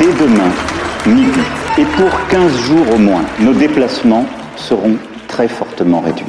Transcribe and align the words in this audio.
dès 0.00 0.12
demain, 0.24 0.50
midi, 1.06 1.40
et 1.78 1.84
pour 1.96 2.10
15 2.30 2.52
jours 2.66 2.86
au 2.94 2.98
moins, 2.98 3.22
nos 3.38 3.52
déplacements 3.52 4.26
seront 4.56 4.96
très 5.28 5.46
fortement 5.48 6.00
réduits. 6.00 6.24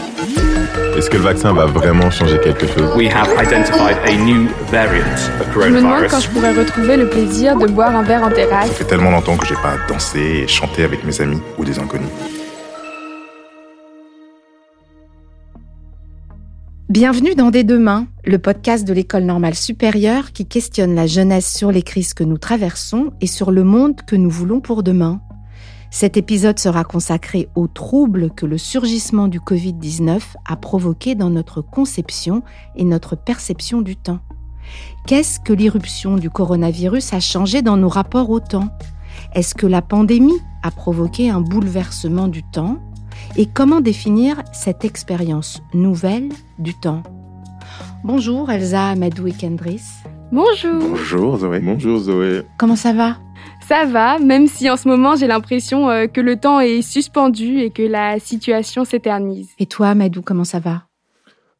Est-ce 0.97 1.09
que 1.09 1.17
le 1.17 1.23
vaccin 1.23 1.53
va 1.53 1.65
vraiment 1.65 2.11
changer 2.11 2.37
quelque 2.43 2.67
chose? 2.67 2.93
We 2.95 3.07
have 3.07 3.29
identified 3.41 3.97
a 4.05 4.11
new 4.11 4.47
variant 4.69 5.15
of 5.39 5.47
Je 5.53 5.59
me 5.59 5.77
demande 5.77 5.81
coronavirus. 5.83 6.11
quand 6.11 6.19
je 6.19 6.29
pourrais 6.29 6.51
retrouver 6.53 6.97
le 6.97 7.07
plaisir 7.09 7.55
de 7.57 7.67
boire 7.67 7.95
un 7.95 8.03
verre 8.03 8.23
en 8.23 8.29
Ça 8.29 8.35
terrasse. 8.35 8.69
fait 8.71 8.83
tellement 8.83 9.09
longtemps 9.11 9.37
que 9.37 9.47
j'ai 9.47 9.55
pas 9.55 9.75
dansé 9.87 10.19
et 10.43 10.47
chanté 10.47 10.83
avec 10.83 11.03
mes 11.05 11.19
amis 11.21 11.41
ou 11.57 11.63
des 11.65 11.79
inconnus. 11.79 12.09
Bienvenue 16.91 17.35
dans 17.35 17.51
Des 17.51 17.63
Demain, 17.63 18.07
le 18.25 18.37
podcast 18.37 18.85
de 18.85 18.91
l'école 18.91 19.23
normale 19.23 19.55
supérieure 19.55 20.33
qui 20.33 20.45
questionne 20.45 20.93
la 20.93 21.07
jeunesse 21.07 21.49
sur 21.49 21.71
les 21.71 21.83
crises 21.83 22.13
que 22.13 22.25
nous 22.25 22.37
traversons 22.37 23.13
et 23.21 23.27
sur 23.27 23.51
le 23.51 23.63
monde 23.63 24.01
que 24.05 24.17
nous 24.17 24.29
voulons 24.29 24.59
pour 24.59 24.83
demain. 24.83 25.21
Cet 25.89 26.17
épisode 26.17 26.59
sera 26.59 26.83
consacré 26.83 27.47
aux 27.55 27.67
troubles 27.67 28.29
que 28.31 28.45
le 28.45 28.57
surgissement 28.57 29.29
du 29.29 29.39
Covid-19 29.39 30.19
a 30.45 30.55
provoqué 30.57 31.15
dans 31.15 31.29
notre 31.29 31.61
conception 31.61 32.43
et 32.75 32.83
notre 32.83 33.15
perception 33.15 33.79
du 33.79 33.95
temps. 33.95 34.19
Qu'est-ce 35.07 35.39
que 35.39 35.53
l'irruption 35.53 36.17
du 36.17 36.29
coronavirus 36.29 37.13
a 37.13 37.21
changé 37.21 37.61
dans 37.61 37.77
nos 37.77 37.87
rapports 37.87 38.29
au 38.29 38.41
temps? 38.41 38.67
Est-ce 39.33 39.55
que 39.55 39.65
la 39.65 39.81
pandémie 39.81 40.41
a 40.61 40.71
provoqué 40.71 41.29
un 41.29 41.39
bouleversement 41.39 42.27
du 42.27 42.43
temps? 42.43 42.79
Et 43.37 43.45
comment 43.45 43.81
définir 43.81 44.41
cette 44.53 44.85
expérience 44.85 45.61
nouvelle 45.73 46.29
du 46.59 46.73
temps? 46.73 47.03
Bonjour 48.03 48.49
Elsa 48.51 48.89
Amadou 48.89 49.27
et 49.27 49.31
Kendris. 49.31 49.81
Bonjour. 50.31 50.79
Bonjour 50.79 51.37
Zoé. 51.37 51.59
Bonjour 51.59 51.99
Zoé. 51.99 52.41
Comment 52.57 52.75
ça 52.75 52.93
va? 52.93 53.17
Ça 53.67 53.85
va, 53.85 54.19
même 54.19 54.47
si 54.47 54.69
en 54.69 54.77
ce 54.77 54.87
moment 54.87 55.15
j'ai 55.15 55.27
l'impression 55.27 55.89
euh, 55.89 56.07
que 56.07 56.19
le 56.19 56.35
temps 56.35 56.59
est 56.59 56.81
suspendu 56.81 57.59
et 57.59 57.69
que 57.69 57.83
la 57.83 58.19
situation 58.19 58.85
s'éternise. 58.85 59.49
Et 59.59 59.65
toi 59.65 59.89
Amadou, 59.89 60.21
comment 60.21 60.43
ça 60.43 60.59
va? 60.59 60.87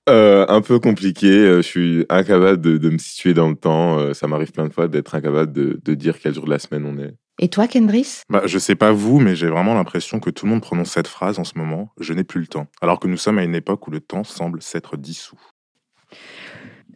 Euh, 0.10 0.46
un 0.50 0.62
peu 0.62 0.80
compliqué, 0.80 1.28
euh, 1.28 1.58
je 1.58 1.68
suis 1.68 2.06
incapable 2.10 2.60
de, 2.60 2.78
de 2.78 2.90
me 2.90 2.98
situer 2.98 3.34
dans 3.34 3.50
le 3.50 3.56
temps. 3.56 4.14
ça 4.14 4.28
m'arrive 4.28 4.52
plein 4.52 4.68
de 4.68 4.74
fois 4.74 4.88
d'être 4.88 5.16
incapable 5.16 5.54
de, 5.54 5.80
de 5.84 5.94
dire 5.94 6.20
quel 6.20 6.34
jour 6.34 6.46
de 6.46 6.50
la 6.50 6.60
semaine 6.60 6.86
on 6.86 6.98
est. 6.98 7.16
Et 7.40 7.50
toi 7.50 7.68
Kendris 7.68 8.22
Bah, 8.30 8.44
je 8.46 8.60
sais 8.60 8.76
pas 8.76 8.92
vous, 8.92 9.20
mais 9.20 9.36
j'ai 9.36 9.48
vraiment 9.48 9.74
l'impression 9.74 10.20
que 10.20 10.30
tout 10.30 10.46
le 10.46 10.52
monde 10.52 10.62
prononce 10.62 10.92
cette 10.92 11.08
phrase 11.08 11.40
en 11.40 11.44
ce 11.44 11.58
moment. 11.58 11.90
Je 12.00 12.14
n'ai 12.14 12.24
plus 12.24 12.42
le 12.42 12.48
temps. 12.48 12.68
Alors 12.82 13.00
que 13.00 13.08
nous 13.08 13.18
sommes 13.18 13.40
à 13.40 13.44
une 13.44 13.56
époque 13.56 13.88
où 13.88 13.92
le 13.92 14.00
temps 14.00 14.24
semble 14.24 14.62
s'être 14.62 14.98
dissous. 14.98 15.40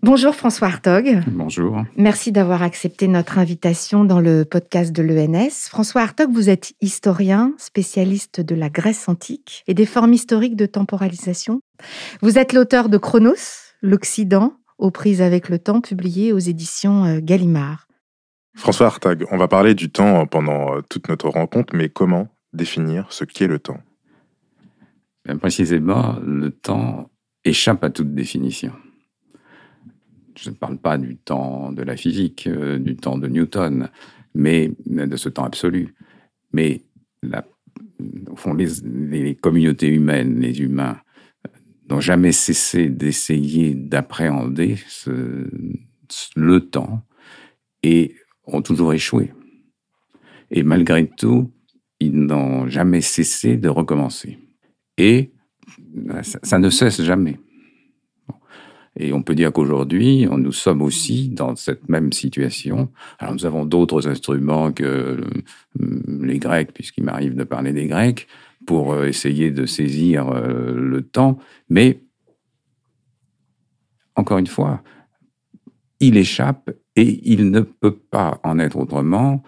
Bonjour 0.06 0.36
François 0.36 0.68
Hartog. 0.68 1.24
Bonjour. 1.26 1.84
Merci 1.98 2.32
d'avoir 2.32 2.62
accepté 2.62 3.08
notre 3.08 3.40
invitation 3.40 4.06
dans 4.06 4.20
le 4.20 4.46
podcast 4.46 4.92
de 4.92 5.02
l'ENS. 5.02 5.68
François 5.68 6.02
Hartog, 6.02 6.32
vous 6.32 6.48
êtes 6.48 6.74
historien, 6.80 7.54
spécialiste 7.58 8.40
de 8.40 8.54
la 8.54 8.70
Grèce 8.70 9.10
antique 9.10 9.64
et 9.68 9.74
des 9.74 9.88
formes 9.88 10.14
historiques 10.14 10.56
de 10.56 10.68
temporalisation. 10.68 11.60
Vous 12.22 12.38
êtes 12.38 12.54
l'auteur 12.54 12.90
de 12.90 13.00
Chronos, 13.00 13.74
l'Occident, 13.82 14.54
aux 14.78 14.92
prises 14.92 15.24
avec 15.24 15.50
le 15.50 15.58
temps, 15.58 15.82
publié 15.82 16.34
aux 16.34 16.40
éditions 16.40 17.06
euh, 17.06 17.20
Gallimard. 17.20 17.88
François 18.56 18.88
Hartag, 18.88 19.26
on 19.32 19.38
va 19.38 19.48
parler 19.48 19.76
du 19.76 19.90
temps 19.90 20.26
pendant 20.26 20.78
euh, 20.78 20.82
toute 20.90 21.10
notre 21.10 21.30
rencontre, 21.30 21.76
mais 21.76 21.90
comment 21.90 22.30
définir 22.54 23.12
ce 23.12 23.26
qu'est 23.26 23.48
le 23.48 23.60
temps? 23.60 23.80
Ben, 25.26 25.38
précisément, 25.38 26.18
le 26.26 26.52
temps 26.52 27.12
échappe 27.44 27.84
à 27.84 27.90
toute 27.90 28.16
définition. 28.16 28.72
Je 30.38 30.50
ne 30.50 30.56
parle 30.56 30.78
pas 30.78 30.98
du 30.98 31.18
temps 31.18 31.72
de 31.72 31.84
la 31.84 31.98
physique, 31.98 32.48
euh, 32.48 32.80
du 32.80 32.96
temps 32.96 33.18
de 33.18 33.28
Newton, 33.28 33.90
mais 34.34 34.72
de 34.86 35.16
ce 35.18 35.30
temps 35.30 35.44
absolu. 35.44 35.94
Mais 36.54 36.82
au 38.30 38.36
fond, 38.36 38.54
les, 38.54 38.68
les 38.84 39.36
communautés 39.36 39.90
humaines, 39.90 40.40
les 40.40 40.60
humains, 40.62 40.98
euh, 41.46 41.50
n'ont 41.90 42.02
jamais 42.02 42.32
cessé 42.32 42.90
d'essayer 42.90 43.76
d'appréhender 43.76 44.78
le 46.36 46.60
temps 46.62 47.06
et 47.84 48.16
ont 48.48 48.62
toujours 48.62 48.94
échoué. 48.94 49.34
Et 50.52 50.64
malgré 50.64 51.08
tout, 51.08 51.52
ils 52.00 52.16
n'ont 52.16 52.68
jamais 52.68 53.02
cessé 53.02 53.58
de 53.58 53.70
recommencer. 53.70 54.40
Et 54.98 55.32
ça, 56.22 56.60
ne 56.60 56.70
cesse 56.70 57.02
jamais. 57.02 57.40
Et 58.98 59.12
on 59.12 59.24
peut 59.24 59.36
dire 59.36 59.52
qu'aujourd'hui, 59.52 60.26
nous 60.26 60.52
sommes 60.54 60.82
aussi 60.82 61.30
dans 61.30 61.56
cette 61.56 61.90
même 61.90 62.14
situation. 62.14 62.90
Alors 63.20 63.34
nous 63.34 63.46
avons 63.46 63.66
d'autres 63.66 64.08
instruments 64.08 64.72
que 64.72 64.84
euh, 64.84 65.22
les 66.08 66.40
Grecs, 66.40 66.72
puisqu'il 66.74 67.04
m'arrive 67.04 67.36
de 67.36 67.44
parler 67.44 67.74
des 67.74 67.88
Grecs, 67.88 68.28
pour 68.66 68.94
euh, 68.94 69.08
essayer 69.08 69.52
de 69.52 69.66
saisir 69.66 70.30
euh, 70.30 70.74
le 70.74 71.02
temps, 71.02 71.38
mais 71.70 72.00
encore 74.16 74.38
une 74.38 74.48
fois, 74.48 74.82
il 76.00 76.16
échappe 76.16 76.72
et 76.96 77.20
il 77.30 77.52
ne 77.52 77.62
peut 77.62 77.96
pas 77.96 78.40
en 78.44 78.60
être 78.60 78.78
autrement, 78.78 79.44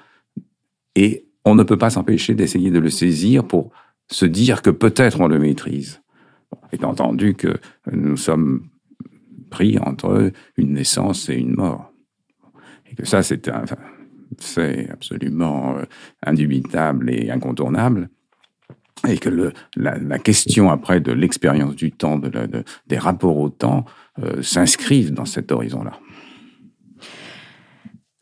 et 0.95 1.27
on 1.45 1.55
ne 1.55 1.63
peut 1.63 1.77
pas 1.77 1.89
s'empêcher 1.89 2.35
d'essayer 2.35 2.71
de 2.71 2.79
le 2.79 2.89
saisir 2.89 3.45
pour 3.45 3.71
se 4.09 4.25
dire 4.25 4.61
que 4.61 4.69
peut-être 4.69 5.21
on 5.21 5.27
le 5.27 5.39
maîtrise. 5.39 6.01
Étant 6.71 6.91
entendu 6.91 7.35
que 7.35 7.57
nous 7.91 8.17
sommes 8.17 8.67
pris 9.49 9.77
entre 9.79 10.31
une 10.57 10.73
naissance 10.73 11.29
et 11.29 11.35
une 11.35 11.55
mort. 11.55 11.93
Et 12.89 12.95
que 12.95 13.05
ça, 13.05 13.23
c'est 13.23 13.49
enfin, 13.49 13.77
absolument 14.89 15.77
euh, 15.77 15.83
indubitable 16.25 17.09
et 17.09 17.31
incontournable. 17.31 18.09
Et 19.07 19.17
que 19.19 19.53
la, 19.75 20.19
question 20.19 20.71
après 20.71 20.99
de 20.99 21.11
l'expérience 21.11 21.75
du 21.75 21.91
temps, 21.91 22.19
des 22.87 22.97
rapports 22.97 23.37
au 23.37 23.49
temps, 23.49 23.85
euh, 24.19 24.41
s'inscrivent 24.41 25.13
dans 25.13 25.25
cet 25.25 25.51
horizon-là. 25.51 25.99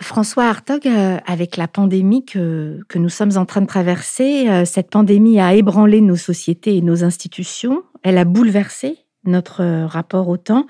François 0.05 0.45
Hartog, 0.45 0.85
euh, 0.85 1.17
avec 1.25 1.57
la 1.57 1.67
pandémie 1.67 2.23
que, 2.25 2.79
nous 2.93 3.09
sommes 3.09 3.37
en 3.37 3.45
train 3.45 3.61
de 3.61 3.65
traverser, 3.65 4.47
euh, 4.47 4.63
cette 4.63 4.91
pandémie 4.91 5.39
a 5.39 5.55
ébranlé 5.55 5.99
nos 5.99 6.15
sociétés 6.15 6.77
et 6.77 6.81
nos 6.81 7.03
institutions. 7.03 7.81
Elle 8.03 8.19
a 8.19 8.23
bouleversé 8.23 8.99
notre 9.25 9.63
euh, 9.63 9.87
rapport 9.87 10.29
au 10.29 10.37
temps. 10.37 10.67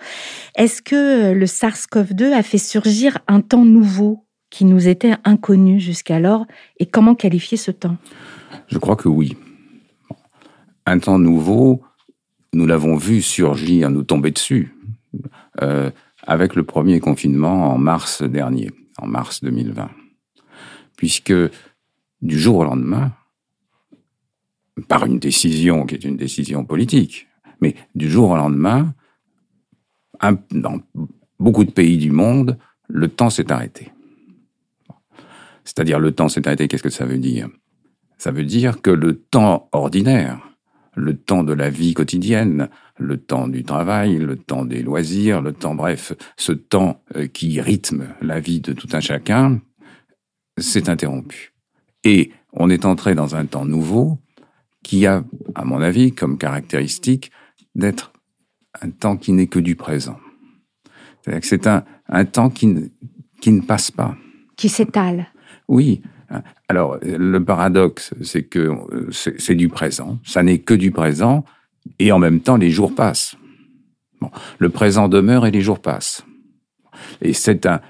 Est-ce 0.56 0.82
que 0.82 1.34
le 1.34 1.46
SARS-CoV-2 1.46 2.32
a 2.32 2.44
fait 2.44 2.58
surgir 2.58 3.18
un 3.28 3.42
temps 3.42 3.66
nouveau 3.66 4.26
qui 4.52 4.64
nous 4.64 4.88
était 4.88 5.16
inconnu 5.26 5.82
jusqu'alors 5.82 6.46
Et 6.80 6.86
comment 6.86 7.14
qualifier 7.14 7.58
ce 7.58 7.72
temps? 7.72 7.98
Je 8.70 8.78
crois 8.78 8.96
que 8.96 9.10
oui. 9.10 9.36
Un 10.86 11.00
temps 11.00 11.20
nouveau, 11.20 11.84
nous 12.54 12.66
l'avons 12.66 12.96
vu 12.96 13.22
surgir, 13.22 13.90
nous 13.90 14.04
tomber 14.04 14.32
dessus, 14.32 14.74
avec 16.26 16.56
le 16.56 16.64
premier 16.64 17.02
confinement 17.02 17.74
en 17.74 17.78
mars 17.78 18.24
dernier, 18.24 18.72
en 18.98 19.08
mars 19.08 19.44
2020. 19.44 19.90
Puisque 20.98 21.34
du 22.22 22.40
jour 22.40 22.58
au 22.58 22.64
lendemain, 22.64 23.12
par 24.88 25.06
une 25.06 25.20
décision 25.20 25.86
qui 25.86 25.96
est 25.96 26.04
une 26.04 26.18
décision 26.18 26.66
politique, 26.66 27.28
mais 27.62 27.76
du 27.96 28.10
jour 28.10 28.32
au 28.32 28.36
lendemain, 28.36 28.94
dans 30.52 30.82
beaucoup 31.40 31.64
de 31.64 31.72
pays 31.72 31.98
du 31.98 32.12
monde, 32.12 32.58
le 32.88 33.08
temps 33.08 33.30
s'est 33.30 33.52
arrêté. 33.52 33.92
C'est-à-dire 35.64 36.00
le 36.00 36.12
temps 36.12 36.30
s'est 36.30 36.48
arrêté, 36.48 36.68
qu'est-ce 36.68 36.84
que 36.84 36.90
ça 36.90 37.06
veut 37.06 37.18
dire? 37.18 37.50
Ça 38.18 38.32
veut 38.32 38.46
dire 38.46 38.82
que 38.82 38.92
le 38.92 39.20
temps 39.20 39.70
ordinaire, 39.72 40.55
le 40.96 41.16
temps 41.16 41.44
de 41.44 41.54
la 41.54 41.70
vie 41.70 41.94
quotidienne, 41.94 42.70
le 42.98 43.18
temps 43.18 43.48
du 43.48 43.64
travail, 43.64 44.18
le 44.18 44.38
temps 44.38 44.66
des 44.66 44.82
loisirs, 44.82 45.42
le 45.42 45.54
temps, 45.54 45.76
bref, 45.76 46.14
ce 46.38 46.52
temps 46.52 47.02
euh, 47.16 47.28
qui 47.28 47.60
rythme 47.62 48.08
la 48.22 48.40
vie 48.40 48.62
de 48.62 48.74
tout 48.74 48.88
un 48.94 49.02
chacun, 49.02 49.60
s'est 50.58 50.90
interrompu. 50.90 51.54
Et 52.04 52.32
on 52.54 52.70
est 52.70 52.86
entré 52.86 53.16
dans 53.16 53.36
un 53.36 53.46
temps 53.46 53.66
nouveau 53.66 54.18
qui 54.84 55.06
a, 55.06 55.24
à 55.56 55.66
mon 55.66 55.82
avis, 55.82 56.14
comme 56.14 56.38
caractéristique 56.38 57.32
d'être 57.74 58.14
un 58.82 58.90
temps 58.90 59.18
qui 59.18 59.34
n'est 59.34 59.48
que 59.48 59.60
du 59.60 59.76
présent. 59.76 60.20
C'est-à-dire 61.22 61.42
que 61.42 61.48
c'est 61.48 61.68
un, 61.68 61.84
un 62.08 62.26
temps 62.26 62.50
qui 62.50 62.68
ne, 62.68 62.88
qui 63.42 63.52
ne 63.52 63.62
passe 63.62 63.92
pas. 63.92 64.16
Qui 64.56 64.70
s'étale 64.70 65.28
Oui. 65.68 66.02
Alors, 66.68 66.98
le 67.02 67.44
paradoxe, 67.44 68.14
c'est 68.22 68.44
que 68.44 68.60
euh, 68.60 69.10
c'est 69.12 69.56
du 69.56 69.70
présent. 69.70 70.20
Ça 70.24 70.44
n'est 70.44 70.60
que 70.60 70.74
du 70.74 70.92
présent, 70.92 71.46
et 72.00 72.12
en 72.12 72.20
même 72.20 72.40
temps, 72.40 72.58
les 72.58 72.72
jours 72.72 72.96
passent. 72.96 73.36
Bon, 74.22 74.32
le 74.60 74.70
présent 74.70 75.08
demeure 75.08 75.46
et 75.46 75.52
les 75.52 75.62
jours 75.62 75.82
passent. 75.82 76.26
Et 77.22 77.34
c'est 77.34 77.68
un, 77.68 77.82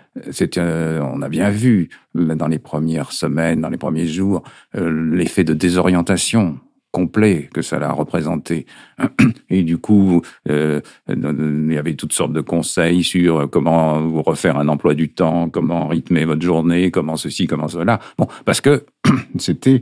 on 1.01 1.21
a 1.21 1.29
bien 1.29 1.49
vu 1.49 1.89
dans 2.13 2.47
les 2.47 2.59
premières 2.59 3.11
semaines, 3.11 3.61
dans 3.61 3.69
les 3.69 3.77
premiers 3.77 4.07
jours, 4.07 4.43
euh, 4.75 4.89
l'effet 5.13 5.43
de 5.43 5.53
désorientation 5.53 6.59
complet 6.95 7.49
que 7.53 7.61
ça 7.61 7.75
a 7.75 7.91
représenté. 7.91 8.65
Et 9.49 9.63
du 9.63 9.77
coup, 9.77 10.21
euh, 10.49 10.79
il 11.09 11.73
y 11.73 11.77
avait 11.77 11.95
toutes 11.95 12.13
sortes 12.13 12.31
de 12.31 12.39
conseils 12.39 13.03
sur 13.03 13.49
comment 13.49 13.99
vous 13.99 14.21
refaire 14.21 14.57
un 14.57 14.69
emploi 14.69 14.93
du 14.93 15.09
temps, 15.09 15.49
comment 15.49 15.89
rythmer 15.89 16.23
votre 16.23 16.41
journée, 16.41 16.91
comment 16.91 17.17
ceci, 17.17 17.47
comment 17.47 17.67
cela. 17.67 17.99
Bon, 18.17 18.27
parce 18.45 18.61
que 18.61 18.85
c'était 19.37 19.81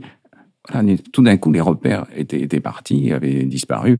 tout 1.12 1.22
d'un 1.22 1.36
coup, 1.36 1.52
les 1.52 1.60
repères 1.60 2.06
étaient, 2.16 2.40
étaient 2.40 2.60
partis, 2.60 3.12
avaient 3.12 3.44
disparu. 3.44 3.98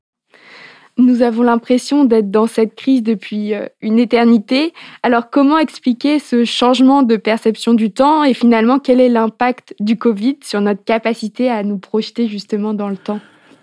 Nous 0.96 1.22
avons 1.22 1.42
l'impression 1.42 2.04
d'être 2.04 2.30
dans 2.30 2.46
cette 2.46 2.76
crise 2.76 3.02
depuis 3.02 3.52
euh, 3.52 3.66
une 3.82 3.98
éternité. 3.98 4.72
Alors 5.02 5.28
comment 5.28 5.58
expliquer 5.58 6.20
ce 6.20 6.44
changement 6.44 7.02
de 7.02 7.16
perception 7.16 7.74
du 7.74 7.90
temps 7.90 8.22
et 8.22 8.32
finalement 8.32 8.78
quel 8.78 9.00
est 9.00 9.08
l'impact 9.08 9.74
du 9.80 9.96
Covid 9.96 10.38
sur 10.44 10.60
notre 10.60 10.84
capacité 10.84 11.50
à 11.50 11.64
nous 11.64 11.78
projeter 11.78 12.28
justement 12.28 12.74
dans 12.74 12.88
le 12.88 12.96
temps? 12.96 13.20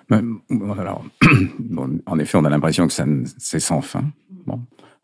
Alors, 0.09 1.05
En 2.05 2.19
effet, 2.19 2.37
on 2.37 2.43
a 2.43 2.49
l'impression 2.49 2.85
que 2.85 2.93
c'est 3.37 3.59
sans 3.61 3.79
fin. 3.79 4.03
Bon. 4.45 4.59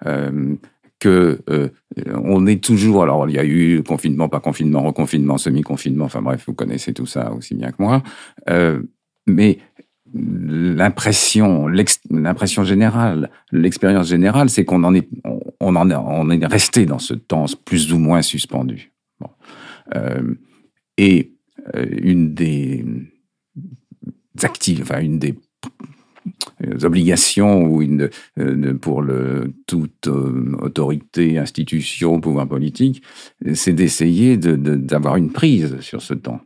Euh, 0.06 0.56
que 1.00 1.40
euh, 1.50 1.70
on 2.14 2.46
est 2.46 2.62
toujours. 2.62 3.04
Alors, 3.04 3.30
il 3.30 3.36
y 3.36 3.40
a 3.40 3.46
eu 3.46 3.84
confinement, 3.84 4.28
pas 4.28 4.42
confinement, 4.42 4.82
reconfinement, 4.82 5.38
semi-confinement. 5.38 6.06
Enfin 6.06 6.22
bref, 6.22 6.44
vous 6.48 6.54
connaissez 6.54 6.94
tout 6.94 7.06
ça 7.06 7.32
aussi 7.32 7.56
bien 7.56 7.72
que 7.72 7.82
moi. 7.82 8.04
mais 9.28 9.60
l'impression, 10.14 11.68
l'impression 12.10 12.64
générale, 12.64 13.30
l'expérience 13.52 14.08
générale, 14.08 14.50
c'est 14.50 14.66
qu'on 14.66 14.84
en 14.84 14.94
est, 14.94 15.08
on 15.60 15.76
en 15.76 16.30
est, 16.30 16.46
resté 16.46 16.86
dans 16.86 17.00
ce 17.00 17.14
temps 17.14 17.46
plus 17.66 17.94
ou 17.94 18.00
moins 18.00 18.22
suspendu. 18.22 18.92
Euh, 19.96 20.36
et 20.98 21.34
euh, 21.76 21.86
une 22.02 22.34
des 22.34 22.86
actives, 24.44 24.92
une 25.02 25.20
des 25.20 25.36
obligations 26.84 27.64
ou 27.64 27.82
une, 27.82 28.10
euh, 28.40 28.74
pour 28.74 29.02
le, 29.02 29.54
toute 29.66 30.08
autorité, 30.08 31.38
institution, 31.38 32.20
pouvoir 32.20 32.48
politique, 32.48 33.02
c'est 33.54 33.74
d'essayer 33.74 34.38
d'avoir 34.38 35.16
de, 35.16 35.20
une 35.20 35.32
prise 35.32 35.80
sur 35.80 36.02
ce 36.02 36.14
temps 36.14 36.42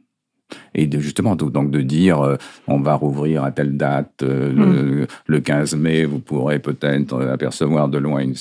et 0.74 0.88
de 0.88 1.00
justement 1.00 1.36
donc 1.36 1.72
de 1.72 1.82
dire 1.82 2.22
euh, 2.22 2.38
on 2.68 2.80
va 2.80 2.96
rouvrir 2.96 3.44
à 3.44 3.52
telle 3.52 3.78
date 3.78 4.24
euh, 4.24 5.06
le, 5.28 5.40
15 5.40 5.76
mm. 5.76 5.80
mai 5.80 6.06
vous 6.06 6.20
pourrez 6.20 6.60
peut-être 6.60 7.14
euh, 7.14 7.34
apercevoir 7.34 7.90
de 7.90 7.98
loin 7.98 8.22
une, 8.22 8.36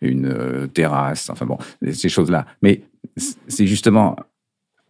une 0.00 0.68
terrasse 0.72 1.30
enfin 1.30 1.46
bon 1.46 1.58
ces 1.92 2.08
choses 2.08 2.30
là 2.30 2.46
mais 2.62 2.82
c'est 3.46 3.66
justement 3.66 4.16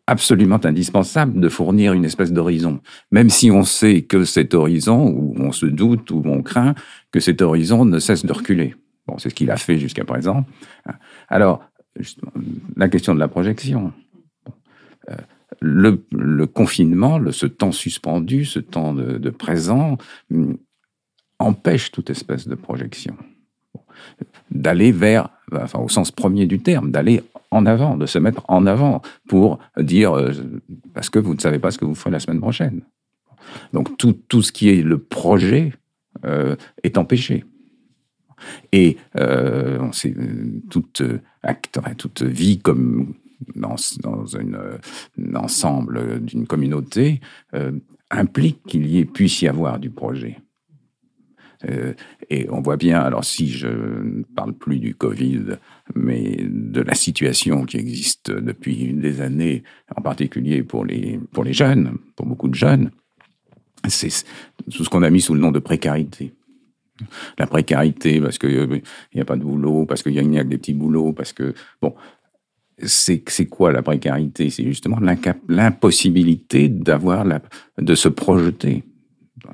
absolument 0.07 0.61
indispensable 0.65 1.39
de 1.39 1.49
fournir 1.51 1.93
une 1.93 2.07
espèce 2.07 2.33
d'horizon. 2.33 2.81
Même 3.11 3.29
si 3.29 3.51
on 3.51 3.63
sait 3.63 4.03
que 4.03 4.25
cet 4.25 4.55
horizon 4.55 5.07
ou 5.07 5.35
on 5.39 5.53
se 5.53 5.67
doute 5.67 6.11
ou 6.11 6.23
on 6.25 6.43
craint 6.43 6.75
que 7.13 7.21
cet 7.21 7.43
horizon 7.43 7.85
ne 7.85 7.99
cesse 7.99 8.25
de 8.25 8.33
reculer. 8.33 8.75
Bon 9.07 9.19
c'est 9.19 9.29
ce 9.29 9.35
qu'il 9.35 9.51
a 9.51 9.59
fait 9.59 9.79
jusqu'à 9.79 10.05
présent. 10.07 10.47
Alors 11.29 11.61
la 12.77 12.89
question 12.89 13.15
de 13.15 13.19
la 13.19 13.29
projection 13.29 13.93
le, 15.61 16.47
confinement, 16.47 17.21
ce 17.31 17.47
temps 17.47 17.73
suspendu, 17.73 18.45
ce 18.45 18.59
temps 18.59 18.95
de, 18.95 19.31
présent, 19.31 19.99
mm, 20.31 20.55
empêche 21.39 21.91
toute 21.91 22.11
espèce 22.11 22.49
de 22.49 22.55
projection. 22.55 23.17
D'aller 24.51 24.93
vers, 24.93 25.31
enfin 25.53 25.81
au 25.81 25.89
sens 25.89 26.11
premier 26.11 26.47
du 26.47 26.61
terme, 26.61 26.91
d'aller 26.91 27.23
en 27.51 27.67
avant, 27.67 27.97
de 27.97 28.07
se 28.07 28.19
mettre 28.19 28.45
en 28.49 28.67
avant 28.67 29.03
pour 29.29 29.59
dire, 29.79 30.17
euh, 30.17 30.33
parce 30.95 31.11
que 31.11 31.19
vous 31.19 31.35
ne 31.35 31.41
savez 31.41 31.59
pas 31.59 31.71
ce 31.71 31.79
que 31.79 31.85
vous 31.85 31.95
ferez 31.95 32.11
la 32.11 32.21
semaine 32.21 32.41
prochaine. 32.41 32.83
Donc 33.73 33.97
tout, 33.97 34.13
tout 34.29 34.43
ce 34.43 34.53
qui 34.53 34.69
est 34.69 34.83
le 34.83 34.99
projet 34.99 35.73
euh, 36.25 36.57
est 36.83 36.99
empêché. 36.99 37.45
Et 38.73 38.99
euh, 39.17 39.79
toute 40.71 41.03
acte, 41.43 41.81
toute 41.97 42.23
vie 42.23 42.59
comme 42.59 43.15
dans, 43.55 43.77
un 44.37 45.37
ensemble 45.37 46.21
d'une 46.21 46.47
communauté 46.47 47.21
euh, 47.55 47.73
implique 48.11 48.63
qu'il 48.67 48.87
y 48.87 48.99
ait, 48.99 49.05
puisse 49.05 49.43
y 49.43 49.49
avoir 49.49 49.79
du 49.79 49.91
projet. 49.91 50.39
Euh, 51.69 51.93
et 52.31 52.47
on 52.51 52.61
voit 52.61 52.77
bien, 52.77 53.01
alors 53.01 53.25
si 53.25 53.49
je 53.49 53.67
ne 53.67 54.23
parle 54.37 54.53
plus 54.53 54.79
du 54.79 54.95
Covid, 54.95 55.57
mais 55.95 56.37
de 56.41 56.81
la 56.81 56.95
situation 56.95 57.65
qui 57.65 57.79
existe 57.79 58.31
depuis 58.31 58.93
des 58.93 59.21
années, 59.21 59.65
en 59.97 60.03
particulier 60.03 60.63
pour 60.63 60.85
les, 60.85 61.19
pour 61.33 61.43
les 61.43 61.53
jeunes, 61.53 61.99
pour 62.15 62.27
beaucoup 62.27 62.49
de 62.49 62.55
jeunes, 62.55 62.91
c'est 63.89 64.25
tout 64.73 64.85
ce 64.85 64.89
qu'on 64.89 65.03
a 65.03 65.11
mis 65.11 65.21
sous 65.21 65.35
le 65.35 65.41
nom 65.41 65.51
de 65.51 65.59
précarité. 65.59 66.33
La 67.39 67.47
précarité, 67.47 68.21
parce 68.21 68.39
qu'il 68.39 68.51
n'y 68.51 68.57
euh, 68.57 69.23
a 69.23 69.25
pas 69.25 69.37
de 69.37 69.43
boulot, 69.43 69.87
parce 69.87 70.03
qu'il 70.03 70.15
y 70.15 70.19
a 70.19 70.45
que 70.45 70.49
des 70.49 70.59
petits 70.59 70.75
boulots, 70.75 71.13
parce 71.13 71.33
que, 71.33 71.55
bon, 71.81 71.95
c'est 72.83 73.47
quoi 73.47 73.73
la 73.73 73.83
précarité? 73.83 74.51
C'est 74.51 74.65
justement 74.65 74.99
l'impossibilité 75.49 76.69
d'avoir 76.69 77.25
de 77.79 77.95
se 77.95 78.09
projeter 78.09 78.85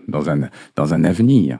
dans 0.08 0.30
un, 0.30 0.48
dans 0.76 0.94
un 0.94 1.04
avenir. 1.04 1.58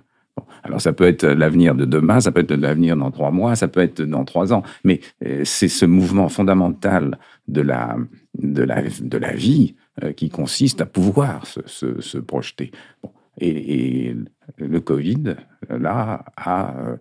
alors 0.63 0.81
ça 0.81 0.93
peut 0.93 1.05
être 1.05 1.27
l'avenir 1.27 1.75
de 1.75 1.85
demain, 1.85 2.21
ça 2.21 2.33
peut 2.33 2.41
être 2.41 2.55
l'avenir 2.55 2.97
dans 2.97 3.11
trois 3.11 3.31
mois, 3.31 3.57
ça 3.57 3.69
peut 3.69 3.81
être 3.81 4.03
dans 4.03 4.25
trois 4.25 4.53
ans, 4.53 4.63
mais 4.83 5.01
euh, 5.25 5.43
c'est 5.45 5.69
ce 5.69 5.87
mouvement 5.87 6.29
fondamental 6.29 7.19
de 7.49 7.61
la, 7.61 7.97
de 8.39 8.63
la, 8.63 8.83
de 8.83 9.19
la 9.19 9.33
vie 9.33 9.75
euh, 10.03 10.13
qui 10.13 10.29
consiste 10.29 10.81
à 10.81 10.87
pouvoir 10.87 11.47
se, 11.47 12.01
se, 12.01 12.19
projeter. 12.19 12.73
Et, 13.41 14.15
le 14.59 14.81
Covid, 14.81 15.37
là, 15.71 16.25
a 16.37 16.77
euh, 16.79 16.97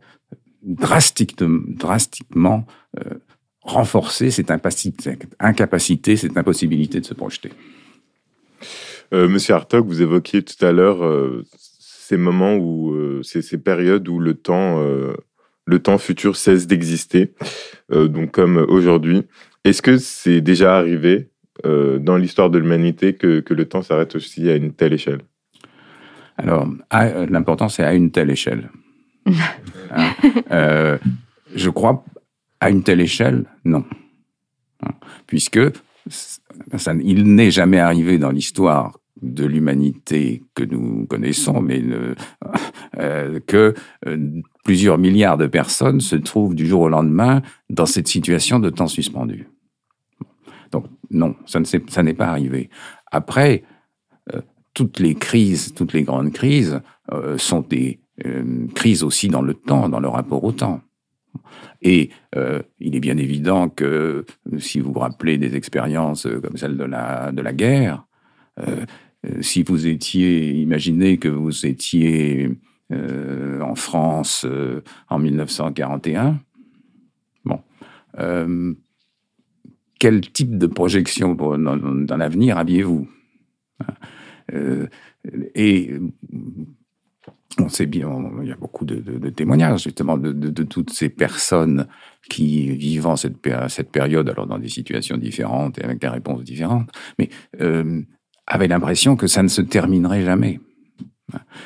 drastiquement, 0.63 1.59
drastiquement 1.67 2.65
renforcer 3.63 4.29
cette 4.29 4.51
incapacité, 4.51 6.15
cette 6.15 6.37
impossibilité 6.37 6.99
de 6.99 7.05
se 7.05 7.13
projeter. 7.13 7.51
Euh, 9.13 9.27
Monsieur 9.27 9.53
Hartog, 9.53 9.85
vous 9.85 10.01
évoquiez 10.01 10.41
tout 10.41 10.65
à 10.65 10.71
l'heure 10.71 11.03
euh, 11.03 11.45
ces 11.57 12.17
moments 12.17 12.55
où, 12.55 12.93
euh, 12.93 13.21
ces, 13.23 13.57
périodes 13.57 14.07
où 14.07 14.19
le 14.19 14.33
temps, 14.33 14.83
le 15.65 15.79
temps 15.79 15.97
futur 15.97 16.35
cesse 16.35 16.67
d'exister, 16.67 17.33
donc 17.89 18.31
comme 18.31 18.57
aujourd'hui. 18.57 19.23
Est-ce 19.63 19.81
que 19.81 19.97
c'est 19.97 20.41
déjà 20.41 20.77
arrivé 20.77 21.29
dans 21.63 22.17
l'histoire 22.17 22.49
de 22.49 22.57
l'humanité 22.57 23.13
que, 23.13 23.39
que, 23.39 23.53
le 23.53 23.65
temps 23.65 23.81
s'arrête 23.81 24.15
aussi 24.15 24.49
à 24.49 24.55
une 24.55 24.73
telle 24.73 24.93
échelle? 24.93 25.21
Alors, 26.37 26.67
l'important, 27.29 27.69
c'est 27.69 27.83
à 27.83 27.93
une 27.93 28.11
telle 28.11 28.31
échelle. 28.31 28.69
Hein? 29.95 30.97
je 31.55 31.69
crois 31.69 32.03
à 32.63 32.69
une 32.69 32.83
telle 32.83 33.01
échelle, 33.01 33.45
non. 33.65 33.83
Puisque 35.27 35.59
ça, 36.07 36.93
il 37.03 37.35
n'est 37.35 37.51
jamais 37.51 37.79
arrivé 37.79 38.17
dans 38.17 38.31
l'histoire 38.31 38.99
de 39.21 39.45
l'humanité 39.45 40.43
que 40.53 40.63
nous 40.63 41.05
connaissons, 41.05 41.61
mais 41.61 41.81
euh, 42.99 43.39
que 43.45 43.73
euh, 44.05 44.41
plusieurs 44.63 44.97
milliards 44.97 45.37
de 45.37 45.47
personnes 45.47 46.01
se 46.01 46.15
trouvent 46.15 46.55
du 46.55 46.67
jour 46.67 46.81
au 46.81 46.89
lendemain 46.89 47.41
dans 47.69 47.85
cette 47.85 48.07
situation 48.07 48.59
de 48.59 48.69
temps 48.69 48.87
suspendu. 48.87 49.47
Donc 50.71 50.85
non, 51.11 51.35
ça 51.45 52.03
n'est 52.03 52.13
pas 52.13 52.27
arrivé. 52.27 52.69
Après, 53.11 53.63
euh, 54.33 54.41
toutes 54.73 54.99
les 54.99 55.15
crises, 55.15 55.73
toutes 55.73 55.93
les 55.93 56.03
grandes 56.03 56.31
crises 56.31 56.81
sont 57.37 57.61
des 57.61 57.99
crises 58.73 59.03
aussi 59.03 59.27
dans 59.27 59.41
le 59.41 59.53
temps, 59.53 59.89
dans 59.89 59.99
le 59.99 60.07
rapport 60.07 60.43
au 60.43 60.51
temps. 60.51 60.81
Et 61.83 62.09
euh, 62.35 62.61
il 62.79 62.95
est 62.95 63.01
bien 63.01 63.17
évident 63.17 63.69
que 63.69 64.25
si 64.57 64.79
vous 64.79 64.93
vous 64.93 64.99
rappelez 64.99 65.37
des 65.37 65.55
expériences 65.55 66.27
comme 66.41 66.57
celle 66.57 66.77
de 66.77 66.85
la, 66.85 67.31
de 67.31 67.41
la 67.41 67.53
guerre, 67.53 68.05
euh, 68.59 68.85
si 69.41 69.63
vous 69.63 69.85
étiez, 69.85 70.53
imaginez 70.53 71.17
que 71.17 71.27
vous 71.27 71.65
étiez 71.65 72.49
euh, 72.91 73.61
en 73.61 73.75
France 73.75 74.45
en 75.09 75.19
1941, 75.19 76.39
bon, 77.45 77.59
quel 79.99 80.21
type 80.21 80.57
de 80.57 80.67
projection 80.67 81.35
dans, 81.35 81.57
dans 81.57 82.17
l'avenir 82.17 82.57
aviez-vous 82.57 83.09
Et 85.55 85.91
on 87.59 87.69
sait 87.69 87.85
bien, 87.85 88.09
il 88.41 88.47
y 88.47 88.51
a 88.51 88.55
beaucoup 88.55 88.85
de, 88.85 89.29
témoignages 89.29 89.83
justement 89.83 90.17
de, 90.17 90.63
toutes 90.63 90.91
ces 90.91 91.09
personnes 91.09 91.87
qui, 92.29 92.69
vivant 92.71 93.15
cette, 93.15 93.37
période, 93.91 94.29
alors 94.29 94.47
dans 94.47 94.59
des 94.59 94.69
situations 94.69 95.17
différentes 95.17 95.77
et 95.77 95.83
avec 95.83 95.99
des 95.99 96.07
réponses 96.07 96.43
différentes, 96.43 96.89
mais 97.19 97.29
euh, 97.61 98.01
avaient 98.47 98.67
l'impression 98.67 99.15
que 99.15 99.27
ça 99.27 99.43
ne 99.43 99.47
se 99.47 99.61
terminerait 99.61 100.23
jamais. 100.23 100.59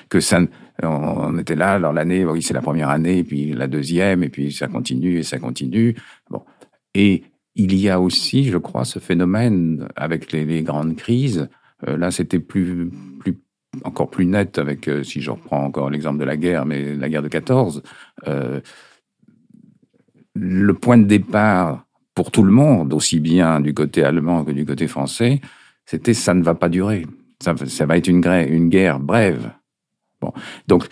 Que 0.10 0.20
ça, 0.20 0.40
on 0.84 1.38
était 1.38 1.56
là, 1.56 1.74
alors 1.74 1.92
l'année, 1.92 2.24
oui, 2.26 2.42
c'est 2.42 2.54
la 2.54 2.62
première 2.62 2.90
année, 2.90 3.24
puis 3.24 3.54
la 3.54 3.68
deuxième, 3.68 4.24
et 4.24 4.30
puis 4.30 4.52
ça 4.52 4.68
continue 4.68 5.18
et 5.18 5.24
ça 5.24 5.40
continue. 5.40 5.96
Bon. 6.30 6.44
Et 6.94 7.24
il 7.56 7.76
y 7.76 7.90
a 7.90 8.00
aussi, 8.00 8.46
je 8.46 8.58
crois, 8.58 8.86
ce 8.86 9.00
phénomène 9.00 9.88
avec 9.96 10.32
les, 10.32 10.62
grandes 10.62 10.96
crises. 10.96 11.50
Euh, 11.88 11.98
là, 11.98 12.12
c'était 12.12 12.40
plus 12.40 12.92
encore 13.84 14.10
plus 14.10 14.26
net 14.26 14.58
avec, 14.58 14.88
euh, 14.88 15.04
si 15.04 15.22
je 15.22 15.32
reprends 15.32 15.64
encore 15.64 15.90
l'exemple 15.90 16.20
de 16.20 16.26
la 16.26 16.38
guerre, 16.38 16.66
mais 16.66 16.96
la 16.96 17.10
guerre 17.10 17.24
de 17.24 17.28
14. 17.28 17.84
Euh, 18.28 18.60
le 20.34 20.74
point 20.74 20.98
de 20.98 21.06
départ 21.06 21.86
pour 22.14 22.32
tout 22.32 22.44
le 22.44 22.52
monde, 22.52 22.94
aussi 22.94 23.20
bien 23.20 23.60
du 23.60 23.74
côté 23.74 24.04
allemand 24.04 24.44
que 24.44 24.52
du 24.52 24.66
côté 24.66 24.88
français, 24.88 25.42
c'était 25.86 26.14
ça 26.14 26.34
ne 26.34 26.44
va 26.44 26.56
pas 26.56 26.70
durer. 26.70 27.06
Ça, 27.40 27.54
va 27.86 27.98
être 27.98 28.08
une, 28.08 28.70
guerre 28.70 29.00
brève. 29.00 29.52
Bon. 30.22 30.34
Donc, 30.68 30.88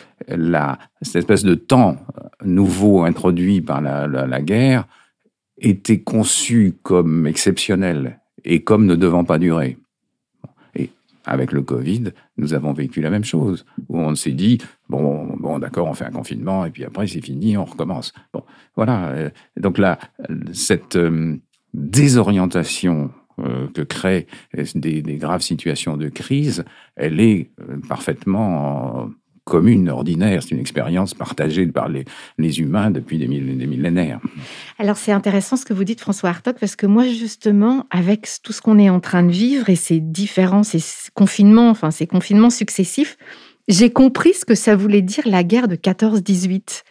cette 1.02 1.16
espèce 1.16 1.44
de 1.44 1.56
temps 1.56 1.98
nouveau 2.44 3.04
introduit 3.04 3.62
par 3.62 3.82
la, 3.82 4.08
la 4.08 4.42
guerre 4.42 4.88
était 5.58 6.02
conçu 6.02 6.78
comme 6.84 7.26
exceptionnel 7.26 8.20
et 8.44 8.64
comme 8.64 8.86
ne 8.86 8.96
devant 8.96 9.24
pas 9.24 9.40
durer. 9.40 9.78
Avec 11.26 11.52
le 11.52 11.62
Covid, 11.62 12.12
nous 12.38 12.54
avons 12.54 12.74
vécu 12.74 13.02
la 13.02 13.10
même 13.10 13.24
chose, 13.24 13.66
où 13.90 14.00
on 14.00 14.16
s'est 14.16 14.32
dit, 14.32 14.60
bon, 14.90 15.36
bon 15.38 15.60
d'accord, 15.60 15.88
on 15.88 15.94
fait 15.94 16.06
un 16.06 16.12
confinement, 16.12 16.66
et 16.66 16.70
puis 16.70 16.84
après 16.84 17.08
c'est 17.08 17.22
fini, 17.22 17.58
on 17.58 17.66
recommence. 17.66 18.14
Bon, 18.34 18.44
voilà. 18.76 19.32
Donc 19.58 19.78
là, 19.78 20.00
cette 20.54 20.96
euh, 20.96 21.38
désorientation 21.74 23.12
euh, 23.40 23.68
que 23.74 23.82
créent 23.82 24.28
des, 24.76 25.02
graves 25.18 25.42
situations 25.42 25.98
de 25.98 26.08
crise, 26.10 26.64
elle 26.96 27.20
est 27.20 27.52
euh, 27.60 27.78
parfaitement 27.88 29.10
commune, 29.46 29.90
ordinaire. 29.90 30.44
C'est 30.44 30.52
une 30.52 30.60
expérience 30.60 31.14
partagée 31.14 31.68
par 31.68 31.88
les, 31.88 32.04
les 32.38 32.60
humains 32.60 32.92
depuis 32.92 33.18
des, 33.18 33.28
millénaires. 33.28 34.20
Alors 34.80 34.98
c'est 34.98 35.12
intéressant 35.12 35.56
ce 35.56 35.66
que 35.66 35.74
vous 35.74 35.84
dites, 35.84 36.02
François 36.02 36.30
Hartog, 36.30 36.56
parce 36.60 36.76
que 36.76 36.88
moi 36.88 37.08
justement, 37.08 37.86
avec 37.92 38.28
tout 38.44 38.52
ce 38.52 38.62
qu'on 38.62 38.78
est 38.80 38.90
en 38.90 39.00
train 39.00 39.24
de 39.24 39.32
vivre 39.32 39.70
et 39.70 39.76
ces 39.76 40.00
différents, 40.00 40.64
ces 40.64 40.84
confinements, 41.14 41.70
enfin 41.70 41.92
ces 41.92 42.08
confinements 42.08 42.50
successifs, 42.50 43.18
j'ai 43.68 43.92
compris 43.92 44.34
ce 44.34 44.46
que 44.46 44.56
ça 44.56 44.76
voulait 44.76 45.02
dire 45.02 45.24
la 45.26 45.44
guerre 45.44 45.68
de 45.68 45.76
14-18. 45.76 46.84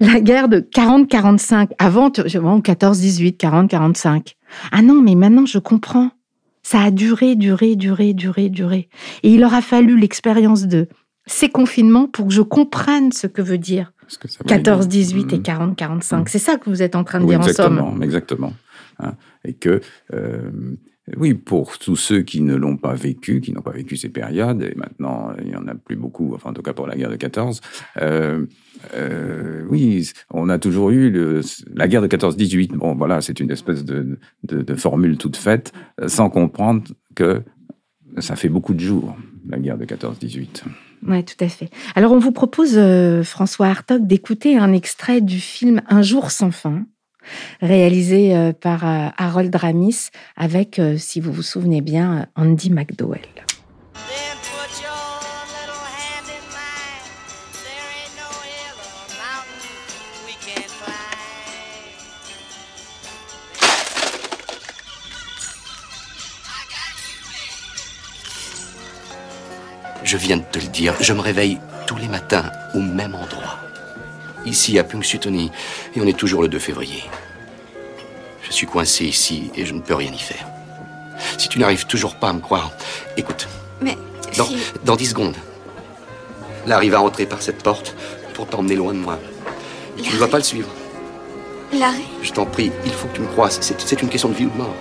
La 0.00 0.20
guerre 0.20 0.48
de 0.48 0.60
40-45, 0.60 1.70
avant, 1.78 2.08
14-18, 2.10 3.36
40-45. 3.36 4.34
Ah 4.70 4.82
non, 4.82 5.02
mais 5.02 5.14
maintenant 5.14 5.46
je 5.46 5.58
comprends. 5.58 6.10
Ça 6.62 6.82
a 6.82 6.90
duré, 6.90 7.34
duré, 7.34 7.76
duré, 7.76 8.12
duré, 8.12 8.48
duré. 8.48 8.88
Et 9.22 9.30
il 9.30 9.44
aura 9.44 9.62
fallu 9.62 9.98
l'expérience 9.98 10.66
de 10.66 10.88
ces 11.28 11.48
confinements 11.48 12.06
pour 12.06 12.28
que 12.28 12.32
je 12.32 12.42
comprenne 12.42 13.12
ce 13.12 13.26
que 13.26 13.42
veut 13.42 13.58
dire 13.58 13.92
14, 14.46 14.88
18 14.88 15.32
et 15.34 15.42
40, 15.42 15.76
45. 15.76 16.18
Mmh. 16.18 16.24
C'est 16.28 16.38
ça 16.38 16.56
que 16.56 16.70
vous 16.70 16.82
êtes 16.82 16.96
en 16.96 17.04
train 17.04 17.20
de 17.20 17.24
oui, 17.24 17.36
dire 17.36 17.46
exactement, 17.46 17.88
en 17.88 17.92
somme. 17.92 18.02
Exactement. 18.02 18.52
Hein, 19.00 19.14
et 19.44 19.52
que, 19.52 19.80
euh, 20.14 20.50
oui, 21.16 21.34
pour 21.34 21.78
tous 21.78 21.96
ceux 21.96 22.22
qui 22.22 22.40
ne 22.40 22.54
l'ont 22.54 22.76
pas 22.76 22.94
vécu, 22.94 23.40
qui 23.40 23.52
n'ont 23.52 23.62
pas 23.62 23.72
vécu 23.72 23.96
ces 23.96 24.08
périodes, 24.08 24.62
et 24.62 24.74
maintenant 24.76 25.32
il 25.40 25.48
n'y 25.48 25.56
en 25.56 25.68
a 25.68 25.74
plus 25.74 25.96
beaucoup, 25.96 26.34
enfin 26.34 26.50
en 26.50 26.52
tout 26.52 26.62
cas 26.62 26.72
pour 26.72 26.86
la 26.86 26.96
guerre 26.96 27.10
de 27.10 27.16
14, 27.16 27.60
euh, 27.98 28.46
euh, 28.94 29.64
oui, 29.68 30.10
on 30.30 30.48
a 30.48 30.58
toujours 30.58 30.90
eu 30.90 31.10
le, 31.10 31.42
la 31.74 31.86
guerre 31.86 32.02
de 32.02 32.08
14-18. 32.08 32.72
Bon, 32.72 32.94
voilà, 32.94 33.20
c'est 33.20 33.40
une 33.40 33.50
espèce 33.50 33.84
de, 33.84 34.18
de, 34.44 34.62
de 34.62 34.74
formule 34.74 35.18
toute 35.18 35.36
faite, 35.36 35.72
sans 36.06 36.30
comprendre 36.30 36.82
que 37.14 37.42
ça 38.20 38.36
fait 38.36 38.48
beaucoup 38.48 38.74
de 38.74 38.80
jours, 38.80 39.16
la 39.48 39.58
guerre 39.58 39.78
de 39.78 39.84
14-18. 39.84 40.64
Oui, 41.06 41.24
tout 41.24 41.42
à 41.44 41.48
fait. 41.48 41.70
Alors, 41.94 42.12
on 42.12 42.18
vous 42.18 42.32
propose, 42.32 42.74
euh, 42.76 43.22
François 43.22 43.68
Hartog, 43.68 44.06
d'écouter 44.06 44.56
un 44.56 44.72
extrait 44.72 45.20
du 45.20 45.40
film 45.40 45.80
Un 45.88 46.02
jour 46.02 46.30
sans 46.30 46.50
fin, 46.50 46.86
réalisé 47.60 48.36
euh, 48.36 48.52
par 48.52 48.86
euh, 48.86 49.08
Harold 49.16 49.54
Ramis, 49.54 50.08
avec, 50.36 50.80
si 50.96 51.20
vous 51.20 51.32
vous 51.32 51.42
souvenez 51.42 51.80
bien, 51.80 52.26
Andy 52.36 52.70
McDowell. 52.70 53.47
Je 70.08 70.16
viens 70.16 70.38
de 70.38 70.42
te 70.42 70.58
le 70.58 70.68
dire, 70.68 70.94
je 71.00 71.12
me 71.12 71.20
réveille 71.20 71.58
tous 71.86 71.98
les 71.98 72.08
matins 72.08 72.50
au 72.72 72.80
même 72.80 73.14
endroit. 73.14 73.58
Ici, 74.46 74.78
à 74.78 74.84
Punxsutawney, 74.84 75.50
et 75.94 76.00
on 76.00 76.06
est 76.06 76.16
toujours 76.16 76.40
le 76.40 76.48
2 76.48 76.58
février. 76.58 77.04
Je 78.40 78.50
suis 78.50 78.66
coincé 78.66 79.04
ici 79.04 79.50
et 79.54 79.66
je 79.66 79.74
ne 79.74 79.80
peux 79.80 79.94
rien 79.94 80.10
y 80.10 80.18
faire. 80.18 80.46
Si 81.36 81.50
tu 81.50 81.58
n'arrives 81.58 81.84
toujours 81.84 82.16
pas 82.16 82.30
à 82.30 82.32
me 82.32 82.40
croire, 82.40 82.72
écoute. 83.18 83.48
Mais. 83.82 83.98
Dans, 84.38 84.46
si... 84.46 84.56
dans 84.82 84.96
10 84.96 85.10
secondes, 85.10 85.36
Larry 86.66 86.88
va 86.88 87.02
entrer 87.02 87.26
par 87.26 87.42
cette 87.42 87.62
porte 87.62 87.94
pour 88.32 88.46
t'emmener 88.46 88.76
loin 88.76 88.94
de 88.94 89.00
moi. 89.00 89.18
Et 89.98 90.00
tu 90.00 90.14
ne 90.14 90.18
vas 90.18 90.28
pas 90.28 90.38
le 90.38 90.44
suivre. 90.44 90.70
Larry 91.70 92.06
Je 92.22 92.32
t'en 92.32 92.46
prie, 92.46 92.72
il 92.86 92.92
faut 92.92 93.08
que 93.08 93.16
tu 93.16 93.20
me 93.20 93.28
croies. 93.28 93.50
C'est 93.50 94.00
une 94.00 94.08
question 94.08 94.30
de 94.30 94.34
vie 94.34 94.46
ou 94.46 94.50
de 94.50 94.56
mort. 94.56 94.74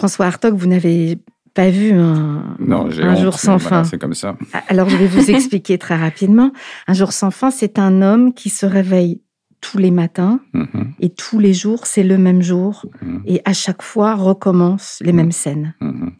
François 0.00 0.24
Hartog, 0.24 0.54
vous 0.54 0.66
n'avez 0.66 1.18
pas 1.52 1.68
vu 1.68 1.92
un, 1.92 2.56
non, 2.58 2.88
un 3.02 3.16
jour 3.16 3.38
sans 3.38 3.58
voilà, 3.58 3.82
fin. 3.82 3.84
C'est 3.84 3.98
comme 3.98 4.14
ça. 4.14 4.34
Alors, 4.68 4.88
je 4.88 4.96
vais 4.96 5.06
vous 5.06 5.30
expliquer 5.36 5.76
très 5.76 5.94
rapidement. 5.94 6.52
Un 6.86 6.94
jour 6.94 7.12
sans 7.12 7.30
fin, 7.30 7.50
c'est 7.50 7.78
un 7.78 8.00
homme 8.00 8.32
qui 8.32 8.48
se 8.48 8.64
réveille 8.64 9.20
tous 9.60 9.76
les 9.76 9.90
matins 9.90 10.40
Mm 10.54 10.62
-hmm. 10.62 10.84
et 11.00 11.10
tous 11.10 11.38
les 11.38 11.52
jours, 11.52 11.80
c'est 11.84 12.02
le 12.12 12.16
même 12.16 12.40
jour. 12.40 12.72
Mm 13.02 13.08
-hmm. 13.08 13.20
Et 13.32 13.38
à 13.44 13.52
chaque 13.52 13.82
fois, 13.82 14.14
recommence 14.30 14.86
les 15.06 15.12
mêmes 15.12 15.32
scènes. 15.42 15.74
-hmm. 15.82 16.12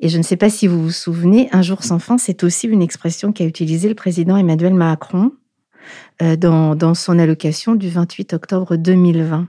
Et 0.00 0.08
je 0.12 0.18
ne 0.18 0.22
sais 0.22 0.36
pas 0.36 0.50
si 0.50 0.64
vous 0.70 0.80
vous 0.86 0.96
souvenez, 1.06 1.48
un 1.58 1.62
jour 1.68 1.80
sans 1.82 2.00
fin, 2.06 2.18
c'est 2.18 2.40
aussi 2.46 2.66
une 2.76 2.82
expression 2.88 3.32
qu'a 3.32 3.46
utilisée 3.52 3.88
le 3.88 3.94
président 4.04 4.36
Emmanuel 4.44 4.74
Macron 4.74 5.26
euh, 6.22 6.36
dans, 6.36 6.76
dans 6.84 6.94
son 7.04 7.18
allocation 7.18 7.74
du 7.82 7.88
28 7.88 8.32
octobre 8.34 8.76
2020 8.76 9.48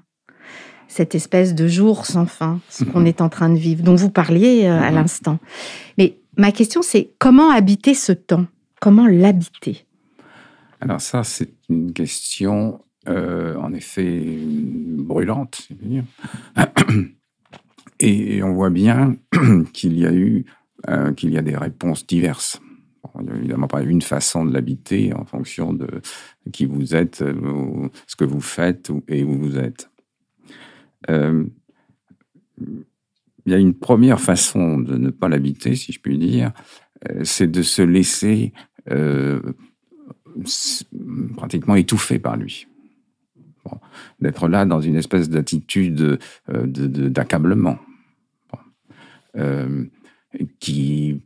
cette 0.89 1.15
espèce 1.15 1.55
de 1.55 1.67
jour 1.67 2.05
sans 2.05 2.25
fin, 2.25 2.60
ce 2.67 2.84
qu'on 2.84 3.05
est 3.05 3.22
en 3.22 3.29
train 3.29 3.50
de 3.50 3.58
vivre, 3.58 3.84
dont 3.84 3.96
vous 3.96 4.10
parliez 4.10 4.65
euh, 4.65 4.81
à 4.81 4.91
l'instant. 4.91 5.39
Mais 5.98 6.17
ma 6.36 6.51
question, 6.51 6.81
c'est 6.81 7.12
comment 7.19 7.51
habiter 7.51 7.93
ce 7.93 8.12
temps? 8.12 8.48
Comment 8.81 9.08
l'habiter? 9.08 9.86
Alors 10.81 11.00
ça, 11.00 11.24
c'est 11.24 11.53
une 11.69 11.93
question, 11.93 12.81
euh, 13.08 13.55
en 13.58 13.72
effet, 13.74 14.25
brûlante, 14.25 15.62
je 15.69 15.75
veux 15.75 15.89
dire. 15.89 16.03
Et 18.01 18.41
on 18.43 18.53
voit 18.53 18.69
bien 18.69 19.15
qu'il 19.74 20.00
y 20.00 20.05
a 20.05 20.13
eu, 20.13 20.46
euh, 20.88 21.13
qu'il 21.13 21.34
y 21.34 21.38
a 21.38 21.41
des 21.41 21.58
réponses 21.58 22.08
diverses. 22.08 22.62
Bon, 23.03 23.10
il 23.19 23.25
n'y 23.25 23.31
a 23.31 23.36
évidemment 23.36 23.67
pas 23.67 23.81
une 23.81 24.01
façon 24.01 24.46
de 24.46 24.53
l'habiter 24.53 25.13
en 25.13 25.25
fonction 25.25 25.74
de 25.74 25.88
qui 26.53 26.65
vous 26.65 26.96
êtes, 26.96 27.17
ce 27.17 28.15
que 28.15 28.24
vous 28.24 28.41
faites 28.41 28.89
et 29.10 29.25
où 29.25 29.38
vous 29.38 29.58
êtes. 29.58 29.89
Euh, 31.10 31.46
il 33.46 33.51
y 33.51 33.56
a 33.56 33.58
une 33.58 33.74
première 33.74 34.20
façon 34.20 34.77
de 34.79 34.98
ne 34.98 35.10
pas 35.10 35.29
l'habiter, 35.29 35.75
si 35.75 35.91
je 35.91 36.00
puis 36.00 36.18
dire, 36.18 36.51
euh, 37.10 37.22
c'est 37.24 37.50
de 37.50 37.62
se 37.62 37.82
laisser 37.82 38.53
euh, 38.91 39.41
pratiquement 41.36 41.75
étouffer 41.75 42.20
par 42.20 42.38
lui. 42.38 42.68
D'être 44.20 44.48
là 44.48 44.65
dans 44.65 44.82
une 44.82 44.96
espèce 44.96 45.29
d'attitude 45.29 46.20
d'accablement. 46.48 47.77
Qui 50.60 51.22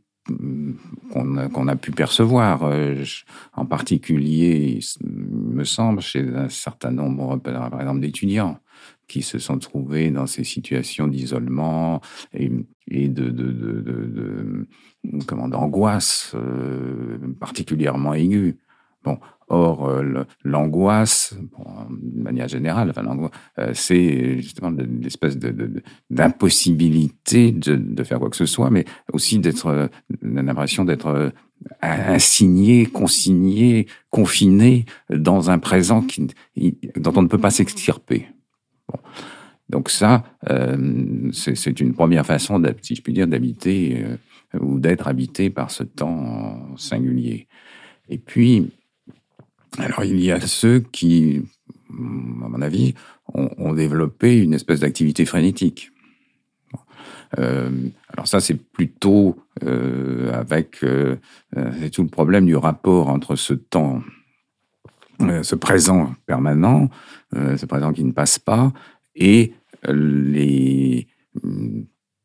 qu'on 1.10 1.36
a, 1.36 1.48
qu 1.48 1.68
a, 1.68 1.76
pu 1.76 1.90
percevoir, 1.90 2.70
en 3.54 3.66
particulier, 3.66 4.80
il 5.00 5.06
me 5.06 5.64
semble, 5.64 6.00
chez 6.00 6.26
un 6.34 6.48
certain 6.48 6.90
nombre, 6.90 7.36
par 7.38 7.80
exemple, 7.80 8.00
d'étudiants 8.00 8.58
qui 9.08 9.22
se 9.22 9.38
sont 9.38 9.58
trouvés 9.58 10.10
dans 10.10 10.26
ces 10.26 10.44
situations 10.44 11.08
d'isolement 11.08 12.00
et, 12.32 12.50
de, 13.08 14.66
comment 15.26 15.48
d'angoisse 15.48 16.32
euh, 16.34 17.18
particulièrement 17.40 18.14
aiguë. 18.14 18.56
Bon, 19.02 19.18
or 19.48 19.88
euh, 19.88 20.24
l'angoisse, 20.44 21.36
de 21.90 22.22
manière 22.22 22.48
générale, 22.48 22.92
euh, 23.58 23.70
c'est 23.74 24.40
justement 24.40 24.70
l'espèce 25.02 25.38
d'impossibilité 26.10 27.52
de, 27.52 28.02
faire 28.04 28.18
quoi 28.18 28.30
que 28.30 28.36
ce 28.36 28.46
soit, 28.46 28.70
mais 28.70 28.86
aussi 29.12 29.38
d'être 29.38 29.90
l'impression 30.22 30.84
d'être 30.86 31.32
assigné, 31.80 32.86
consigné, 32.86 33.86
confiné 34.10 34.86
dans 35.10 35.50
un 35.50 35.58
présent 35.58 36.04
dont 36.96 37.12
on 37.16 37.22
ne 37.22 37.28
peut 37.28 37.38
pas 37.38 37.50
s'extirper. 37.50 38.28
Donc 39.70 39.90
ça, 39.90 40.24
euh, 40.50 41.30
c'est 41.32 41.80
une 41.80 41.94
première 41.94 42.26
façon, 42.26 42.62
si 42.82 42.94
je 42.94 43.02
puis 43.02 43.12
dire, 43.12 43.26
d'habiter 43.26 44.04
euh, 44.04 44.58
ou 44.60 44.78
d'être 44.78 45.08
habité 45.08 45.50
par 45.50 45.70
ce 45.70 45.82
temps 45.82 46.76
singulier. 46.76 47.48
Et 48.08 48.18
puis, 48.18 48.70
alors 49.78 50.04
il 50.04 50.20
y 50.22 50.30
a 50.30 50.40
ceux 50.40 50.80
qui, 50.80 51.42
à 51.90 51.92
mon 52.48 52.60
avis, 52.60 52.94
ont, 53.32 53.72
développé 53.72 54.38
une 54.38 54.52
espèce 54.52 54.80
d'activité 54.80 55.24
frénétique. 55.24 55.90
Bon. 56.72 56.78
alors 58.10 58.28
ça, 58.28 58.40
c'est 58.40 58.62
plutôt 58.62 59.38
avec 59.60 60.80
tout 60.80 62.02
le 62.02 62.08
problème 62.08 62.46
du 62.46 62.54
rapport 62.54 63.08
entre 63.08 63.34
ce 63.34 63.54
temps, 63.54 64.02
ce 65.20 65.54
présent 65.54 66.14
permanent, 66.26 66.88
ce 67.32 67.66
présent 67.66 67.92
qui 67.92 68.04
ne 68.04 68.12
passe 68.12 68.38
pas, 68.38 68.72
et 69.14 69.54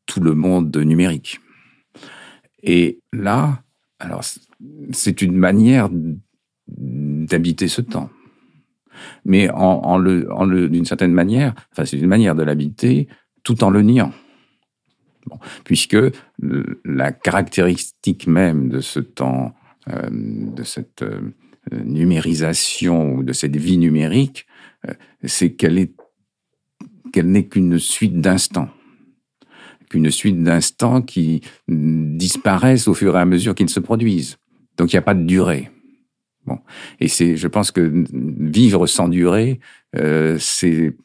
tout 0.06 0.20
le 0.22 0.34
monde 0.34 0.76
numérique. 0.78 1.40
Et 2.64 3.00
là, 3.14 3.62
alors 4.00 4.24
c'est 4.92 5.22
une 5.22 5.36
manière 5.36 5.90
d'habiter 6.68 7.68
ce 7.68 7.82
temps. 7.82 8.10
Mais 9.26 9.48
d'une 9.48 10.86
certaine 10.86 11.14
manière, 11.14 11.54
enfin 11.72 11.86
c'est 11.86 11.98
une 11.98 12.08
manière 12.08 12.36
de 12.36 12.44
l'habiter 12.44 13.08
tout 13.44 13.64
en 13.64 13.70
le 13.70 13.82
niant. 13.82 14.12
puisque 15.64 15.98
la 16.86 17.12
caractéristique 17.12 18.28
même 18.28 18.70
de 18.70 18.82
ce 18.82 19.00
temps, 19.00 19.54
euh, 19.90 20.10
de 20.12 20.64
cette 20.64 21.04
euh, 21.04 21.22
numérisation 21.72 23.14
ou 23.14 23.24
de 23.24 23.34
cette 23.34 23.56
vie 23.56 23.78
numérique, 23.78 24.46
euh, 24.88 24.94
c'est 25.24 25.54
qu'elle 25.54 25.78
est 25.78 25.94
qu'elle 27.12 27.32
n'est 27.32 27.48
qu'une 27.48 27.80
suite 27.80 28.22
d'instants 28.22 28.70
qu'une 29.90 30.12
suite 30.12 30.42
d'instants 30.42 31.02
qui 31.02 31.42
disparaissent 31.68 32.88
au 32.88 32.94
fur 32.94 33.18
et 33.18 33.20
à 33.20 33.26
mesure 33.26 33.56
qu'ils 33.56 33.70
se 33.70 33.80
produisent. 33.80 34.38
Donc 34.78 34.94
il 34.94 34.96
n'y 34.96 35.00
a 35.00 35.04
pas 35.04 35.16
de 35.16 35.24
durée. 35.24 35.70
Bon. 36.46 36.60
Et 37.00 37.08
c'est, 37.08 37.36
je 37.36 37.48
pense 37.48 37.72
que 37.72 38.06
vivre 38.14 38.88
sans 38.88 39.10
durée, 39.10 39.60
euh, 39.96 40.38
c'est 40.40 40.96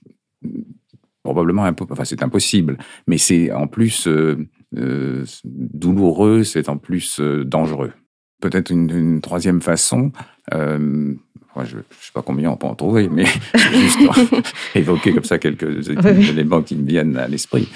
probablement 1.22 1.62
enfin 1.90 2.04
c'est 2.04 2.22
impossible, 2.22 2.76
mais 3.06 3.18
c'est 3.18 3.50
en 3.50 3.66
plus 3.66 4.06
euh, 4.06 4.46
euh, 4.76 5.24
douloureux, 5.44 6.44
c'est 6.44 6.68
en 6.68 6.76
plus 6.76 7.20
dangereux. 7.20 7.92
Peut-être 8.40 8.70
une, 8.70 9.20
troisième 9.20 9.62
façon. 9.62 10.12
je 10.50 10.56
ne 10.58 11.82
sais 12.00 12.12
pas 12.12 12.22
combien 12.22 12.50
on 12.50 12.56
peut 12.56 12.66
en 12.66 12.74
trouver, 12.74 13.08
mais 13.08 13.24
juste 13.54 13.98
évoquer 14.74 15.14
comme 15.14 15.24
ça 15.24 15.38
quelques 15.38 15.88
éléments 16.28 16.62
qui 16.62 16.76
me 16.76 16.86
viennent 16.86 17.16
à 17.16 17.28
l'esprit 17.28 17.68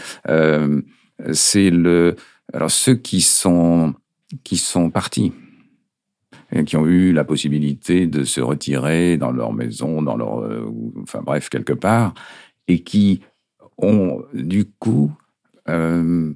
c'est 1.32 1.70
le 1.70 2.16
alors 2.52 2.70
ceux 2.70 2.94
qui 2.94 3.20
sont 3.20 3.94
qui 4.44 4.56
sont 4.56 4.90
partis 4.90 5.32
et 6.52 6.64
qui 6.64 6.76
ont 6.76 6.86
eu 6.86 7.12
la 7.12 7.24
possibilité 7.24 8.06
de 8.06 8.24
se 8.24 8.40
retirer 8.40 9.16
dans 9.18 9.32
leur 9.32 9.52
maison, 9.52 10.02
dans 10.02 10.16
leur 10.16 10.40
euh, 10.40 10.70
enfin 11.02 11.20
bref 11.22 11.48
quelque 11.48 11.72
part 11.72 12.14
et 12.68 12.80
qui 12.80 13.20
ont 13.76 14.22
du 14.32 14.64
coup 14.64 15.12
euh, 15.68 16.32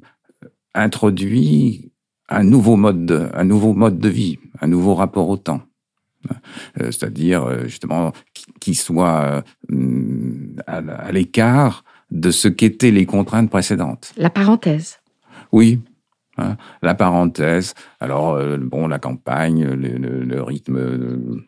introduit 0.75 1.92
un 2.33 2.45
nouveau 2.45 2.77
mode 2.77 3.07
de, 3.07 3.29
un 3.35 3.45
nouveau 3.45 3.75
mode 3.75 3.99
de 3.99 4.09
vie, 4.09 4.39
un 4.61 4.67
nouveau 4.67 4.95
rapport 4.95 5.29
au 5.29 5.37
temps. 5.37 5.63
Euh, 6.81 6.93
c'est-à-dire 6.93 7.65
justement 7.65 8.13
qui 8.61 8.77
soit 8.77 9.43
à 10.67 11.13
l'écart 11.13 11.85
de 12.13 12.31
ce 12.31 12.49
qu'étaient 12.49 12.91
les 12.91 13.07
contraintes 13.07 13.51
précédentes. 13.51 14.13
La 14.17 14.31
parenthèse. 14.31 15.01
Oui, 15.51 15.81
hein, 16.39 16.57
la 16.83 16.95
parenthèse. 16.95 17.75
Alors, 18.01 18.35
euh, 18.35 18.59
bon, 18.59 18.87
la 18.87 18.99
campagne, 18.99 19.65
le, 19.65 20.43
rythme 20.43 21.43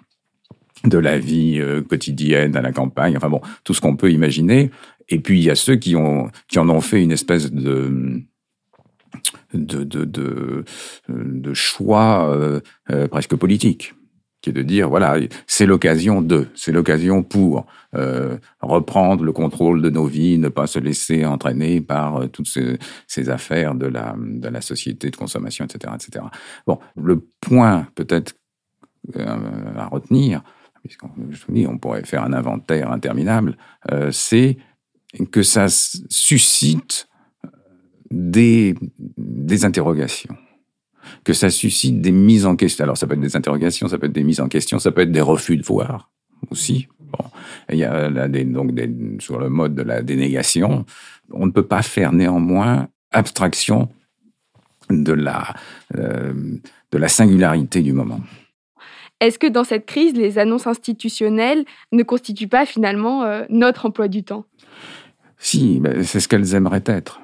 de 0.85 0.99
la 0.99 1.19
vie 1.19 1.59
euh, 1.61 1.83
quotidienne 1.83 2.57
à 2.57 2.63
la 2.63 2.73
campagne, 2.73 3.17
enfin 3.17 3.31
bon, 3.31 3.41
tout 3.63 3.75
ce 3.75 3.81
qu'on 3.81 3.97
peut 3.97 4.11
imaginer. 4.11 4.71
Et 5.09 5.21
puis, 5.21 5.39
il 5.39 5.45
y 5.45 5.51
a 5.51 5.55
ceux 5.55 5.77
qui, 5.77 5.97
ont, 5.97 6.31
qui 6.49 6.59
en 6.59 6.69
ont 6.69 6.81
fait 6.81 7.03
une 7.03 7.13
espèce 7.13 7.53
de... 7.53 8.23
De, 9.53 9.85
de, 9.85 10.05
de, 11.09 11.55
choix 11.55 12.29
euh, 12.29 12.61
presque 13.09 13.37
politique 13.37 13.95
qui 14.45 14.51
est 14.51 14.53
de 14.53 14.63
dire 14.63 14.91
voilà, 14.91 15.17
c'est 15.47 15.65
l'occasion 15.65 16.21
de, 16.21 16.49
c'est 16.55 16.71
l'occasion 16.71 17.23
pour 17.23 17.65
euh, 17.95 18.37
reprendre 18.61 19.25
le 19.25 19.33
contrôle 19.33 19.81
de 19.81 19.89
nos 19.89 20.05
vies, 20.05 20.37
ne 20.37 20.51
pas 20.51 20.67
se 20.67 20.79
laisser 20.79 21.25
entraîner 21.25 21.81
par 21.81 22.17
euh, 22.17 22.27
toutes 22.27 22.49
ces, 22.49 23.31
affaires 23.31 23.75
de 23.75 23.87
la, 23.87 24.15
de 24.19 24.47
la 24.47 24.61
société 24.61 25.09
de 25.09 25.17
consommation, 25.17 25.65
etc., 25.65 25.95
etc. 25.95 26.27
Bon, 26.67 26.79
le 26.95 27.27
point 27.41 27.87
peut-être 27.95 28.35
euh, 29.17 29.39
à 29.79 29.87
retenir, 29.87 30.43
puisqu'on 30.83 31.09
dis, 31.49 31.67
on 31.67 31.79
pourrait 31.79 32.05
faire 32.05 32.23
un 32.23 32.35
inventaire 32.35 32.93
interminable, 32.93 33.57
c'est 34.11 34.59
que 35.31 35.43
ça 35.43 35.69
suscite 35.69 37.09
des, 38.15 38.75
des 39.17 39.65
interrogations 39.65 40.37
que 41.23 41.33
ça 41.33 41.51
suscite 41.51 42.01
des 42.01 42.13
mises 42.13 42.47
en 42.47 42.57
question. 42.57 42.85
Alors 42.85 42.97
ça 42.97 43.07
peut 43.07 43.15
être 43.15 43.21
des 43.21 43.37
interrogations, 43.37 43.89
ça 43.89 43.99
peut 43.99 44.07
être 44.07 44.13
des 44.13 44.25
mises 44.25 44.41
en 44.41 44.49
question, 44.49 44.79
ça 44.79 44.91
peut 44.91 45.03
être 45.03 45.13
des 45.13 45.21
refus 45.21 45.57
de 45.57 45.63
voir 45.63 46.11
aussi. 46.51 46.89
Bon, 47.01 47.25
il 47.71 47.79
y 47.79 47.85
a 47.85 48.09
donc 48.09 48.71
sur 49.21 49.39
le 49.39 49.49
mode 49.49 49.75
de 49.75 49.83
la 49.83 50.03
dénégation, 50.03 50.85
on 51.31 51.47
ne 51.47 51.51
peut 51.51 51.67
pas 51.67 51.83
faire 51.83 52.13
néanmoins 52.13 52.89
abstraction 53.13 53.89
de 54.91 55.13
la, 55.13 55.55
euh, 55.97 56.33
de 56.91 56.99
la 56.99 57.09
singularité 57.09 57.83
du 57.83 57.93
moment. 57.93 58.21
Est-ce 59.21 59.39
que 59.39 59.47
dans 59.47 59.65
cette 59.65 59.87
crise, 59.87 60.15
les 60.15 60.39
annonces 60.39 60.67
institutionnelles 60.67 61.65
ne 61.93 62.03
constituent 62.03 62.49
pas 62.49 62.67
finalement 62.67 63.23
euh, 63.23 63.45
notre 63.49 63.87
emploi 63.87 64.09
du 64.09 64.25
temps? 64.25 64.45
Si, 65.39 65.81
c'est 66.03 66.21
ce 66.21 66.29
qu'elles 66.29 66.55
aimeraient 66.55 66.83
être. 66.87 67.21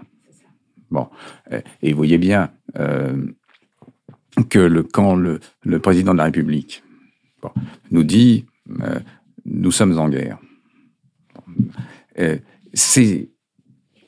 Bon, 0.90 1.08
et 1.82 1.92
vous 1.92 1.96
voyez 1.96 2.18
bien, 2.18 2.50
euh, 2.76 3.26
que 4.48 4.80
quand 4.92 5.14
le, 5.14 5.40
président 5.80 6.12
de 6.12 6.18
la 6.18 6.24
République 6.24 6.82
nous 7.90 8.04
dit 8.04 8.46
euh, 8.82 8.98
nous 9.44 9.70
sommes 9.70 9.98
en 9.98 10.08
guerre, 10.08 10.38
c'est 12.74 13.30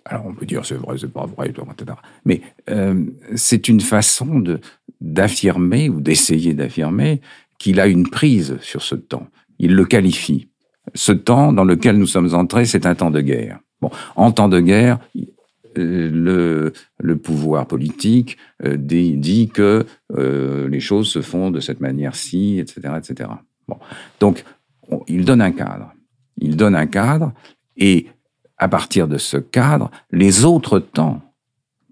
alors 0.04 0.26
on 0.26 0.34
peut 0.34 0.46
dire 0.46 0.64
c'est 0.64 0.74
vrai, 0.74 0.96
c'est 0.98 1.12
pas 1.12 1.26
vrai, 1.26 1.50
etc. 1.50 1.96
Mais 2.24 2.42
euh, 2.70 3.04
c'est 3.34 3.68
une 3.68 3.80
façon 3.80 4.42
d'affirmer 5.00 5.88
ou 5.88 6.00
d'essayer 6.00 6.54
d'affirmer 6.54 7.20
qu'il 7.58 7.80
a 7.80 7.86
une 7.86 8.08
prise 8.08 8.58
sur 8.60 8.82
ce 8.82 8.94
temps. 8.94 9.28
Il 9.58 9.74
le 9.74 9.84
qualifie. 9.84 10.48
Ce 10.94 11.12
temps 11.12 11.52
dans 11.52 11.64
lequel 11.64 11.96
nous 11.96 12.06
sommes 12.06 12.34
entrés, 12.34 12.64
c'est 12.64 12.86
un 12.86 12.94
temps 12.94 13.10
de 13.10 13.20
guerre. 13.20 13.60
Bon, 13.80 13.90
en 14.16 14.32
temps 14.32 14.48
de 14.48 14.60
guerre, 14.60 14.98
le, 15.76 16.72
le, 16.98 17.16
pouvoir 17.16 17.66
politique 17.66 18.36
euh, 18.64 18.76
dit, 18.76 19.48
que 19.48 19.86
euh, 20.16 20.68
les 20.68 20.80
choses 20.80 21.08
se 21.08 21.22
font 21.22 21.50
de 21.50 21.60
cette 21.60 21.80
manière-ci, 21.80 22.58
etc., 22.58 22.94
etc. 22.98 23.30
Bon. 23.68 23.78
Donc, 24.20 24.44
il 25.08 25.24
donne 25.24 25.40
un 25.40 25.52
cadre. 25.52 25.92
Il 26.38 26.56
donne 26.56 26.74
un 26.74 26.86
cadre, 26.86 27.32
et 27.76 28.06
à 28.58 28.68
partir 28.68 29.08
de 29.08 29.18
ce 29.18 29.36
cadre, 29.36 29.90
les 30.10 30.44
autres 30.44 30.78
temps 30.78 31.22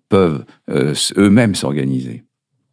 peuvent 0.09 0.45
euh, 0.71 0.95
eux-mêmes 1.17 1.55
s'organiser. 1.55 2.25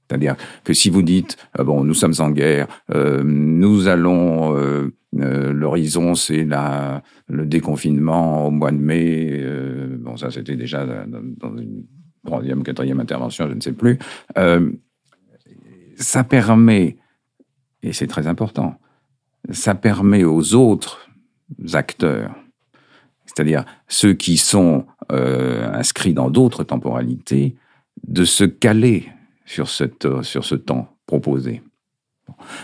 C'est-à-dire 0.09 0.35
que 0.63 0.73
si 0.73 0.89
vous 0.89 1.01
dites, 1.01 1.37
bon, 1.57 1.83
nous 1.83 1.93
sommes 1.93 2.13
en 2.19 2.29
guerre, 2.31 2.67
nous 2.93 3.87
allons 3.87 4.55
euh, 5.19 5.53
l'horizon, 5.53 6.15
c'est 6.15 6.47
le 7.27 7.45
déconfinement 7.45 8.47
au 8.47 8.51
mois 8.51 8.71
de 8.71 8.77
mai. 8.77 9.29
Euh, 9.31 9.97
bon, 9.99 10.17
ça, 10.17 10.31
c'était 10.31 10.55
déjà 10.55 10.85
dans, 10.85 11.57
une 11.57 11.85
troisième, 12.25 12.63
quatrième 12.63 12.99
intervention, 12.99 13.47
je 13.47 13.53
ne 13.53 13.61
sais 13.61 13.71
plus. 13.71 13.97
Euh, 14.37 14.71
ça 15.95 16.23
permet, 16.23 16.97
et 17.83 17.93
c'est 17.93 18.07
très 18.07 18.27
important, 18.27 18.75
ça 19.49 19.75
permet 19.75 20.23
aux 20.23 20.53
autres 20.53 21.09
acteurs, 21.73 22.35
c'est-à-dire 23.25 23.65
ceux 23.87 24.13
qui 24.13 24.37
sont 24.37 24.85
inscrits 25.09 26.13
dans 26.13 26.29
d'autres 26.29 26.65
temporalités, 26.65 27.55
de 28.05 28.25
se 28.25 28.43
caler 28.43 29.09
sur, 29.47 29.67
cette, 29.69 30.21
sur 30.21 30.45
ce 30.45 30.53
temps 30.53 30.95
proposé. 31.07 31.63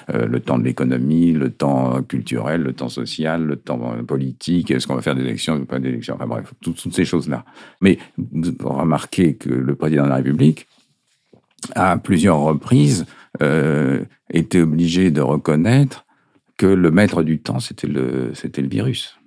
Euh, 0.09 0.27
le 0.27 0.41
temps 0.41 0.59
de 0.59 0.63
l'économie, 0.65 1.31
le 1.31 1.49
temps 1.49 2.03
culturel, 2.03 2.61
le 2.61 2.73
temps 2.73 2.89
social, 2.89 3.43
le 3.43 3.55
temps 3.55 3.95
politique, 4.05 4.69
est-ce 4.69 4.85
qu'on 4.85 4.95
va 4.95 5.01
faire 5.01 5.15
des 5.15 5.21
élections 5.21 5.55
ou 5.55 5.65
pas 5.65 5.79
d'élections, 5.79 6.15
enfin 6.15 6.27
bref, 6.27 6.53
toutes, 6.61 6.93
ces 6.93 7.05
choses-là. 7.05 7.45
Mais 7.81 7.97
remarquez 8.61 9.35
que 9.35 9.49
le 9.49 9.75
président 9.75 10.03
de 10.03 10.09
la 10.09 10.17
République, 10.17 10.67
à 11.75 11.97
plusieurs 11.97 12.39
reprises, 12.39 13.05
euh, 13.41 14.03
était 14.29 14.61
obligé 14.61 15.09
de 15.09 15.21
reconnaître 15.21 16.05
que 16.57 16.67
le 16.67 16.91
maître 16.91 17.23
du 17.23 17.39
temps, 17.39 17.59
c'était 17.59 17.87
le, 17.87 18.31
c'était 18.33 18.61
le 18.61 18.67
virus. 18.67 19.17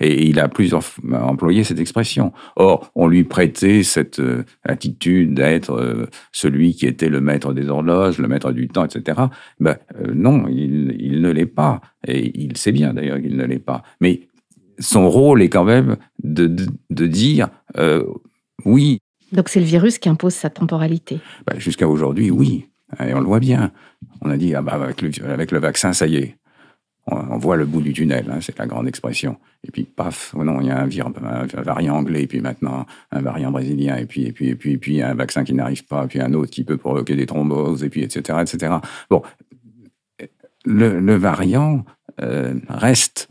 Et 0.00 0.28
il 0.28 0.40
a 0.40 0.48
plusieurs 0.48 0.82
employé 1.12 1.64
cette 1.64 1.80
expression. 1.80 2.32
Or, 2.56 2.90
on 2.94 3.06
lui 3.06 3.24
prêtait 3.24 3.82
cette 3.82 4.20
euh, 4.20 4.44
attitude 4.64 5.34
d'être 5.34 5.72
euh, 5.72 6.06
celui 6.32 6.74
qui 6.74 6.86
était 6.86 7.08
le 7.08 7.20
maître 7.20 7.52
des 7.52 7.68
horloges, 7.68 8.18
le 8.18 8.28
maître 8.28 8.52
du 8.52 8.68
temps, 8.68 8.84
etc. 8.84 9.22
Ben, 9.60 9.76
euh, 10.00 10.12
non, 10.14 10.46
il, 10.48 11.20
ne 11.20 11.30
l'est 11.30 11.46
pas. 11.46 11.80
Et 12.06 12.40
il 12.40 12.56
sait 12.56 12.72
bien 12.72 12.94
d'ailleurs 12.94 13.20
qu'il 13.20 13.36
ne 13.36 13.44
l'est 13.44 13.58
pas. 13.58 13.82
Mais 14.00 14.28
son 14.78 15.08
rôle 15.08 15.42
est 15.42 15.48
quand 15.48 15.64
même 15.64 15.96
de, 16.22 16.54
de, 16.90 17.06
dire, 17.06 17.48
oui, 18.64 18.98
Donc 19.32 19.48
c'est 19.48 19.60
le 19.60 19.66
virus 19.66 19.98
qui 19.98 20.08
impose 20.08 20.34
sa 20.34 20.50
temporalité. 20.50 21.20
Bah, 21.46 21.54
jusqu'à 21.58 21.88
aujourd'hui, 21.88 22.30
oui. 22.30 22.68
Et 23.00 23.14
on 23.14 23.20
le 23.20 23.26
voit 23.26 23.40
bien. 23.40 23.72
On 24.20 24.30
a 24.30 24.36
dit, 24.36 24.54
ah 24.54 24.62
bah, 24.62 24.74
avec, 24.74 25.02
le, 25.02 25.10
avec 25.28 25.50
le 25.50 25.58
vaccin, 25.58 25.92
ça 25.92 26.06
y 26.06 26.16
est. 26.16 26.36
On, 27.08 27.38
voit 27.38 27.56
le 27.56 27.66
bout 27.66 27.82
du 27.82 27.92
tunnel, 27.92 28.26
hein, 28.30 28.38
c'est 28.40 28.58
la 28.58 28.66
grande 28.66 28.88
expression. 28.88 29.36
Et 29.62 29.70
puis, 29.70 29.84
paf, 29.84 30.34
oh 30.36 30.42
non, 30.42 30.60
il 30.60 30.66
y 30.66 30.70
a 30.70 30.82
un, 30.82 31.62
variant 31.62 31.96
anglais, 31.96 32.22
et 32.22 32.26
puis 32.26 32.40
maintenant 32.40 32.84
un 33.12 33.20
variant 33.20 33.52
brésilien, 33.52 33.96
et 33.96 34.06
puis, 34.06 34.26
et 34.26 34.32
puis, 34.32 34.48
et 34.48 34.56
puis, 34.56 34.72
et 34.72 34.78
puis 34.78 35.02
un 35.02 35.14
vaccin 35.14 35.44
qui 35.44 35.54
n'arrive 35.54 35.84
pas, 35.84 36.04
et 36.04 36.08
puis 36.08 36.20
un 36.20 36.32
autre 36.34 36.50
qui 36.50 36.64
peut 36.64 36.76
provoquer 36.76 37.14
des 37.14 37.26
thromboses, 37.26 37.84
et 37.84 37.90
puis, 37.90 38.02
etc., 38.02 38.40
etc. 38.42 38.74
Bon, 39.08 39.22
le, 40.64 41.14
variant 41.14 41.84
euh, 42.20 42.54
reste 42.68 43.28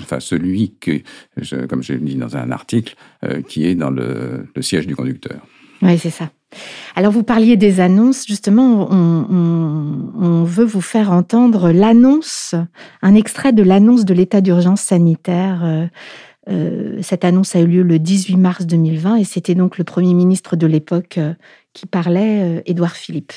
enfin 0.00 0.20
celui 0.20 0.74
que, 0.80 1.02
comme 1.66 1.82
je 1.82 1.92
l'ai 1.92 1.98
dit 2.00 2.16
dans 2.16 2.36
un 2.36 2.50
article, 2.50 2.96
euh, 3.24 3.42
qui 3.42 3.66
est 3.66 3.74
dans 3.74 3.90
le, 3.90 4.46
siège 4.60 4.86
du 4.86 4.96
conducteur. 4.96 5.46
Oui, 5.82 5.98
c'est 5.98 6.10
ça. 6.10 6.30
Alors 6.96 7.12
vous 7.12 7.22
parliez 7.22 7.56
des 7.56 7.80
annonces, 7.80 8.26
justement, 8.26 8.88
on, 8.90 10.44
veut 10.44 10.64
vous 10.64 10.80
faire 10.80 11.10
entendre 11.10 11.70
l'annonce, 11.70 12.54
un 13.02 13.14
extrait 13.14 13.52
de 13.52 13.62
l'annonce 13.62 14.04
de 14.04 14.14
l'état 14.14 14.40
d'urgence 14.40 14.82
sanitaire. 14.82 15.62
Euh, 15.64 15.86
euh, 16.50 16.98
cette 17.00 17.24
annonce 17.24 17.56
a 17.56 17.60
eu 17.60 17.66
lieu 17.66 17.82
le 17.82 17.98
18 17.98 18.36
mars 18.36 18.66
2020 18.66 19.16
et 19.16 19.24
c'était 19.24 19.54
donc 19.54 19.78
le 19.78 19.84
Premier 19.84 20.12
ministre 20.12 20.56
de 20.56 20.66
l'époque 20.66 21.18
qui 21.72 21.86
parlait, 21.86 22.62
Édouard 22.66 22.96
Philippe. 22.96 23.32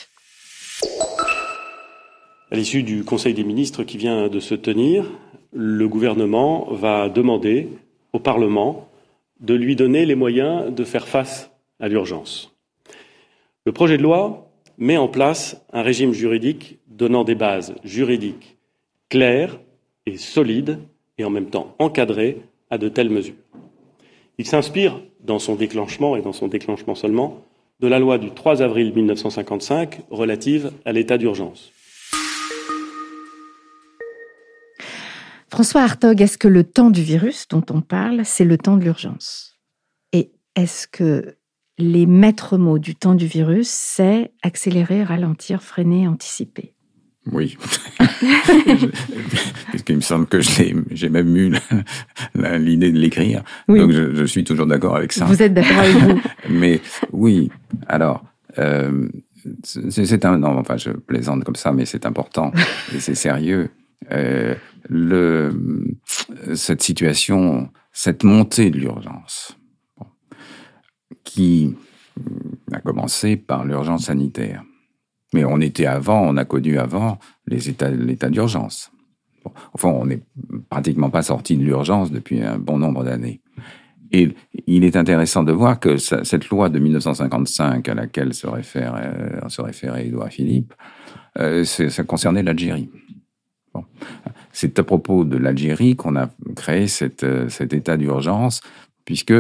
À 2.52 2.56
l'issue 2.56 2.84
du 2.84 3.04
Conseil 3.04 3.34
des 3.34 3.44
ministres 3.44 3.84
qui 3.84 3.98
vient 3.98 4.30
de 4.30 4.40
se 4.40 4.56
tenir, 4.56 5.06
le 5.54 5.88
gouvernement 5.88 6.68
va 6.72 7.10
demander 7.10 7.70
au 8.14 8.20
Parlement 8.20 8.90
de 9.40 9.54
lui 9.54 9.76
donner 9.76 10.06
les 10.06 10.16
moyens 10.16 10.74
de 10.74 10.84
faire 10.84 11.08
face 11.08 11.52
à 11.80 11.88
l'urgence. 11.88 12.57
Le 13.68 13.74
projet 13.74 13.98
de 13.98 14.02
loi 14.02 14.50
met 14.78 14.96
en 14.96 15.10
place 15.10 15.58
un 15.74 15.82
régime 15.82 16.14
juridique 16.14 16.80
donnant 16.88 17.26
des 17.26 17.36
bases 17.36 17.76
juridiques 17.84 18.58
claires 19.10 19.60
et 20.06 20.16
solides 20.16 20.80
et 21.18 21.26
en 21.26 21.30
même 21.30 21.50
temps 21.50 21.76
encadrées 21.78 22.44
à 22.70 22.78
de 22.78 22.88
telles 22.88 23.10
mesures. 23.10 23.36
Il 24.38 24.46
s'inspire, 24.46 25.02
dans 25.20 25.38
son 25.38 25.56
déclenchement 25.56 26.16
et 26.16 26.22
dans 26.22 26.32
son 26.32 26.48
déclenchement 26.48 26.96
seulement, 26.96 27.44
de 27.82 27.90
la 27.90 28.00
loi 28.00 28.18
du 28.18 28.32
3 28.32 28.62
avril 28.62 28.94
1955 28.96 30.00
relative 30.12 30.72
à 30.86 30.94
l'état 30.94 31.18
d'urgence. 31.18 31.74
François 35.50 35.82
Hartog, 35.82 36.22
est-ce 36.22 36.38
que 36.38 36.48
le 36.48 36.64
temps 36.64 36.90
du 36.90 37.02
virus 37.02 37.50
dont 37.50 37.66
on 37.70 37.82
parle, 37.82 38.24
c'est 38.24 38.46
le 38.46 38.58
temps 38.58 38.78
de 38.78 38.86
l'urgence? 38.86 39.60
Et 40.14 40.32
est-ce 40.56 40.88
que 40.88 41.37
les 41.78 42.06
maîtres 42.06 42.58
mots 42.58 42.80
du 42.80 42.96
temps 42.96 43.16
du 43.16 43.28
virus, 43.28 43.68
c'est 43.68 44.32
accélérer, 44.42 45.04
ralentir, 45.04 45.62
freiner, 45.62 46.08
anticiper 46.08 46.74
oui, 47.34 47.58
qu'il 49.86 49.98
me 49.98 50.02
semble 50.02 50.28
que 50.28 50.40
j'ai 50.42 51.10
même 51.10 51.36
eu 51.36 51.54
l'idée 52.36 52.92
de 52.92 52.98
l'écrire. 52.98 53.44
Donc 53.68 53.92
je, 53.92 54.24
suis 54.26 54.44
toujours 54.44 54.66
d'accord 54.66 54.96
avec 54.96 55.12
ça. 55.12 55.26
Vous 55.26 55.42
êtes 55.42 55.54
d'accord 55.54 55.80
avec 55.80 55.96
vous 55.96 56.22
Mais 56.50 56.80
oui, 57.12 57.50
alors, 57.88 58.24
euh, 58.60 59.08
c'est 59.64 60.26
un... 60.26 60.38
Non, 60.38 60.58
enfin, 60.58 60.78
je 60.78 60.92
plaisante 60.92 61.44
comme 61.44 61.56
ça, 61.56 61.72
mais 61.72 61.86
c'est 61.86 62.06
important 62.06 62.52
et 62.96 63.00
c'est 63.00 63.16
sérieux. 63.16 63.70
Euh, 64.12 64.56
le, 64.90 65.54
cette 66.54 66.82
situation, 66.82 67.70
cette 67.92 68.24
montée 68.24 68.70
de 68.70 68.78
l'urgence, 68.78 69.57
qui 71.30 71.76
a 72.72 72.80
commencé 72.80 73.38
par 73.38 73.66
l'urgence 73.66 74.06
sanitaire. 74.06 74.64
Mais 75.34 75.44
on 75.44 75.60
était 75.60 75.86
avant, 75.86 76.22
on 76.22 76.38
a 76.38 76.46
connu 76.46 76.78
avant 76.80 77.20
l'état 77.48 78.30
d'urgence. 78.30 78.92
enfin, 79.74 79.90
on 79.90 80.06
n'est 80.06 80.22
pratiquement 80.70 81.10
pas 81.10 81.22
sorti 81.22 81.58
de 81.58 81.64
l'urgence 81.64 82.12
depuis 82.12 82.42
un 82.42 82.58
bon 82.58 82.78
nombre 82.78 83.04
d'années. 83.04 83.42
Et 84.12 84.34
il 84.68 84.86
est 84.86 84.96
intéressant 84.96 85.44
de 85.44 85.52
voir 85.52 85.80
que 85.80 85.98
cette 85.98 86.48
loi 86.50 86.70
de 86.70 86.80
1955 86.80 87.90
à 87.90 87.94
laquelle 87.94 88.34
se 88.34 88.48
réfère, 88.48 88.96
euh, 88.96 89.50
se 89.50 89.62
référait 89.62 90.08
Édouard 90.08 90.30
Philippe, 90.30 90.74
euh, 91.40 91.64
ça 91.66 92.04
concernait 92.04 92.44
l'Algérie. 92.44 92.90
Bon. 93.74 93.84
C'est 94.54 94.80
à 94.80 94.84
propos 94.84 95.26
de 95.26 95.38
l'Algérie 95.38 95.96
qu'on 95.96 96.16
a 96.16 96.30
créé 96.56 96.88
euh, 97.24 97.50
cet 97.50 97.74
état 97.74 97.98
d'urgence, 97.98 98.62
puisque, 99.04 99.34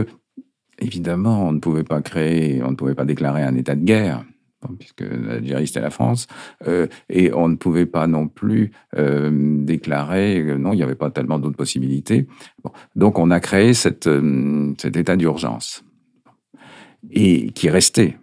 évidemment, 0.80 1.48
on 1.48 1.52
ne 1.52 1.60
pouvait 1.60 1.84
pas 1.84 2.02
créer, 2.02 2.62
on 2.63 2.72
ne 2.72 2.76
pouvait 2.76 2.96
pas 2.96 3.06
déclarer 3.06 3.44
un 3.44 3.56
état 3.56 3.76
de 3.76 3.84
guerre, 3.84 4.24
puisque 4.80 5.02
l'Algérie 5.02 5.68
c'était 5.68 5.82
la 5.82 5.90
France, 5.90 6.28
euh, 6.68 6.88
et 7.10 7.34
on 7.34 7.48
ne 7.48 7.56
pouvait 7.56 7.86
pas 7.86 8.08
non 8.08 8.28
plus 8.28 8.72
euh, 8.98 9.30
déclarer, 9.63 10.44
non, 10.58 10.74
il 10.74 10.78
n'y 10.78 10.84
avait 10.84 10.96
pas 10.96 11.12
tellement 11.12 11.40
d'autres 11.40 11.58
possibilités. 11.58 12.28
donc 12.96 13.20
on 13.20 13.32
a 13.32 13.40
créé 13.40 13.74
cet 13.74 14.10
état 14.84 15.16
d'urgence, 15.16 15.84
et 17.12 17.52
qui 17.52 17.70
restait. 17.70 18.18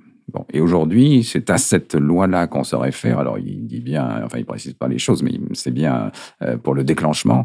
Et 0.53 0.61
aujourd'hui, 0.61 1.23
c'est 1.23 1.51
à 1.51 1.59
cette 1.59 1.95
loi-là 1.95 2.47
qu'on 2.47 2.65
se 2.65 2.75
réfère. 2.75 3.19
Alors, 3.19 3.39
il 3.39 3.67
dit 3.67 3.81
bien, 3.81 4.23
enfin, 4.25 4.39
il 4.39 4.47
précise 4.47 4.75
pas 4.75 4.89
les 4.89 4.99
choses, 4.99 5.23
mais 5.23 5.39
c'est 5.53 5.71
bien 5.71 6.11
euh, 6.43 6.57
pour 6.57 6.75
le 6.75 6.83
déclenchement, 6.83 7.45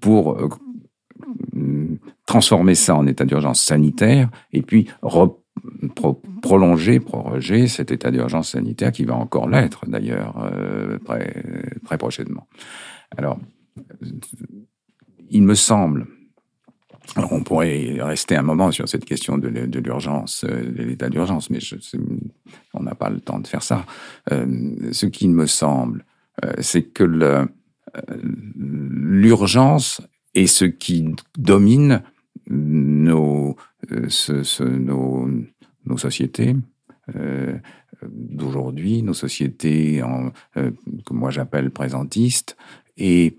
pour 0.00 0.38
euh, 0.38 0.48
transformer 2.26 2.74
ça 2.74 2.94
en 2.94 3.06
état 3.06 3.24
d'urgence 3.24 3.62
sanitaire 3.62 4.28
et 4.52 4.62
puis 4.62 4.88
prolonger, 6.42 7.00
proroger 7.00 7.66
cet 7.68 7.90
état 7.90 8.10
d'urgence 8.10 8.50
sanitaire 8.50 8.92
qui 8.92 9.04
va 9.04 9.14
encore 9.14 9.48
l'être 9.48 9.86
d'ailleurs 9.86 10.36
euh, 10.44 10.98
très, 10.98 11.42
très 11.84 11.98
prochainement. 11.98 12.46
Alors, 13.16 13.38
il 15.30 15.42
me 15.42 15.54
semble 15.54 16.06
alors 17.14 17.32
on 17.32 17.44
pourrait 17.44 17.98
rester 18.00 18.34
un 18.34 18.42
moment 18.42 18.72
sur 18.72 18.88
cette 18.88 19.04
question 19.04 19.38
de, 19.38 19.46
l'urgence, 19.78 20.44
euh, 20.44 20.72
de 20.72 20.82
l'état 20.82 21.08
d'urgence, 21.08 21.50
mais 21.50 21.60
on 22.74 22.82
n'a 22.82 22.96
pas 22.96 23.10
le 23.10 23.20
temps 23.20 23.38
de 23.38 23.46
faire 23.46 23.62
ça. 23.62 23.86
Euh, 24.32 24.90
ce 24.90 25.06
qui 25.06 25.28
me 25.28 25.46
semble, 25.46 26.04
c'est 26.58 26.82
que 26.82 27.04
l'urgence 28.56 30.02
est 30.34 30.48
ce 30.48 30.64
qui 30.64 31.14
domine 31.38 32.02
nos, 32.48 33.56
nos, 34.60 35.28
nos 35.84 35.98
sociétés 35.98 36.56
d'aujourd'hui, 38.02 39.02
nos 39.02 39.14
sociétés 39.14 40.02
en, 40.02 40.30
que 40.54 41.12
moi 41.12 41.30
j'appelle 41.30 41.70
présentistes, 41.70 42.56
et 42.96 43.38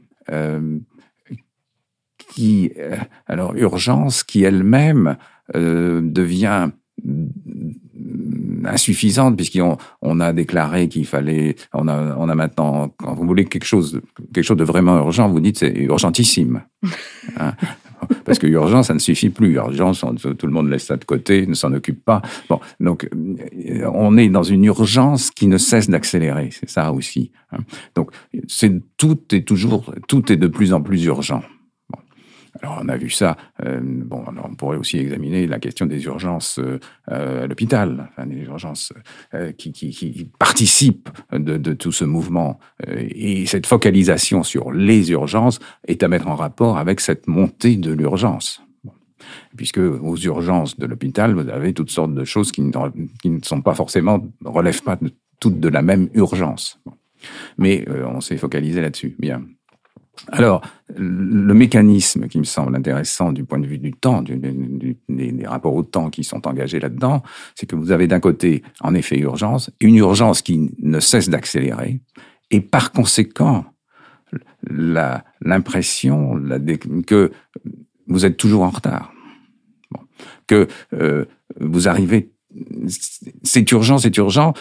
qui, 2.17 2.71
euh, 2.77 2.97
alors 3.25 3.55
urgence, 3.55 4.23
qui 4.23 4.43
elle-même 4.43 5.17
euh, 5.55 6.01
devient 6.03 6.69
insuffisante 8.65 9.36
puisqu'on 9.38 9.77
on 10.01 10.19
a 10.19 10.33
déclaré 10.33 10.89
qu'il 10.89 11.05
fallait 11.05 11.55
on 11.73 11.88
a 11.88 12.15
on 12.17 12.27
a 12.27 12.36
maintenant 12.36 12.89
quand 12.97 13.13
vous 13.13 13.25
voulez 13.25 13.45
quelque 13.45 13.65
chose 13.65 14.01
quelque 14.33 14.43
chose 14.43 14.57
de 14.57 14.63
vraiment 14.63 14.97
urgent 14.97 15.29
vous 15.29 15.39
dites 15.39 15.60
c'est 15.60 15.73
urgentissime 15.77 16.63
hein. 17.39 17.53
Parce 18.27 18.37
que 18.37 18.45
urgence 18.45 18.87
ça 18.87 18.93
ne 18.93 18.99
suffit 18.99 19.29
plus. 19.29 19.55
Urgence 19.55 20.05
tout 20.37 20.45
le 20.45 20.53
monde 20.53 20.69
laisse 20.69 20.85
ça 20.85 20.97
de 20.97 21.05
côté 21.05 21.47
ne 21.47 21.55
s'en 21.55 21.73
occupe 21.73 22.05
pas. 22.05 22.21
Bon 22.49 22.59
donc 22.79 23.09
euh, 23.11 23.89
on 23.93 24.17
est 24.17 24.29
dans 24.29 24.43
une 24.43 24.65
urgence 24.65 25.31
qui 25.31 25.47
ne 25.47 25.57
cesse 25.57 25.89
d'accélérer. 25.89 26.49
C'est 26.51 26.69
ça 26.69 26.91
aussi 26.91 27.31
hein. 27.51 27.59
donc 27.95 28.11
c'est 28.47 28.71
tout 28.97 29.17
est 29.31 29.47
toujours 29.47 29.91
tout 30.07 30.31
est 30.31 30.37
de 30.37 30.47
plus 30.47 30.73
en 30.73 30.81
plus 30.81 31.05
urgent 31.05 31.41
alors 32.62 32.80
on 32.84 32.89
a 32.89 32.98
vu 32.98 33.10
ça. 33.10 33.38
Euh, 33.65 33.80
bon, 33.82 34.24
on 34.43 34.56
pourrait 34.56 34.78
aussi 34.78 34.98
examiner 34.98 35.48
la 35.48 35.60
question 35.60 35.86
des 35.86 36.04
urgences 36.06 36.60
euh, 36.60 36.80
à 37.43 37.48
l'hôpital, 37.48 38.10
enfin, 38.12 38.26
des 38.28 38.41
urgences 38.41 38.93
euh, 39.34 39.52
qui, 39.52 39.72
qui, 39.72 39.91
qui, 39.91 40.30
participent 40.39 41.10
de, 41.32 41.58
de, 41.58 41.74
tout 41.74 41.91
ce 41.91 42.06
mouvement. 42.06 42.60
et 42.88 43.46
cette 43.46 43.65
focalisation 43.65 44.43
sur 44.43 44.72
les 44.72 45.12
urgences 45.12 45.60
est 45.88 46.04
à 46.04 46.08
mettre 46.08 46.28
en 46.28 46.36
rapport 46.36 46.78
avec 46.78 47.00
cette 47.00 47.28
montée 47.28 47.76
de 47.76 47.91
l'urgence. 47.91 48.62
Puisque 49.56 49.80
aux 49.80 50.17
urgences 50.17 50.78
de 50.78 50.86
l'hôpital, 50.86 51.34
vous 51.34 51.50
avez 51.50 51.74
toutes 51.74 51.91
sortes 51.91 52.13
de 52.13 52.24
choses 52.24 52.52
qui 52.52 52.62
ne, 52.62 52.72
qui 53.22 53.30
ne 53.30 53.39
sont 53.43 53.62
pas 53.62 53.74
forcément, 53.74 54.26
relèvent 54.46 54.84
pas 54.84 54.96
de, 54.96 55.12
toutes 55.39 55.60
de 55.60 55.70
la 55.70 55.82
même 55.82 56.10
urgence. 56.13 56.80
Mais 57.58 57.86
on 57.89 58.22
s'est 58.22 58.38
focalisé 58.38 58.80
là-dessus. 58.80 59.15
Bien. 59.17 59.43
Alors, 60.32 60.62
le 60.95 61.53
mécanisme 61.53 62.27
qui 62.27 62.39
me 62.39 62.43
semble 62.43 62.75
intéressant 62.75 63.32
du 63.32 63.43
point 63.43 63.60
de 63.60 63.67
vue 63.67 63.77
du 63.77 63.93
temps, 63.93 64.21
des, 64.21 65.45
rapports 65.45 65.75
au 65.75 65.84
temps 65.84 66.10
qui 66.10 66.23
sont 66.23 66.47
engagés 66.47 66.80
là-dedans, 66.80 67.23
c'est 67.56 67.65
que 67.65 67.75
vous 67.75 67.91
avez 67.91 68.08
d'un 68.08 68.19
côté, 68.19 68.63
en 68.82 68.93
effet, 68.93 69.17
urgence, 69.19 69.71
une 69.80 69.95
urgence 69.95 70.41
qui 70.41 70.71
ne 70.80 70.99
cesse 70.99 71.30
d'accélérer, 71.30 72.01
et 72.51 72.62
par 72.62 72.91
conséquent, 72.91 73.65
l'impression 75.41 76.41
que 77.06 77.32
vous 78.08 78.25
êtes 78.25 78.38
toujours 78.38 78.63
en 78.63 78.69
retard. 78.69 79.13
Que 80.47 80.67
euh, 80.93 81.25
vous 81.60 81.88
arrivez, 81.88 82.32
c'est 83.43 83.69
urgent, 83.71 83.97
c'est 83.97 84.15
urgent, 84.17 84.53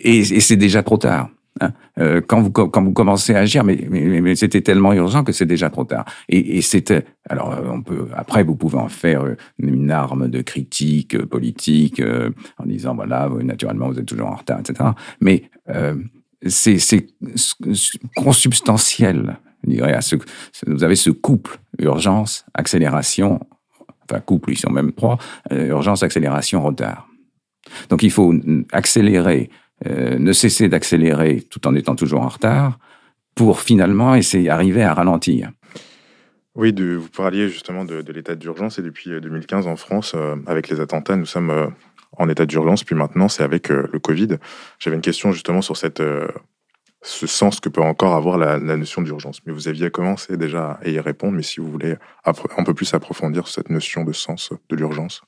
et, 0.00 0.18
et 0.18 0.40
c'est 0.40 0.56
déjà 0.56 0.82
trop 0.82 0.96
tard. 0.96 1.28
Hein. 1.60 1.72
Euh, 1.98 2.20
quand, 2.20 2.40
vous, 2.40 2.50
commencez 2.50 3.34
à 3.34 3.40
agir, 3.40 3.62
mais, 3.62 4.34
c'était 4.34 4.60
tellement 4.60 4.92
urgent 4.92 5.22
que 5.22 5.32
c'est 5.32 5.46
déjà 5.46 5.70
trop 5.70 5.84
tard. 5.84 6.04
Et, 6.28 6.60
c'était, 6.62 7.04
alors 7.28 7.52
euh, 7.52 7.62
on 7.70 7.82
peut, 7.82 8.08
après 8.14 8.42
vous 8.42 8.56
pouvez 8.56 8.78
en 8.78 8.88
faire 8.88 9.24
euh, 9.24 9.36
une 9.58 9.90
arme 9.90 10.28
de 10.28 10.42
critique 10.42 11.16
politique 11.26 12.02
en 12.58 12.66
disant 12.66 12.94
voilà, 12.94 13.28
naturellement 13.42 13.88
vous 13.88 13.98
êtes 13.98 14.06
toujours 14.06 14.28
en 14.28 14.36
retard, 14.36 14.58
etc. 14.60 14.90
Mais 15.20 15.44
euh, 15.70 15.94
c'est 16.46 17.06
consubstantiel, 18.16 19.36
je 19.62 19.70
dirais, 19.70 19.94
à 19.94 20.00
ce, 20.00 20.16
vous 20.66 20.82
avez 20.82 20.96
ce 20.96 21.10
couple 21.10 21.58
urgence, 21.78 22.44
accélération, 22.54 23.40
enfin 24.10 24.20
couple, 24.20 24.52
ils 24.52 24.58
sont 24.58 24.70
même 24.70 24.92
trois, 24.92 25.18
urgence, 25.50 26.02
accélération, 26.02 26.62
retard. 26.62 27.08
Donc 27.88 28.02
il 28.02 28.10
faut 28.10 28.34
accélérer 28.72 29.50
euh, 29.86 30.18
ne 30.18 30.32
cesser 30.32 30.68
d'accélérer 30.68 31.42
tout 31.42 31.66
en 31.66 31.74
étant 31.74 31.94
toujours 31.94 32.22
en 32.22 32.28
retard 32.28 32.78
pour 33.34 33.60
finalement 33.60 34.14
essayer 34.14 34.48
d'arriver 34.48 34.82
à 34.82 34.94
ralentir. 34.94 35.50
Oui, 36.54 36.72
de, 36.72 36.94
vous 36.94 37.08
parliez 37.08 37.48
justement 37.48 37.84
de, 37.84 38.02
l'état 38.12 38.34
d'urgence 38.34 38.78
et 38.78 38.82
depuis 38.82 39.10
2015 39.10 39.66
euh, 39.66 39.70
en 39.70 39.76
France, 39.76 40.14
euh, 40.14 40.36
avec 40.46 40.68
les 40.68 40.80
attentats, 40.80 41.16
nous 41.16 41.26
sommes 41.26 41.72
en 42.16 42.28
état 42.28 42.46
d'urgence, 42.46 42.84
puis 42.84 42.94
maintenant 42.94 43.28
c'est 43.28 43.42
avec 43.42 43.68
le 43.68 43.98
Covid. 43.98 44.38
J'avais 44.78 44.94
une 44.94 45.02
question 45.02 45.32
justement 45.32 45.62
sur 45.62 45.76
cette, 45.76 46.00
ce 47.02 47.26
sens 47.26 47.58
que 47.58 47.68
peut 47.68 47.82
encore 47.82 48.14
avoir 48.14 48.38
la, 48.38 48.58
la 48.58 48.76
notion 48.76 49.02
d'urgence. 49.02 49.40
Mais 49.44 49.52
vous 49.52 49.66
aviez 49.66 49.90
commencé 49.90 50.36
déjà 50.36 50.78
à 50.82 50.88
y 50.88 51.00
répondre, 51.00 51.32
mais 51.32 51.42
si 51.42 51.58
vous 51.58 51.70
voulez 51.70 51.96
un 52.24 52.62
peu 52.62 52.72
plus 52.72 52.94
approfondir 52.94 53.48
cette 53.48 53.68
notion 53.68 54.04
de 54.04 54.12
sens 54.12 54.52
de 54.68 54.76
l'urgence. 54.76 55.22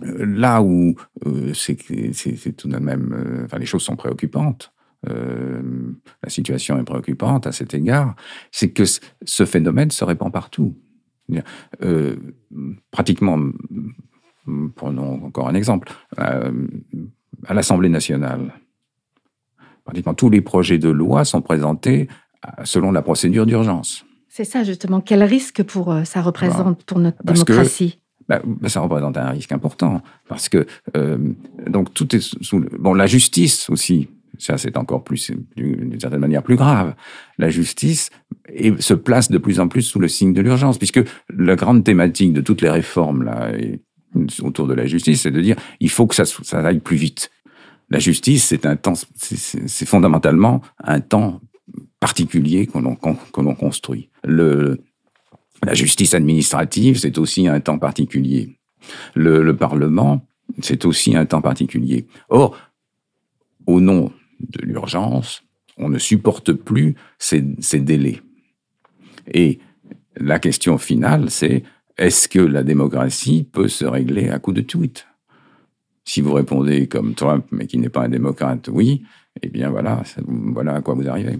Là 0.00 0.62
où 0.62 0.94
euh, 1.26 1.52
c'est 1.54 2.56
tout 2.56 2.68
de 2.68 2.78
même, 2.78 3.12
euh, 3.12 3.44
enfin, 3.44 3.58
les 3.58 3.66
choses 3.66 3.82
sont 3.82 3.96
préoccupantes. 3.96 4.72
Euh, 5.08 5.62
la 6.22 6.30
situation 6.30 6.78
est 6.78 6.84
préoccupante 6.84 7.46
à 7.46 7.52
cet 7.52 7.74
égard, 7.74 8.14
c'est 8.52 8.70
que 8.70 8.84
ce 8.84 9.44
phénomène 9.44 9.90
se 9.90 10.04
répand 10.04 10.32
partout. 10.32 10.76
pratiquement, 12.90 13.38
prenons 14.76 15.24
encore 15.24 15.48
un 15.48 15.54
exemple, 15.54 15.92
à 16.16 17.54
l'Assemblée 17.54 17.88
nationale, 17.88 18.54
pratiquement 19.84 20.14
tous 20.14 20.30
les 20.30 20.40
projets 20.40 20.78
de 20.78 20.88
loi 20.88 21.24
sont 21.24 21.42
présentés 21.42 22.08
selon 22.64 22.92
la 22.92 23.02
procédure 23.02 23.46
d'urgence. 23.46 24.04
C'est 24.28 24.44
ça 24.44 24.62
justement. 24.62 25.00
Quel 25.00 25.24
risque 25.24 25.64
pour 25.64 25.94
ça 26.04 26.22
représente 26.22 26.84
pour 26.84 27.00
notre 27.00 27.22
démocratie? 27.24 28.01
Bah, 28.28 28.40
bah, 28.44 28.68
ça 28.68 28.80
représente 28.80 29.16
un 29.16 29.30
risque 29.30 29.52
important 29.52 30.02
parce 30.28 30.48
que 30.48 30.66
euh, 30.96 31.18
donc 31.66 31.92
tout 31.94 32.14
est 32.14 32.20
sous 32.20 32.64
bon 32.78 32.94
la 32.94 33.06
justice 33.06 33.68
aussi 33.70 34.08
ça 34.38 34.58
c'est 34.58 34.76
encore 34.76 35.04
plus 35.04 35.30
d'une 35.56 36.00
certaine 36.00 36.20
manière 36.20 36.42
plus 36.42 36.56
grave. 36.56 36.94
La 37.38 37.50
justice 37.50 38.10
se 38.78 38.94
place 38.94 39.30
de 39.30 39.38
plus 39.38 39.60
en 39.60 39.68
plus 39.68 39.82
sous 39.82 39.98
le 39.98 40.08
signe 40.08 40.32
de 40.32 40.40
l'urgence 40.40 40.78
puisque 40.78 41.00
la 41.30 41.56
grande 41.56 41.84
thématique 41.84 42.32
de 42.32 42.40
toutes 42.40 42.60
les 42.60 42.70
réformes 42.70 43.22
là 43.24 43.52
autour 44.40 44.66
de 44.66 44.74
la 44.74 44.86
justice 44.86 45.22
c'est 45.22 45.30
de 45.30 45.40
dire 45.40 45.56
il 45.80 45.90
faut 45.90 46.06
que 46.06 46.14
ça 46.14 46.24
ça 46.24 46.60
aille 46.60 46.80
plus 46.80 46.96
vite. 46.96 47.30
La 47.90 47.98
justice 47.98 48.44
c'est 48.44 48.66
un 48.66 48.76
temps 48.76 48.94
c'est 49.14 49.86
fondamentalement 49.86 50.62
un 50.82 51.00
temps 51.00 51.40
particulier 52.00 52.66
que 52.66 52.78
l'on 52.78 53.54
construit. 53.54 54.10
Le 54.24 54.78
la 55.64 55.74
justice 55.74 56.14
administrative, 56.14 56.98
c'est 56.98 57.18
aussi 57.18 57.46
un 57.46 57.60
temps 57.60 57.78
particulier. 57.78 58.58
Le, 59.14 59.54
Parlement, 59.56 60.26
c'est 60.60 60.84
aussi 60.84 61.16
un 61.16 61.24
temps 61.24 61.40
particulier. 61.40 62.06
Or, 62.28 62.56
au 63.66 63.80
nom 63.80 64.12
de 64.40 64.62
l'urgence, 64.62 65.44
on 65.76 65.88
ne 65.88 65.98
supporte 65.98 66.52
plus 66.52 66.96
ces, 67.18 67.44
ces, 67.60 67.80
délais. 67.80 68.20
Et 69.32 69.60
la 70.16 70.38
question 70.40 70.78
finale, 70.78 71.30
c'est 71.30 71.62
est-ce 71.96 72.28
que 72.28 72.40
la 72.40 72.64
démocratie 72.64 73.44
peut 73.44 73.68
se 73.68 73.84
régler 73.84 74.30
à 74.30 74.38
coup 74.40 74.52
de 74.52 74.62
tweet? 74.62 75.06
Si 76.04 76.20
vous 76.20 76.32
répondez 76.32 76.88
comme 76.88 77.14
Trump, 77.14 77.46
mais 77.52 77.68
qui 77.68 77.78
n'est 77.78 77.88
pas 77.88 78.02
un 78.02 78.08
démocrate, 78.08 78.68
oui, 78.72 79.04
eh 79.40 79.48
bien 79.48 79.70
voilà, 79.70 80.02
voilà 80.26 80.74
à 80.74 80.80
quoi 80.80 80.94
vous 80.94 81.08
arrivez. 81.08 81.38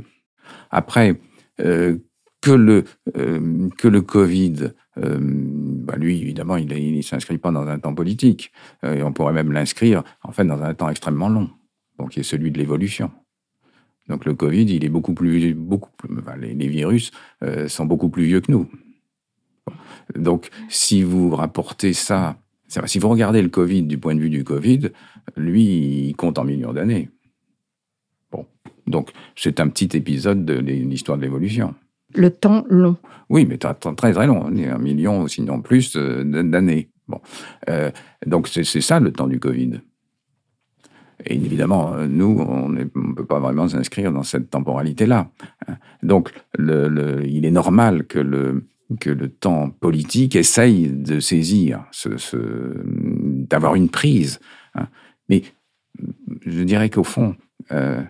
Après, 0.71 1.21
euh, 1.61 1.99
que 2.43 2.51
le 2.51 2.85
euh, 3.17 3.71
que 3.79 3.89
le 3.89 4.03
Covid, 4.03 4.73
euh, 4.99 5.19
bah 5.21 5.97
lui 5.97 6.21
évidemment, 6.21 6.57
il 6.57 6.97
ne 6.97 7.03
s'inscrit 7.03 7.39
pas 7.39 7.53
dans 7.53 7.67
un 7.67 7.79
temps 7.79 7.95
politique. 7.95 8.53
Euh, 8.85 9.03
on 9.03 9.13
pourrait 9.13 9.33
même 9.33 9.53
l'inscrire 9.53 10.03
en 10.23 10.33
fait 10.33 10.45
dans 10.45 10.61
un 10.61 10.75
temps 10.75 10.91
extrêmement 10.91 11.31
long, 11.31 11.49
donc 11.99 12.11
qui 12.11 12.21
est 12.21 12.25
celui 12.25 12.51
de 12.51 12.59
l'évolution. 12.59 13.11
Donc 14.09 14.25
le 14.25 14.35
Covid, 14.35 14.65
il 14.65 14.85
est 14.85 14.91
beaucoup 14.91 15.15
plus 15.15 15.55
beaucoup 15.55 15.91
les, 16.39 16.53
les, 16.55 16.69
virus 16.69 17.13
sont 17.69 17.87
beaucoup 17.87 18.09
plus 18.09 18.25
vieux 18.25 18.41
que 18.41 18.51
nous. 18.51 18.69
Donc 20.17 20.51
si 20.69 21.05
vous 21.05 21.31
rapportez 21.31 21.93
ça, 21.93 22.37
si 22.67 22.99
vous 22.99 23.09
regardez 23.09 23.41
le 23.41 23.49
Covid 23.49 23.85
du 23.85 23.99
point 23.99 24.17
de 24.17 24.21
vue 24.21 24.31
du 24.31 24.43
Covid, 24.43 24.91
lui, 25.37 26.09
il 26.09 26.17
compte 26.17 26.39
en 26.39 26.45
millions 26.45 26.73
d'années. 26.73 27.11
Bon, 28.33 28.45
donc 28.89 29.13
c'est 29.37 29.61
un 29.61 29.69
petit 29.69 29.97
épisode 29.97 30.45
de 30.45 30.55
l'histoire 30.55 31.17
de 31.17 31.23
l'évolution 31.23 31.77
le 32.15 32.31
temps 32.31 32.65
long. 32.69 32.97
Oui, 33.29 33.47
mais 33.49 33.59
très 33.59 33.75
très 33.75 34.27
long, 34.27 34.47
un 34.47 34.79
million 34.79 35.27
sinon 35.27 35.61
plus 35.61 35.97
euh, 35.97 36.25
d'années. 36.25 36.91
Bon, 37.09 37.21
euh, 37.69 37.91
donc 38.27 38.49
c'est 38.49 38.65
ça 38.81 39.01
le 39.01 39.13
temps 39.13 39.27
du 39.27 39.41
Covid. 39.41 39.81
Et 41.25 41.35
évidemment, 41.35 41.95
nous, 42.09 42.37
on 42.41 42.69
ne 42.69 42.85
peut 42.85 43.25
pas 43.25 43.39
vraiment 43.39 43.69
s'inscrire 43.69 44.13
dans 44.13 44.25
cette 44.25 44.51
temporalité-là. 44.51 45.31
Donc, 46.03 46.33
le, 46.59 47.23
il 47.25 47.47
est 47.47 47.53
normal 47.53 48.07
que 48.07 48.19
le, 48.19 48.65
que 48.99 49.11
le 49.11 49.29
temps 49.29 49.71
politique 49.71 50.37
essaye 50.37 50.89
de 50.89 51.21
saisir, 51.21 51.85
d'avoir 52.35 53.75
une 53.75 53.89
prise. 53.89 54.41
Hein. 54.75 54.89
Mais 55.29 55.43
je 56.45 56.63
dirais 56.63 56.91
qu'au 56.91 57.05
fond, 57.05 57.37
euh, 57.71 58.03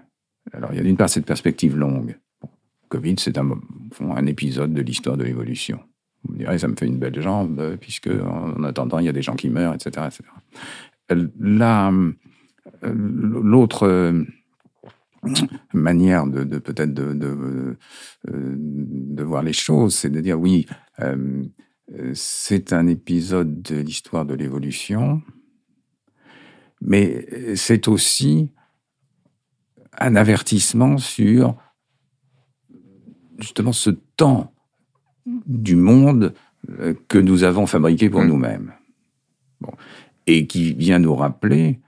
alors 0.53 0.71
il 0.73 0.77
y 0.77 0.81
a 0.81 0.83
d'une 0.83 0.97
part 0.97 1.09
cette 1.09 1.27
perspective 1.27 1.77
longue, 1.77 2.17
Covid, 2.93 3.15
c'est 3.19 3.39
un, 3.39 4.27
épisode 4.27 4.75
de 4.75 4.83
l'histoire 4.83 5.17
de 5.17 5.25
l'évolution. 5.25 5.81
Vous 6.25 6.35
me 6.35 6.39
direz, 6.39 6.59
ça 6.59 6.69
me 6.69 6.77
fait 6.77 6.87
une 6.87 6.99
belle 6.99 7.19
jambe, 7.23 7.59
euh, 7.59 7.79
puisque 7.79 8.09
en 8.09 8.63
attendant, 8.65 8.99
il 8.99 9.07
y 9.07 9.09
a 9.09 9.13
des 9.13 9.23
gens 9.23 9.35
qui 9.35 9.49
meurent, 9.49 9.73
etc. 9.73 10.09
etc. 10.09 10.25
Là, 11.41 11.91
euh, 11.91 12.93
l'autre 12.95 13.89
euh, 13.89 14.23
manière 15.73 16.27
de, 16.27 16.59
peut-être 16.59 16.93
de, 16.93 17.79
de, 18.25 19.23
voir 19.23 19.43
les 19.43 19.55
choses, 19.55 19.95
c'est 19.95 20.11
de 20.11 20.21
dire 20.21 20.39
oui, 20.39 20.67
c'est 22.13 22.75
un 22.75 22.87
épisode 22.89 23.63
de 23.63 23.77
l'histoire 23.77 24.27
de 24.27 24.35
l'évolution, 24.35 25.23
mais 26.83 27.27
c'est 27.55 27.89
aussi 27.89 28.51
un 29.99 30.15
avertissement 30.15 30.99
sur 30.99 31.57
justement 33.43 33.73
ce 33.73 33.91
temps 34.17 34.53
du 35.27 35.77
monde 35.77 36.35
euh, 36.71 36.95
que 37.09 37.19
nous 37.19 37.45
avons 37.45 37.67
fabriqué 37.67 38.09
pour 38.09 38.23
mm. 38.23 38.29
nous-mêmes. 38.29 38.73
Et 40.27 40.47
qui 40.47 40.73
vient 40.75 40.99
nous 40.99 41.15
rappeler 41.15 41.81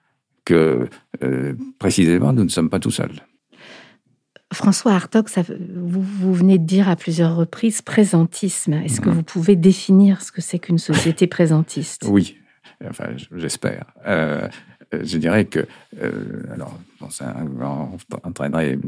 que 0.45 0.89
euh, 1.23 1.55
précisément 1.79 2.33
nous 2.33 2.45
ne 2.45 2.49
sommes 2.49 2.71
pas 2.71 2.81
tout 2.81 2.91
seuls. 2.91 3.23
François 4.53 4.93
Hartog, 4.93 5.29
vous, 5.75 6.35
venez 6.35 6.59
de 6.59 6.65
dire 6.65 6.89
à 6.89 6.95
plusieurs 6.95 7.35
reprises 7.35 7.83
présentisme. 7.83 8.75
Est-ce 8.75 9.01
que 9.01 9.09
mm. 9.09 9.13
vous 9.13 9.23
pouvez 9.23 9.57
définir 9.57 10.23
ce 10.23 10.31
que 10.31 10.41
c'est 10.41 10.59
qu'une 10.59 10.79
société 10.79 11.27
présentiste? 11.27 12.05
Oui, 12.09 12.37
enfin 12.89 13.11
j'espère. 13.35 13.87
Euh, 14.07 14.49
je 14.93 15.19
dirais 15.19 15.45
que, 15.45 15.67
euh, 16.03 16.43
alors, 16.53 16.79
ça 17.11 17.35
entraînerait 18.23 18.79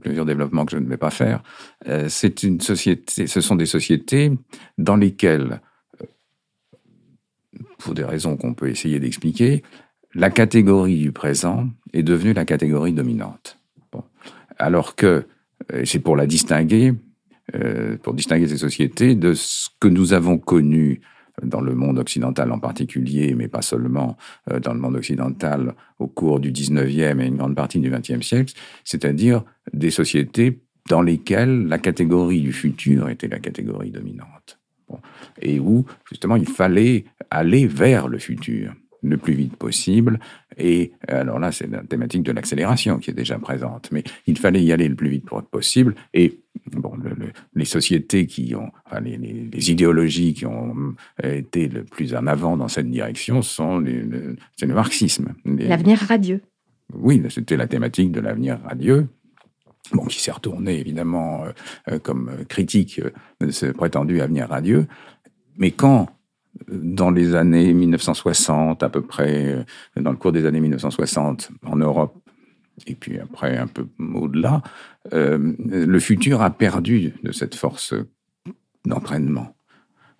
plusieurs 0.00 0.24
développements 0.24 0.64
que 0.64 0.72
je 0.72 0.82
ne 0.82 0.88
vais 0.88 0.96
pas 0.96 1.10
faire. 1.10 1.42
Euh, 1.88 2.08
une 2.42 2.60
société, 2.60 3.26
ce 3.26 3.40
sont 3.40 3.56
des 3.56 3.66
sociétés 3.66 4.32
dans 4.78 4.96
lesquelles, 4.96 5.60
euh, 6.00 6.06
pour 7.78 7.94
des 7.94 8.04
raisons 8.04 8.36
qu'on 8.36 8.54
peut 8.54 8.68
essayer 8.68 9.00
d'expliquer, 9.00 9.62
la 10.14 10.30
catégorie 10.30 10.98
du 10.98 11.12
présent 11.12 11.68
est 11.92 12.02
devenue 12.02 12.32
la 12.32 12.44
catégorie 12.44 12.92
dominante. 12.92 13.58
Alors 14.58 14.94
que, 14.94 15.26
c'est 15.84 16.00
pour 16.00 16.16
la 16.16 16.26
distinguer, 16.26 16.92
pour 18.02 18.12
distinguer 18.14 18.46
ces 18.46 18.58
sociétés 18.58 19.14
de 19.14 19.32
ce 19.32 19.68
que 19.80 19.88
nous 19.88 20.12
avons 20.12 20.38
connu 20.38 21.00
dans 21.42 21.60
le 21.60 21.74
monde 21.74 21.98
occidental 21.98 22.52
en 22.52 22.58
particulier, 22.58 23.34
mais 23.34 23.48
pas 23.48 23.62
seulement 23.62 24.16
euh, 24.50 24.60
dans 24.60 24.74
le 24.74 24.80
monde 24.80 24.96
occidental 24.96 25.74
au 25.98 26.06
cours 26.06 26.40
du 26.40 26.52
19e 26.52 27.20
et 27.20 27.26
une 27.26 27.36
grande 27.36 27.54
partie 27.54 27.78
du 27.78 27.90
20e 27.90 28.22
siècle, 28.22 28.54
c'est-à-dire 28.84 29.44
des 29.72 29.90
sociétés 29.90 30.60
dans 30.88 31.02
lesquelles 31.02 31.66
la 31.66 31.78
catégorie 31.78 32.40
du 32.40 32.52
futur 32.52 33.08
était 33.08 33.28
la 33.28 33.38
catégorie 33.38 33.90
dominante. 33.90 34.58
et 35.40 35.58
où, 35.58 35.86
justement, 36.10 36.36
il 36.36 36.46
fallait 36.46 37.04
aller 37.30 37.66
vers 37.66 38.08
le 38.08 38.18
futur 38.18 38.74
le 39.02 39.16
plus 39.16 39.34
vite 39.34 39.56
possible. 39.56 40.20
Et 40.56 40.92
alors 41.08 41.38
là, 41.38 41.52
c'est 41.52 41.68
la 41.68 41.82
thématique 41.82 42.22
de 42.22 42.32
l'accélération 42.32 42.98
qui 42.98 43.10
est 43.10 43.14
déjà 43.14 43.38
présente. 43.38 43.90
Mais 43.92 44.04
il 44.26 44.38
fallait 44.38 44.62
y 44.62 44.72
aller 44.72 44.88
le 44.88 44.94
plus 44.94 45.10
vite 45.10 45.26
possible. 45.50 45.94
Et 46.14 46.40
bon, 46.72 46.94
les 47.54 47.64
sociétés 47.64 48.26
qui 48.26 48.54
ont, 48.54 48.70
enfin, 48.86 49.00
les, 49.00 49.16
les, 49.16 49.70
idéologies 49.70 50.34
qui 50.34 50.46
ont 50.46 50.94
été 51.22 51.68
le 51.68 51.84
plus 51.84 52.14
en 52.14 52.26
avant 52.26 52.56
dans 52.56 52.68
cette 52.68 52.90
direction 52.90 53.42
sont 53.42 53.78
le, 53.78 54.36
c'est 54.56 54.66
le 54.66 54.74
marxisme. 54.74 55.34
L'avenir 55.44 55.98
radieux. 55.98 56.40
Oui, 56.94 57.22
c'était 57.30 57.56
la 57.56 57.66
thématique 57.66 58.12
de 58.12 58.20
l'avenir 58.20 58.60
radieux. 58.64 59.08
Bon, 59.92 60.04
qui 60.06 60.20
s'est 60.20 60.30
retourné 60.30 60.78
évidemment 60.78 61.44
euh, 61.90 61.98
comme 61.98 62.30
critique 62.48 63.00
de 63.40 63.50
ce 63.50 63.66
prétendu 63.66 64.20
avenir 64.20 64.48
radieux. 64.48 64.86
Mais 65.58 65.70
quand 65.70 66.08
dans 66.68 67.10
les 67.10 67.34
années 67.34 67.72
1960 67.72 68.82
à 68.82 68.88
peu 68.88 69.02
près, 69.02 69.64
dans 69.96 70.10
le 70.10 70.16
cours 70.16 70.32
des 70.32 70.46
années 70.46 70.60
1960 70.60 71.50
en 71.64 71.76
Europe, 71.76 72.16
et 72.86 72.94
puis 72.94 73.18
après 73.18 73.56
un 73.56 73.66
peu 73.66 73.86
au-delà, 74.14 74.62
euh, 75.12 75.54
le 75.58 76.00
futur 76.00 76.42
a 76.42 76.50
perdu 76.50 77.14
de 77.22 77.32
cette 77.32 77.54
force 77.54 77.94
d'entraînement, 78.84 79.54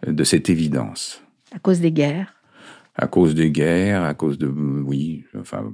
de 0.06 0.24
cette 0.24 0.48
évidence. 0.50 1.22
À 1.54 1.58
cause 1.58 1.80
des 1.80 1.92
guerres? 1.92 2.34
À 2.94 3.06
cause 3.06 3.34
des 3.34 3.50
guerres, 3.50 4.02
à 4.02 4.12
cause 4.12 4.36
de, 4.36 4.46
oui, 4.46 5.24
enfin, 5.38 5.64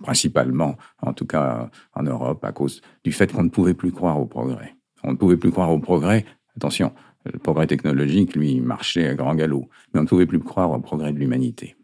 principalement, 0.00 0.76
en 1.00 1.12
tout 1.12 1.26
cas 1.26 1.70
en 1.94 2.02
Europe, 2.02 2.44
à 2.44 2.52
cause 2.52 2.80
du 3.04 3.12
fait 3.12 3.32
qu'on 3.32 3.44
ne 3.44 3.50
pouvait 3.50 3.74
plus 3.74 3.92
croire 3.92 4.20
au 4.20 4.26
progrès. 4.26 4.74
On 5.04 5.12
ne 5.12 5.16
pouvait 5.16 5.36
plus 5.36 5.52
croire 5.52 5.70
au 5.70 5.78
progrès, 5.78 6.24
attention, 6.56 6.92
le 7.24 7.38
progrès 7.38 7.66
technologique, 7.66 8.34
lui, 8.34 8.60
marchait 8.60 9.08
à 9.08 9.14
grand 9.14 9.34
galop, 9.34 9.68
mais 9.92 10.00
on 10.00 10.04
ne 10.04 10.08
pouvait 10.08 10.26
plus 10.26 10.40
croire 10.40 10.70
au 10.70 10.80
progrès 10.80 11.12
de 11.12 11.18
l'humanité. 11.18 11.76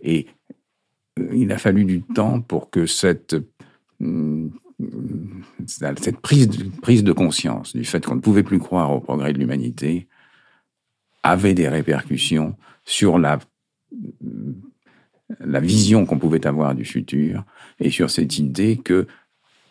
Et 0.00 0.26
euh, 1.18 1.28
il 1.34 1.52
a 1.52 1.58
fallu 1.58 1.84
du 1.84 2.02
temps 2.02 2.40
pour 2.40 2.70
que 2.70 2.86
cette, 2.86 3.36
euh, 4.02 4.48
cette 5.66 6.20
prise, 6.20 6.48
de, 6.48 7.12
conscience 7.12 7.76
du 7.76 7.84
fait 7.84 8.04
qu'on 8.04 8.16
ne 8.16 8.20
pouvait 8.20 8.42
plus 8.42 8.58
croire 8.58 8.92
au 8.92 9.00
progrès 9.00 9.32
de 9.32 9.38
l'humanité 9.38 10.08
avait 11.22 11.54
des 11.54 11.68
répercussions 11.68 12.56
sur 12.84 13.18
la, 13.18 13.38
la 15.40 15.60
vision 15.60 16.06
qu'on 16.06 16.18
pouvait 16.18 16.46
avoir 16.46 16.74
du 16.74 16.84
futur 16.84 17.44
et 17.80 17.90
sur 17.90 18.10
cette 18.10 18.38
idée 18.38 18.76
que 18.76 19.06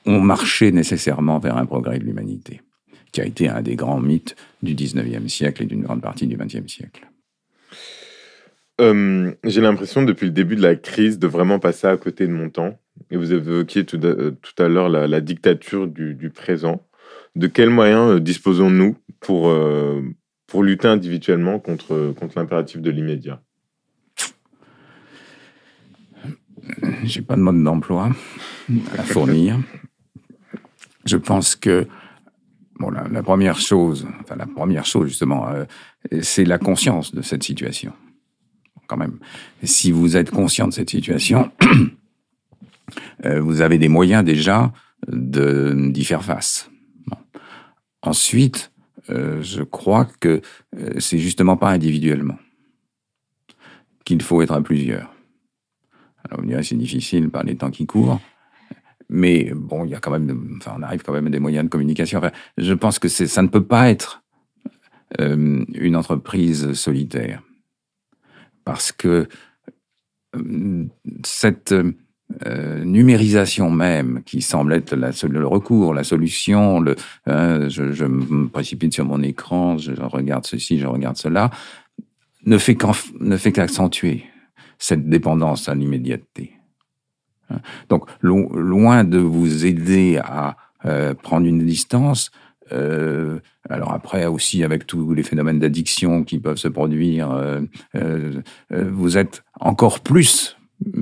on 0.06 0.22
marchait 0.22 0.72
nécessairement 0.72 1.40
vers 1.40 1.58
un 1.58 1.66
progrès 1.66 2.00
de 2.00 2.06
l'humanité 2.06 2.62
qui 3.12 3.22
a 3.22 3.26
été 3.26 3.50
un 3.50 3.62
des 3.62 3.76
grands 3.76 4.00
mythes 4.00 4.36
du 4.62 4.76
19e 4.76 5.28
siècle 5.28 5.64
et 5.64 5.66
d'une 5.66 5.82
grande 5.82 6.02
partie 6.02 6.28
du 6.28 6.38
20e 6.38 6.68
siècle. 6.68 7.08
Euh, 8.80 9.32
j'ai 9.44 9.62
l'impression 9.62 10.04
depuis 10.04 10.28
le 10.28 10.32
début 10.32 10.56
de 10.56 10.62
la 10.62 10.76
crise 10.76 11.18
de 11.18 11.28
vraiment 11.28 11.60
passer 11.60 11.88
à 11.88 11.98
côté 11.98 12.28
de 12.28 12.32
mon 12.32 12.50
temps. 12.50 12.80
Et 13.12 13.18
vous 13.18 13.34
évoquiez 13.34 13.86
tout, 13.86 14.00
euh, 14.04 14.32
à 14.58 14.68
l'heure 14.68 14.90
la, 14.90 15.22
dictature 15.22 15.88
du, 15.88 16.32
présent. 16.34 16.84
De 17.36 17.48
quels 17.48 17.70
moyens 17.70 18.12
euh, 18.12 18.20
disposons-nous 18.20 18.96
pour, 19.20 19.54
pour 20.46 20.64
lutter 20.64 20.88
individuellement 20.88 21.60
contre, 21.60 22.14
contre 22.20 22.38
l'impératif 22.38 22.82
de 22.82 22.92
l'immédiat? 22.92 23.42
J'ai 27.04 27.22
pas 27.22 27.36
de 27.36 27.42
mode 27.42 27.64
d'emploi 27.64 28.12
à 28.98 29.04
fournir. 29.04 29.58
Je 31.06 31.18
pense 31.18 31.56
que 31.56 31.88
Bon, 32.80 32.92
la, 32.92 33.24
première 33.24 33.60
chose, 33.60 34.08
enfin 34.22 34.36
la 34.36 34.46
première 34.46 34.86
chose 34.86 35.08
justement, 35.08 35.48
euh, 35.50 35.66
c'est 36.22 36.46
la 36.46 36.60
conscience 36.60 37.14
de 37.14 37.24
cette 37.24 37.44
situation. 37.44 37.92
Quand 38.86 38.98
même, 38.98 39.20
si 39.64 39.92
vous 39.92 40.16
êtes 40.16 40.30
conscient 40.30 40.68
de 40.68 40.74
cette 40.74 40.92
situation, 40.92 41.52
euh, 43.26 43.42
vous 43.42 43.62
avez 43.62 43.80
des 43.80 43.88
moyens 43.88 44.24
déjà 44.24 44.72
d'y 45.08 46.06
faire 46.06 46.24
face. 46.24 46.70
Ensuite, 48.04 48.72
euh, 49.10 49.42
je 49.42 49.64
crois 49.64 50.08
que 50.20 50.42
c'est 51.00 51.18
justement 51.18 51.58
pas 51.58 51.72
individuellement 51.72 52.38
qu'il 54.06 54.22
faut 54.22 54.42
être 54.42 54.54
à 54.54 54.62
plusieurs. 54.62 55.14
Alors 56.24 56.40
vous 56.40 56.44
me 56.44 56.50
direz 56.50 56.64
c'est 56.64 56.76
difficile 56.76 57.30
par 57.30 57.44
les 57.44 57.56
temps 57.56 57.72
qui 57.72 57.86
courent. 57.86 58.22
Mais 59.10 59.52
bon, 59.56 59.86
il 59.86 59.92
y 59.92 59.96
a 59.96 60.00
quand 60.00 60.12
même, 60.12 60.58
enfin, 60.58 60.74
on 60.78 60.82
arrive 60.82 61.02
quand 61.02 61.14
même 61.14 61.28
à 61.28 61.30
des 61.30 61.40
moyens 61.40 61.66
de 61.66 61.70
communication. 61.70 62.22
Je 62.58 62.74
pense 62.74 63.00
que 63.00 63.08
ça 63.08 63.42
ne 63.42 63.48
peut 63.48 63.64
pas 63.64 63.90
être 63.90 64.24
euh, 65.22 65.64
une 65.74 65.96
entreprise 65.96 66.74
solitaire. 66.74 67.42
Parce 68.66 68.92
que 68.92 69.30
euh, 70.36 70.86
cette 71.24 71.74
euh, 72.46 72.84
numérisation 72.84 73.72
même, 73.72 74.22
qui 74.26 74.42
semble 74.42 74.74
être 74.74 74.96
le 74.96 75.48
recours, 75.48 75.94
la 75.94 76.04
solution, 76.04 76.82
le, 76.82 76.98
hein, 77.26 77.70
je, 77.70 78.04
me 78.04 78.50
précipite 78.50 78.94
sur 78.94 79.06
mon 79.06 79.24
écran, 79.24 79.78
je 79.78 79.94
regarde 79.94 80.46
ceci, 80.46 80.78
je 80.78 80.88
regarde 80.88 81.16
cela, 81.16 81.52
ne 82.46 82.58
fait 82.58 82.76
qu'accentuer 82.76 84.26
cette 84.78 85.08
dépendance 85.08 85.70
à 85.70 85.76
l'immédiateté. 85.76 86.57
Donc, 87.90 88.06
loin 88.22 89.04
de 89.04 89.20
vous 89.20 89.66
aider 89.66 90.20
à 90.24 90.58
euh, 90.86 91.14
prendre 91.16 91.48
une 91.48 91.66
distance, 91.66 92.32
euh, 92.72 93.40
alors 93.70 93.94
après 93.94 94.26
aussi 94.26 94.64
avec 94.64 94.86
tous 94.86 95.14
les 95.14 95.24
phénomènes 95.24 95.60
d'addiction 95.60 96.24
qui 96.24 96.40
peuvent 96.40 96.58
se 96.58 96.68
produire, 96.68 97.32
euh, 97.96 98.42
vous 98.72 99.18
êtes 99.18 99.44
encore 99.60 100.02
plus 100.02 100.58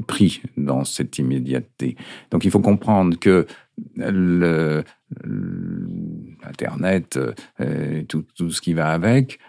pris 0.07 0.41
dans 0.55 0.85
cette 0.85 1.17
immédiateté. 1.17 1.97
Donc 2.31 2.45
il 2.45 2.51
faut 2.51 2.61
comprendre 2.61 3.19
que 3.19 3.45
le, 3.97 4.83
Internet, 6.47 7.19
tout, 8.07 8.23
tout, 8.35 8.51
ce 8.51 8.61
qui 8.61 8.73
va 8.73 8.89
avec, 8.89 9.39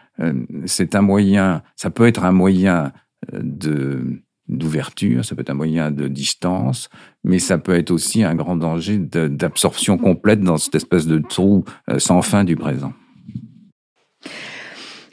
c'est 0.64 0.94
un 0.96 1.02
moyen, 1.02 1.62
ça 1.76 1.90
peut 1.90 2.06
être 2.06 2.24
un 2.24 2.32
moyen 2.32 2.92
de 3.32 4.20
d'ouverture, 4.48 5.24
ça 5.24 5.34
peut 5.34 5.40
être 5.40 5.50
un 5.50 5.54
moyen 5.54 5.90
de 5.90 6.08
distance, 6.08 6.88
mais 7.24 7.38
ça 7.38 7.58
peut 7.58 7.74
être 7.74 7.90
aussi 7.90 8.22
un 8.22 8.34
grand 8.34 8.56
danger 8.56 8.98
d'absorption 8.98 9.98
complète 9.98 10.40
dans 10.40 10.56
cette 10.56 10.74
espèce 10.74 11.06
de 11.06 11.18
trou 11.18 11.64
euh, 11.90 11.98
sans 11.98 12.22
fin 12.22 12.44
du 12.44 12.56
présent. 12.56 12.92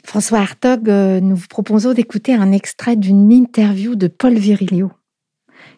François 0.04 0.38
Hartog, 0.38 0.88
euh, 0.88 1.20
nous 1.20 1.34
vous 1.34 1.48
proposons 1.48 1.92
d'écouter 1.92 2.34
un 2.34 2.52
extrait 2.52 2.94
d'une 2.94 3.32
interview 3.32 3.96
de 3.96 4.06
Paul 4.06 4.34
Virilio, 4.34 4.92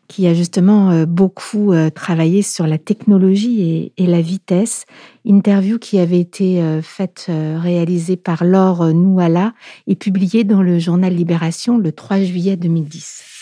qui 0.09 0.27
a 0.27 0.35
justement 0.35 0.90
euh, 0.90 1.07
beaucoup 1.07 1.73
travaillé 1.95 2.42
sur 2.42 2.66
la 2.66 2.77
technologie 2.77 3.92
et, 3.97 4.07
la 4.07 4.21
vitesse. 4.21 4.85
Interview 5.25 5.79
qui 5.79 5.99
avait 5.99 6.21
été 6.21 6.62
faite, 6.83 7.27
réalisée 7.29 8.16
par 8.16 8.45
Laure 8.45 8.92
Nouala 8.92 9.55
et 9.87 9.97
publiée 9.97 10.45
dans 10.45 10.62
le 10.62 10.79
journal 10.79 11.14
Libération 11.14 11.79
le 11.79 11.90
3 11.90 12.21
juillet 12.21 12.57
2010. 12.57 13.36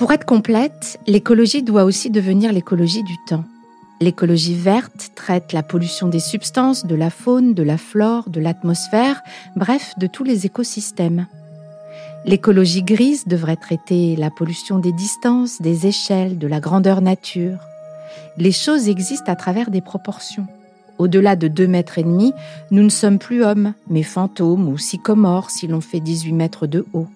Pour 0.00 0.12
être 0.12 0.24
complète, 0.24 0.98
l'écologie 1.06 1.62
doit 1.62 1.84
aussi 1.84 2.08
devenir 2.08 2.54
l'écologie 2.54 3.02
du 3.02 3.16
temps. 3.26 3.44
L'écologie 4.00 4.54
verte 4.54 5.10
traite 5.14 5.52
la 5.52 5.62
pollution 5.62 6.08
des 6.08 6.20
substances, 6.20 6.86
de 6.86 6.94
la 6.94 7.10
faune, 7.10 7.52
de 7.52 7.62
la 7.62 7.76
flore, 7.76 8.30
de 8.30 8.40
l'atmosphère, 8.40 9.20
bref, 9.56 9.92
de 9.98 10.06
tous 10.06 10.24
les 10.24 10.46
écosystèmes. 10.46 11.26
L'écologie 12.24 12.82
grise 12.82 13.26
devrait 13.26 13.56
traiter 13.56 14.16
la 14.16 14.30
pollution 14.30 14.78
des 14.78 14.92
distances, 14.92 15.60
des 15.60 15.86
échelles, 15.86 16.38
de 16.38 16.46
la 16.46 16.60
grandeur 16.60 17.02
nature. 17.02 17.58
Les 18.38 18.52
choses 18.52 18.88
existent 18.88 19.30
à 19.30 19.36
travers 19.36 19.70
des 19.70 19.82
proportions. 19.82 20.46
Au-delà 20.96 21.36
de 21.36 21.46
2 21.46 21.66
mètres 21.66 21.98
et 21.98 22.04
demi, 22.04 22.32
nous 22.70 22.82
ne 22.82 22.88
sommes 22.88 23.18
plus 23.18 23.44
hommes, 23.44 23.74
mais 23.90 24.02
fantômes 24.02 24.66
ou 24.66 24.78
sycomores 24.78 25.50
si 25.50 25.66
l'on 25.66 25.82
fait 25.82 26.00
18 26.00 26.32
mètres 26.32 26.66
de 26.66 26.86
haut. 26.94 27.08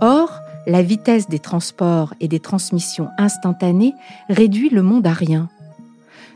Or, 0.00 0.42
la 0.66 0.82
vitesse 0.82 1.28
des 1.28 1.38
transports 1.38 2.14
et 2.20 2.28
des 2.28 2.40
transmissions 2.40 3.08
instantanées 3.18 3.94
réduit 4.28 4.68
le 4.70 4.82
monde 4.82 5.06
à 5.06 5.12
rien. 5.12 5.48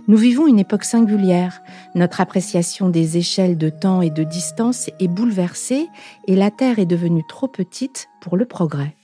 Nous 0.08 0.16
vivons 0.16 0.48
une 0.48 0.58
époque 0.58 0.84
singulière. 0.84 1.60
Notre 1.94 2.20
appréciation 2.20 2.88
des 2.88 3.18
échelles 3.18 3.56
de 3.56 3.68
temps 3.68 4.02
et 4.02 4.10
de 4.10 4.24
distance 4.24 4.90
est 4.98 5.08
bouleversée 5.08 5.86
et 6.26 6.34
la 6.34 6.50
Terre 6.50 6.80
est 6.80 6.86
devenue 6.86 7.22
trop 7.28 7.46
petite 7.46 8.08
pour 8.20 8.36
le 8.36 8.44
progrès. 8.44 8.96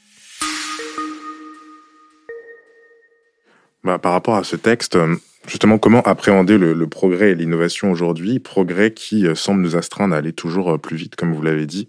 Bah, 3.84 3.98
par 3.98 4.12
rapport 4.12 4.34
à 4.34 4.44
ce 4.44 4.56
texte, 4.56 4.96
euh, 4.96 5.14
justement, 5.46 5.78
comment 5.78 6.02
appréhender 6.02 6.58
le, 6.58 6.74
le 6.74 6.86
progrès 6.88 7.30
et 7.30 7.34
l'innovation 7.36 7.92
aujourd'hui? 7.92 8.40
Progrès 8.40 8.92
qui 8.92 9.26
euh, 9.26 9.36
semble 9.36 9.62
nous 9.62 9.76
astreindre 9.76 10.14
à 10.14 10.18
aller 10.18 10.32
toujours 10.32 10.72
euh, 10.72 10.78
plus 10.78 10.96
vite, 10.96 11.14
comme 11.14 11.32
vous 11.32 11.42
l'avez 11.42 11.66
dit. 11.66 11.88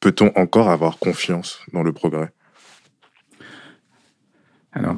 Peut-on 0.00 0.32
encore 0.34 0.70
avoir 0.70 0.98
confiance 0.98 1.60
dans 1.74 1.82
le 1.82 1.92
progrès? 1.92 2.30
Alors, 4.76 4.96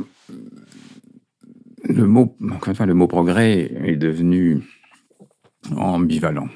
le 1.88 2.06
mot, 2.06 2.36
le 2.40 2.94
mot 2.94 3.06
progrès 3.06 3.70
est 3.84 3.96
devenu 3.96 4.60
ambivalent. 5.76 6.48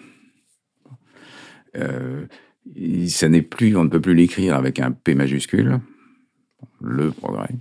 ça 1.75 3.29
n'est 3.29 3.43
plus, 3.43 3.77
on 3.77 3.85
ne 3.85 3.89
peut 3.89 4.01
plus 4.01 4.15
l'écrire 4.15 4.57
avec 4.57 4.81
un 4.81 4.91
P 4.91 5.15
majuscule, 5.15 5.81
le 6.81 7.13
progrès. 7.13 7.55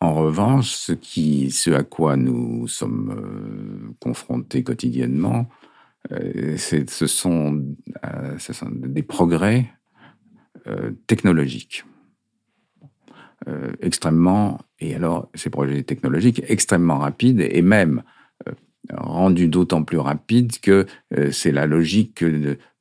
En 0.00 0.14
revanche, 0.14 0.72
ce, 0.72 0.92
qui, 0.92 1.50
ce 1.50 1.70
à 1.70 1.82
quoi 1.82 2.16
nous 2.16 2.68
sommes 2.68 3.14
euh, 3.16 3.94
confrontés 4.00 4.62
quotidiennement, 4.62 5.48
euh, 6.12 6.56
euh, 6.72 6.86
ce, 6.88 7.06
sont, 7.06 7.62
des 8.72 9.02
progrès 9.02 9.72
technologiques. 11.06 11.84
Extrêmement, 13.80 14.58
et 14.80 14.94
alors 14.94 15.28
ces 15.34 15.50
progrès 15.50 15.82
technologiques 15.82 16.42
extrêmement 16.48 16.98
rapides 16.98 17.40
et 17.40 17.62
même 17.62 18.02
rendus 18.92 19.48
d'autant 19.48 19.84
plus 19.84 19.98
rapides 19.98 20.58
que 20.60 20.86
c'est 21.30 21.52
la 21.52 21.66
logique 21.66 22.24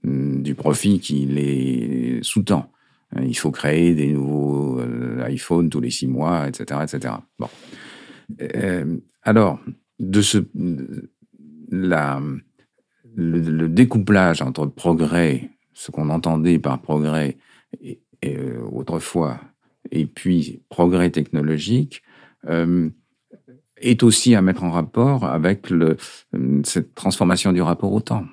du 0.03 0.55
profit 0.55 0.99
qui 0.99 1.25
les 1.25 2.19
sous-tend. 2.21 2.71
Il 3.21 3.37
faut 3.37 3.51
créer 3.51 3.93
des 3.93 4.11
nouveaux 4.11 4.79
euh, 4.79 5.25
iPhones 5.29 5.69
tous 5.69 5.79
les 5.79 5.91
six 5.91 6.07
mois, 6.07 6.47
etc., 6.47 6.81
etc. 6.83 7.13
Bon. 7.39 7.47
Euh, 8.41 8.97
alors, 9.23 9.59
de 9.99 10.21
ce, 10.21 10.39
le, 13.15 13.67
découplage 13.67 14.41
entre 14.41 14.65
progrès, 14.65 15.49
ce 15.73 15.91
qu'on 15.91 16.09
entendait 16.09 16.59
par 16.59 16.81
progrès 16.81 17.37
euh, 18.25 18.59
autrefois, 18.71 19.39
et 19.91 20.05
puis 20.05 20.61
progrès 20.69 21.09
technologique, 21.09 22.01
est 23.77 24.03
aussi 24.03 24.35
à 24.35 24.41
mettre 24.41 24.63
en 24.63 24.71
rapport 24.71 25.25
avec 25.25 25.69
le, 25.69 25.97
cette 26.63 26.95
transformation 26.95 27.51
du 27.51 27.61
rapport 27.61 27.91
au 27.91 28.01
temps. 28.01 28.25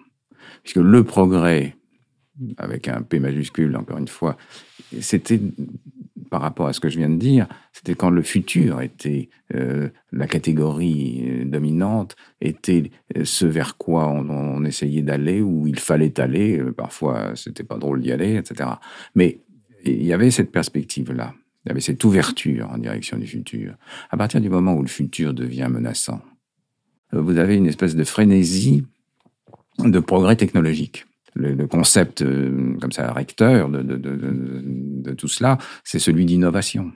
Puisque 0.63 0.77
le 0.77 1.03
progrès 1.05 1.77
avec 2.57 2.89
un 2.89 3.03
P 3.03 3.19
majuscule, 3.19 3.77
encore 3.77 3.99
une 3.99 4.09
fois, 4.09 4.37
c'était 5.01 5.41
par 6.31 6.41
rapport 6.41 6.67
à 6.67 6.73
ce 6.73 6.81
que 6.81 6.89
je 6.89 6.97
viens 6.97 7.11
de 7.11 7.19
dire, 7.19 7.47
c'était 7.73 7.95
quand 7.95 8.09
le 8.09 8.23
futur 8.23 8.81
était 8.81 9.29
euh, 9.55 9.91
la 10.13 10.27
catégorie 10.27 11.25
euh, 11.29 11.45
dominante, 11.45 12.17
était 12.41 12.91
euh, 13.19 13.25
ce 13.25 13.45
vers 13.45 13.77
quoi 13.77 14.09
on, 14.09 14.65
essayait 14.65 15.03
d'aller, 15.03 15.43
où 15.43 15.67
il 15.67 15.79
fallait 15.79 16.19
aller. 16.19 16.63
Parfois, 16.75 17.33
c'était 17.35 17.65
pas 17.65 17.77
drôle 17.77 18.01
d'y 18.01 18.13
aller, 18.13 18.37
etc. 18.37 18.71
Mais 19.15 19.41
il 19.85 20.05
y 20.05 20.13
avait 20.15 20.31
cette 20.31 20.53
perspective-là. 20.53 21.35
Il 21.65 21.69
y 21.69 21.71
avait 21.71 21.81
cette 21.81 22.03
ouverture 22.05 22.71
en 22.71 22.79
direction 22.79 23.17
du 23.17 23.27
futur. 23.27 23.75
À 24.11 24.17
partir 24.17 24.41
du 24.41 24.49
moment 24.49 24.75
où 24.75 24.83
le 24.83 24.89
futur 24.89 25.33
devient 25.33 25.69
menaçant, 25.71 26.21
vous 27.13 27.39
avez 27.39 27.57
une 27.57 27.67
espèce 27.67 27.95
de 27.95 28.05
frénésie 28.05 28.85
de 29.79 29.99
progrès 30.01 30.37
technologique 30.37 31.07
le, 31.35 31.67
concept 31.67 32.23
euh, 32.23 32.77
comme 32.81 32.93
ça 32.93 33.13
recteur 33.13 33.69
de 33.69 35.13
tout 35.13 35.29
cela, 35.29 35.59
c'est 35.85 35.99
celui 35.99 36.25
d'innovation. 36.25 36.93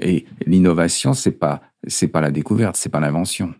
Et 0.00 0.24
l'innovation, 0.46 1.12
c'est 1.12 1.32
pas 1.32 1.62
c'est 1.86 2.08
pas 2.08 2.20
la 2.20 2.30
découverte, 2.30 2.76
c'est 2.76 2.88
pas 2.88 3.00
l'invention. 3.00 3.54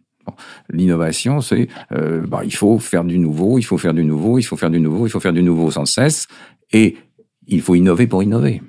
L'innovation, 0.70 1.41
c'est 1.41 1.68
euh, 1.91 2.25
bah, 2.27 2.43
il 2.45 2.55
faut 2.55 2.79
faire 2.79 3.05
du 3.05 3.18
nouveau, 3.18 3.59
il 3.59 3.64
faut 3.64 3.79
faire 3.79 3.93
du 3.93 4.05
nouveau, 4.05 4.39
il 4.39 4.45
faut 4.45 4.57
faire 4.57 4.70
du 4.70 4.81
nouveau, 4.81 5.07
il 5.07 5.11
faut 5.11 5.20
faire 5.20 5.33
du 5.33 5.43
nouveau 5.43 5.70
sans 5.73 5.85
cesse, 5.85 6.29
et 6.73 6.97
il 7.49 7.61
faut 7.61 7.75
innover 7.75 8.07
pour 8.07 8.23
innover. 8.23 8.62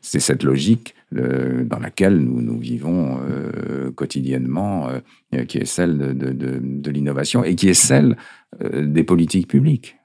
C'est 0.00 0.20
cette 0.20 0.42
logique 0.42 0.94
euh, 1.16 1.64
dans 1.64 1.78
laquelle 1.78 2.18
nous, 2.18 2.40
nous 2.40 2.58
vivons 2.58 3.20
euh, 3.22 3.90
quotidiennement, 3.92 4.88
euh, 4.88 5.44
qui 5.44 5.58
est 5.58 5.64
celle 5.64 6.16
de, 6.16 6.90
l'innovation 6.90 7.44
et 7.44 7.54
qui 7.54 7.68
est 7.68 7.74
celle 7.74 8.16
des 8.60 9.04
politiques 9.04 9.48
publiques. 9.48 9.96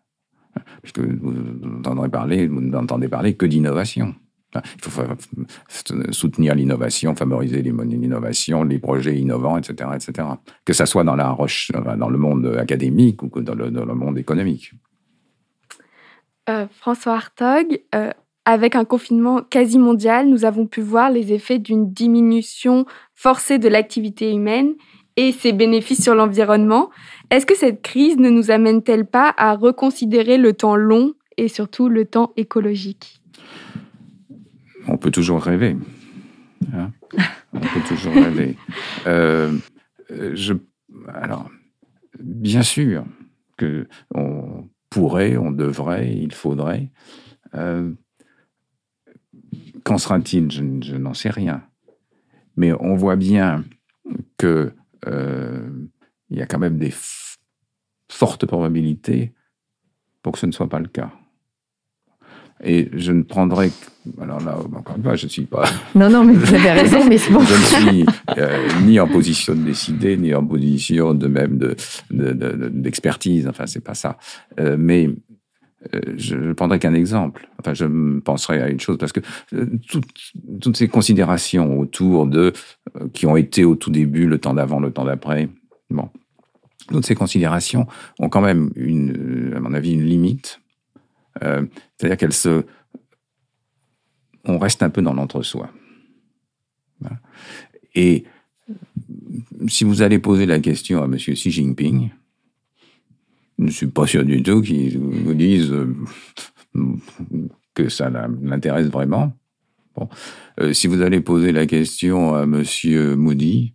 Puisque 0.82 0.99
vous 0.99 1.32
n'entendez 1.32 2.10
parler, 2.10 2.47
n'entendez 2.47 3.07
parler 3.07 3.36
que 3.36 3.45
d'innovation. 3.45 4.16
Il 4.55 4.62
faut 4.82 5.03
soutenir 6.10 6.55
l'innovation, 6.55 7.16
favoriser 7.16 7.62
l'innovation, 7.62 8.64
les 8.64 8.80
projets 8.80 9.16
innovants, 9.16 9.57
etc., 9.57 9.91
etc. 9.93 10.28
Que 10.66 10.74
ça 10.74 10.88
soit 10.88 11.03
dans 11.03 11.16
la 11.16 11.30
roche, 11.30 11.72
dans 11.72 12.10
le 12.10 12.18
monde 12.18 12.57
académique 12.60 13.22
ou 13.22 13.30
dans 13.41 13.53
le, 13.53 13.70
dans 13.70 13.86
le 13.86 13.93
monde 13.93 14.18
économique. 14.18 14.74
François 16.72 17.14
Hartog, 17.14 17.80
avec 18.50 18.76
un 18.76 18.84
confinement 18.84 19.43
quasi 19.43 19.78
mondial, 19.78 20.28
nous 20.28 20.43
avons 20.43 20.66
pu 20.66 20.82
voir 20.82 21.12
les 21.12 21.34
effets 21.34 21.60
d'une 21.60 21.93
diminution 21.93 22.88
forcée 23.14 23.60
de 23.60 23.70
l'activité 23.70 24.32
humaine 24.34 24.74
et 25.18 25.32
ses 25.32 25.54
bénéfices 25.54 26.02
sur 26.02 26.16
l'environnement. 26.16 26.89
Est-ce 27.30 27.45
que 27.45 27.56
cette 27.56 27.84
crise 27.84 28.18
ne 28.18 28.32
nous 28.32 28.50
amène-t-elle 28.50 29.06
pas 29.06 29.36
à 29.38 29.54
reconsidérer 29.54 30.39
le 30.39 30.54
temps 30.54 30.76
long 30.76 31.14
et 31.38 31.47
surtout 31.47 31.89
le 31.89 32.06
temps 32.06 32.34
écologique? 32.38 33.22
On 34.88 34.97
peut 34.97 35.12
toujours 35.12 35.43
rêver. 35.43 35.78
Hein? 36.74 36.89
on 37.54 37.60
peut 37.60 37.88
toujours 37.88 38.14
rêver. 38.24 38.56
Euh, 39.06 39.52
je, 40.10 40.56
alors, 41.14 41.52
bien 42.20 42.64
sûr 42.64 43.06
que 43.58 43.88
on 44.16 44.68
pourrait, 44.89 45.38
on 45.38 45.52
devrait, 45.52 46.12
il 46.12 46.34
faudrait. 46.34 46.89
Euh, 47.54 47.91
Qu'en 49.84 49.98
sera-t-il 49.98 50.52
Je, 50.52 50.96
n'en 50.96 51.14
sais 51.14 51.30
rien. 51.30 51.64
Mais 52.56 52.74
on 52.74 52.96
voit 52.96 53.16
bien 53.16 53.64
que 54.38 54.74
euh, 55.08 55.70
y 56.30 56.42
a 56.42 56.46
quand 56.46 56.60
même 56.60 56.78
des 56.78 56.94
fortes 58.12 58.46
probabilités 58.46 59.34
pour 60.22 60.34
que 60.34 60.40
ce 60.40 60.46
ne 60.46 60.52
soit 60.52 60.70
pas 60.70 60.80
le 60.80 60.88
cas. 60.88 61.12
Et 62.62 62.90
je 62.94 63.14
ne 63.14 63.24
prendrai. 63.24 63.72
Alors 64.22 64.42
là, 64.42 64.58
encore 64.76 64.98
une 64.98 65.04
fois, 65.04 65.16
je 65.16 65.26
ne 65.26 65.30
suis 65.30 65.46
pas. 65.46 65.64
Non, 65.96 66.10
non, 66.10 66.26
mais 66.26 66.34
vous 66.34 66.54
avez 66.54 66.72
raison, 66.72 67.08
mais 67.08 67.18
c'est 67.18 67.32
bon. 67.32 67.40
je 67.40 67.54
ne 67.54 67.60
suis 67.60 68.06
euh, 68.38 68.68
ni 68.84 69.00
en 69.00 69.08
position 69.08 69.56
de 69.56 69.62
décider, 69.62 70.18
ni 70.18 70.34
en 70.34 70.46
position 70.46 71.14
de 71.14 71.28
même 71.28 71.58
d'expertise. 72.10 73.44
De, 73.44 73.46
de, 73.46 73.50
enfin, 73.50 73.66
c'est 73.66 73.84
pas 73.84 73.94
ça. 73.94 74.18
Euh, 74.60 74.76
mais 74.78 75.10
je 76.18 76.36
ne 76.36 76.54
prendrai 76.54 76.80
qu'un 76.80 76.94
exemple. 76.94 77.48
Enfin, 77.60 77.74
je 77.74 77.86
penserai 78.20 78.62
à 78.62 78.70
une 78.70 78.80
chose 78.80 78.98
parce 78.98 79.12
que 79.12 79.22
euh, 79.54 79.66
toutes, 80.62 80.78
ces 80.78 80.88
considérations 80.88 81.80
autour 81.80 82.28
de 82.28 82.54
euh, 82.96 83.08
qui 83.14 83.26
ont 83.26 83.38
été 83.38 83.64
au 83.64 83.76
tout 83.76 83.92
début, 83.92 84.28
le 84.28 84.40
temps 84.40 84.54
d'avant, 84.54 84.80
le 84.80 84.92
temps 84.92 85.06
d'après, 85.06 85.50
bon, 85.90 86.10
toutes 86.90 87.06
ces 87.06 87.16
considérations 87.16 87.88
ont 88.20 88.30
quand 88.30 88.42
même 88.42 88.72
une, 88.76 89.54
à 89.56 89.60
mon 89.60 89.74
avis, 89.74 89.94
une 89.94 90.06
limite. 90.06 90.62
C'est-à-dire 91.42 92.18
qu'elles 92.18 92.34
se, 92.34 92.66
on 94.44 94.58
reste 94.58 94.84
un 94.84 94.90
peu 94.90 95.02
dans 95.02 95.14
l'entre-soi. 95.14 95.70
Et 97.96 98.26
si 99.68 99.86
vous 99.86 100.02
allez 100.02 100.20
poser 100.20 100.46
la 100.46 100.60
question 100.60 101.02
à 101.02 101.06
M. 101.06 101.16
Xi 101.16 101.52
Jinping, 101.52 102.10
je 103.60 103.64
ne 103.66 103.70
suis 103.70 103.88
pas 103.88 104.07
sûr 104.07 104.24
du 104.24 104.41
tout 104.41 104.62
qu'ils 104.62 104.97
vous 104.97 105.34
disent 105.34 105.74
euh, 105.74 105.93
que 107.74 107.89
ça 107.89 108.10
l'intéresse 108.10 108.88
vraiment. 108.88 109.34
Bon. 109.95 110.07
Euh, 110.62 110.72
si 110.72 110.88
vous 110.88 111.01
allez 111.01 111.20
poser 111.20 111.51
la 111.51 111.66
question 111.66 112.34
à 112.34 112.45
Monsieur 112.45 113.18
Moody, 113.18 113.74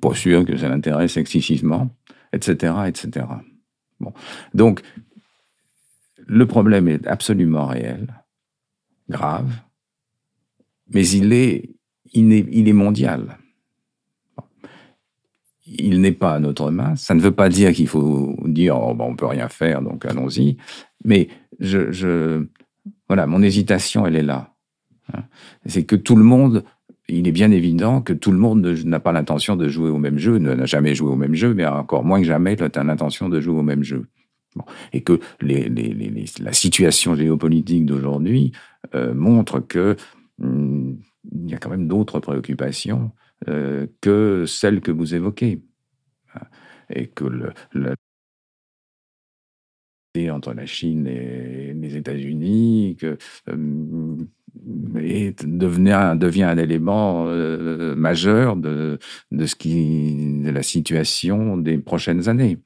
pas 0.00 0.14
sûr 0.14 0.46
que 0.46 0.56
ça 0.56 0.70
l'intéresse 0.70 1.18
excessivement, 1.18 1.94
etc., 2.32 2.74
etc. 2.86 3.26
Bon. 4.00 4.14
Donc, 4.54 4.80
le 6.16 6.46
problème 6.46 6.88
est 6.88 7.06
absolument 7.06 7.66
réel, 7.66 8.22
grave, 9.10 9.52
mais 10.94 11.06
il 11.08 11.34
est, 11.34 11.74
il 12.14 12.32
est, 12.32 12.46
il 12.50 12.68
est 12.68 12.72
mondial 12.72 13.36
il 15.66 16.00
n'est 16.00 16.12
pas 16.12 16.34
à 16.34 16.38
notre 16.38 16.70
main. 16.70 16.96
Ça 16.96 17.14
ne 17.14 17.20
veut 17.20 17.32
pas 17.32 17.48
dire 17.48 17.72
qu'il 17.72 17.88
faut 17.88 18.36
dire 18.44 18.78
oh, 18.80 18.94
bon, 18.94 19.10
on 19.10 19.16
peut 19.16 19.26
rien 19.26 19.48
faire, 19.48 19.82
donc 19.82 20.04
allons-y. 20.04 20.56
Mais 21.04 21.28
je, 21.60 22.46
voilà, 23.08 23.26
mon 23.26 23.42
hésitation, 23.42 24.06
elle 24.06 24.16
est 24.16 24.22
là. 24.22 24.54
Hein. 25.12 25.22
C'est 25.66 25.84
que 25.84 25.96
tout 25.96 26.16
le 26.16 26.24
monde, 26.24 26.64
il 27.08 27.28
est 27.28 27.32
bien 27.32 27.50
évident 27.50 28.00
que 28.00 28.12
tout 28.12 28.32
le 28.32 28.38
monde 28.38 28.66
n'a 28.84 29.00
pas 29.00 29.12
l'intention 29.12 29.56
de 29.56 29.68
jouer 29.68 29.90
au 29.90 29.98
même 29.98 30.18
jeu, 30.18 30.38
n'a 30.38 30.66
jamais 30.66 30.94
joué 30.94 31.10
au 31.10 31.16
même 31.16 31.34
jeu, 31.34 31.54
mais 31.54 31.66
encore 31.66 32.04
moins 32.04 32.20
que 32.20 32.26
jamais, 32.26 32.56
a 32.60 32.84
l'intention 32.84 33.28
de 33.28 33.40
jouer 33.40 33.58
au 33.58 33.62
même 33.62 33.84
jeu. 33.84 34.06
Et 34.92 35.02
que 35.02 35.18
la 35.40 36.52
situation 36.52 37.14
géopolitique 37.14 37.86
d'aujourd'hui 37.86 38.52
euh, 38.94 39.14
montre 39.14 39.60
que 39.60 39.96
hum, 40.42 40.98
y 41.46 41.54
a 41.54 41.58
quand 41.58 41.70
même 41.70 41.88
d'autres 41.88 42.20
préoccupations 42.20 43.12
euh, 43.48 43.86
que 44.00 44.44
celle 44.46 44.80
que 44.80 44.90
vous 44.90 45.14
évoquez. 45.14 45.60
Et 46.94 47.06
que 47.06 47.24
le, 47.24 47.52
entre 50.30 50.52
la 50.52 50.66
Chine 50.66 51.06
et 51.06 51.72
les 51.74 51.96
États-Unis 51.96 52.98
euh, 53.48 54.16
devient, 54.54 56.42
un 56.42 56.58
élément 56.58 57.24
euh, 57.26 57.94
majeur 57.96 58.56
de 58.56 58.98
la 59.30 60.62
situation 60.62 61.56
des 61.56 61.78
prochaines 61.78 62.28
années. 62.28 62.58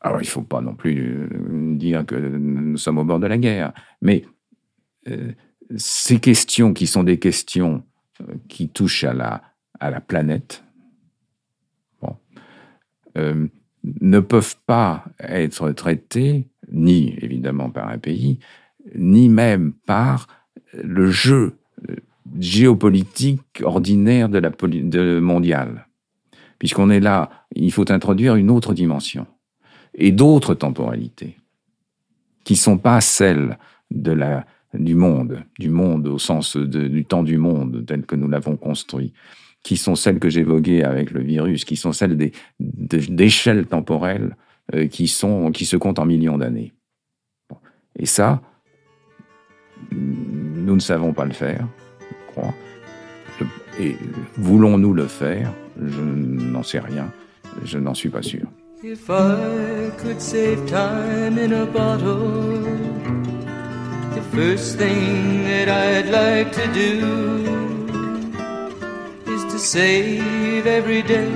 Alors, 0.00 0.22
il 0.22 0.24
ne 0.24 0.30
faut 0.30 0.42
pas 0.42 0.62
non 0.62 0.74
plus 0.74 1.28
dire 1.76 2.06
que 2.06 2.14
nous 2.14 2.78
sommes 2.78 2.98
au 2.98 3.04
bord 3.04 3.20
de 3.20 3.26
la 3.26 3.36
guerre, 3.36 3.74
mais 4.00 4.24
ces 5.76 6.20
questions 6.20 6.72
qui 6.72 6.86
sont 6.86 7.02
des 7.02 7.18
questions 7.18 7.82
qui 8.48 8.68
touchent 8.68 9.04
à 9.04 9.12
la, 9.12 9.42
à 9.80 9.90
la 9.90 10.00
planète, 10.00 10.64
bon, 12.02 12.16
ne 13.84 14.20
peuvent 14.20 14.56
pas 14.66 15.04
être 15.20 15.70
traitées 15.72 16.46
ni 16.70 17.16
évidemment 17.20 17.70
par 17.70 17.88
un 17.88 17.98
pays, 17.98 18.38
ni 18.94 19.28
même 19.28 19.72
par 19.72 20.26
le 20.72 21.10
jeu 21.10 21.54
euh, 21.88 21.96
géopolitique 22.38 23.62
ordinaire 23.62 24.28
de 24.28 24.38
la 24.38 24.50
de. 24.50 25.78
Puisqu'on 26.58 26.90
est 26.90 27.00
là, 27.00 27.30
il 27.54 27.72
faut 27.72 27.90
introduire 27.90 28.34
une 28.34 28.50
autre 28.50 28.74
dimension 28.74 29.26
et 29.94 30.12
d'autres 30.12 30.54
temporalités 30.54 31.36
qui 32.44 32.56
sont 32.56 32.78
pas 32.78 33.00
celles 33.00 33.58
de 33.90 34.12
la 34.12 34.46
du 34.74 34.94
monde, 34.94 35.44
du 35.58 35.70
monde 35.70 36.06
au 36.08 36.18
sens 36.18 36.56
du 36.56 37.04
temps 37.06 37.22
du 37.22 37.38
monde 37.38 37.84
tel 37.86 38.04
que 38.04 38.14
nous 38.14 38.28
l'avons 38.28 38.56
construit, 38.56 39.14
qui 39.62 39.76
sont 39.76 39.94
celles 39.94 40.18
que 40.18 40.30
j'évoquais 40.30 40.82
avec 40.84 41.10
le 41.10 41.22
virus, 41.22 41.64
qui 41.64 41.76
sont 41.76 41.92
celles 41.92 42.16
d'échelles 42.58 43.66
temporelles 43.66 44.36
euh, 44.74 44.86
qui, 44.86 45.08
sont, 45.08 45.50
qui 45.50 45.64
se 45.64 45.76
comptent 45.76 45.98
en 45.98 46.04
millions 46.04 46.36
d'années. 46.36 46.74
Et 47.98 48.04
ça, 48.06 48.42
nous 49.90 50.74
ne 50.74 50.80
savons 50.80 51.14
pas 51.14 51.24
le 51.24 51.32
faire, 51.32 51.66
je 52.00 52.32
crois. 52.32 52.54
Et 53.80 53.96
voulons-nous 54.36 54.92
le 54.92 55.06
faire? 55.06 55.52
Je 55.80 56.00
n'en 56.00 56.62
sais 56.62 56.80
rien. 56.80 57.10
Je 57.64 57.78
n'en 57.78 57.94
suis 57.94 58.10
pas 58.10 58.22
sûr. 58.22 58.46
If 58.82 59.08
I 59.08 59.90
could 59.98 60.20
save 60.20 60.66
time 60.66 61.38
in 61.38 61.52
a 61.52 61.64
bottle, 61.66 62.60
the 64.14 64.22
first 64.36 64.78
thing 64.78 65.44
that 65.44 65.68
I'd 65.68 66.10
like 66.10 66.52
to 66.52 66.66
do 66.72 67.42
is 67.44 67.57
to 69.58 69.64
save 69.64 70.66
every 70.66 71.02
day 71.02 71.28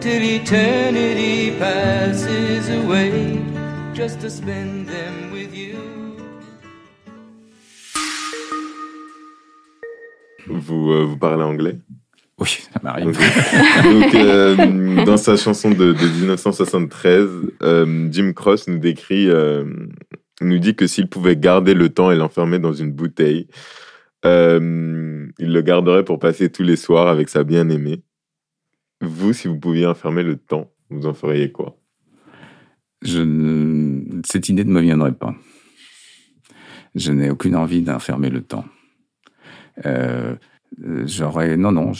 till 0.00 0.22
eternity 0.22 1.50
passes 1.58 2.68
away, 2.68 3.42
just 3.92 4.20
to 4.20 4.30
spend 4.30 4.86
them 4.86 5.32
with 5.32 5.52
you. 5.52 5.76
Vous, 10.46 10.92
euh, 10.92 11.04
vous 11.04 11.16
parlez 11.16 11.42
anglais? 11.42 11.78
Oui, 12.38 12.58
ça 12.72 12.80
m'arrive. 12.84 13.06
Donc, 13.82 14.14
euh, 14.14 15.04
dans 15.04 15.16
sa 15.16 15.36
chanson 15.36 15.70
de, 15.70 15.92
de 15.92 16.06
1973, 16.06 17.28
euh, 17.62 18.08
Jim 18.12 18.32
Cross 18.32 18.68
nous 18.68 18.78
décrit, 18.78 19.28
euh, 19.28 19.64
nous 20.40 20.58
dit 20.58 20.76
que 20.76 20.86
s'il 20.86 21.08
pouvait 21.08 21.36
garder 21.36 21.74
le 21.74 21.88
temps 21.88 22.12
et 22.12 22.16
l'enfermer 22.16 22.60
dans 22.60 22.74
une 22.74 22.92
bouteille, 22.92 23.48
euh, 24.26 25.26
il 25.38 25.52
le 25.52 25.62
garderait 25.62 26.04
pour 26.04 26.18
passer 26.18 26.50
tous 26.50 26.62
les 26.62 26.76
soirs 26.76 27.08
avec 27.08 27.28
sa 27.28 27.44
bien-aimée. 27.44 28.02
Vous, 29.00 29.32
si 29.32 29.48
vous 29.48 29.58
pouviez 29.58 29.86
enfermer 29.86 30.22
le 30.22 30.36
temps, 30.36 30.70
vous 30.90 31.06
en 31.06 31.14
feriez 31.14 31.52
quoi? 31.52 31.76
Cette 33.02 34.48
idée 34.48 34.64
ne 34.64 34.72
me 34.72 34.80
viendrait 34.80 35.12
pas. 35.12 35.34
Je 36.94 37.12
n'ai 37.12 37.30
aucune 37.30 37.56
envie 37.56 37.82
d'enfermer 37.82 38.30
le 38.30 38.42
temps. 38.42 38.64
Euh, 39.84 40.34
j'aurais 41.04 41.56
non 41.56 41.70
non 41.70 41.92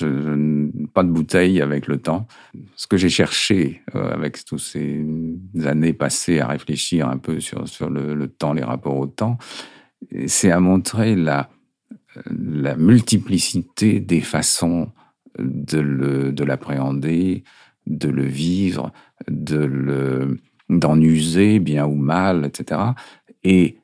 pas 0.92 1.04
de 1.04 1.10
bouteille 1.10 1.60
avec 1.60 1.86
le 1.86 1.98
temps 1.98 2.26
ce 2.74 2.86
que 2.86 2.96
j'ai 2.96 3.08
cherché 3.08 3.82
euh, 3.94 4.12
avec 4.12 4.44
tous 4.44 4.58
ces 4.58 5.04
années 5.64 5.92
passées 5.92 6.40
à 6.40 6.48
réfléchir 6.48 7.08
un 7.08 7.18
peu 7.18 7.38
sur 7.38 7.68
sur 7.68 7.90
le 7.90 8.26
temps 8.26 8.54
les 8.54 8.64
rapports 8.64 8.96
au 8.96 9.06
temps 9.06 9.38
c'est 10.26 10.50
à 10.50 10.58
montrer 10.58 11.14
la 11.14 11.48
la 12.30 12.76
multiplicité 12.76 14.00
des 14.00 14.20
façons 14.20 14.92
de 15.38 15.78
le 15.78 16.32
de 16.32 16.44
l'appréhender 16.44 17.44
de 17.86 18.08
le 18.08 18.24
vivre 18.24 18.92
de 19.28 19.58
le 19.58 20.38
d'en 20.68 21.00
user 21.00 21.58
bien 21.58 21.86
ou 21.86 21.94
mal 21.94 22.44
etc 22.44 22.80
et 23.44 23.78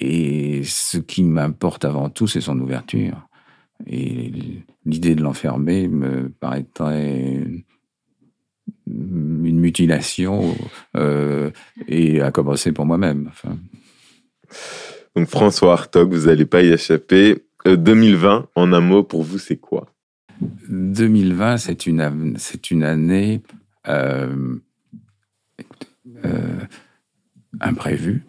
et 0.00 0.62
ce 0.64 0.98
qui 0.98 1.22
m'importe 1.22 1.84
avant 1.84 2.08
tout 2.08 2.26
c'est 2.26 2.40
son 2.40 2.58
ouverture 2.60 3.28
et 3.86 4.32
l'idée 4.86 5.14
de 5.14 5.22
l'enfermer 5.22 5.88
me 5.88 6.28
paraîtrait 6.28 7.44
une 8.86 9.58
mutilation 9.58 10.56
euh, 10.96 11.50
et 11.88 12.20
à 12.20 12.30
commencer 12.30 12.72
pour 12.72 12.86
moi-même. 12.86 13.30
Donc 15.16 15.28
François 15.28 15.74
Hartog, 15.74 16.12
vous 16.12 16.26
n'allez 16.26 16.46
pas 16.46 16.62
y 16.62 16.68
échapper. 16.72 17.44
Euh, 17.66 17.76
2020, 17.76 18.48
en 18.54 18.72
un 18.72 18.80
mot, 18.80 19.02
pour 19.02 19.22
vous, 19.22 19.38
c'est 19.38 19.56
quoi? 19.56 19.92
2020, 20.68 21.56
c'est 21.58 21.86
une, 21.86 22.00
année 22.82 23.42
euh, 23.86 24.56
euh, 26.24 26.60
imprévue. 27.60 28.24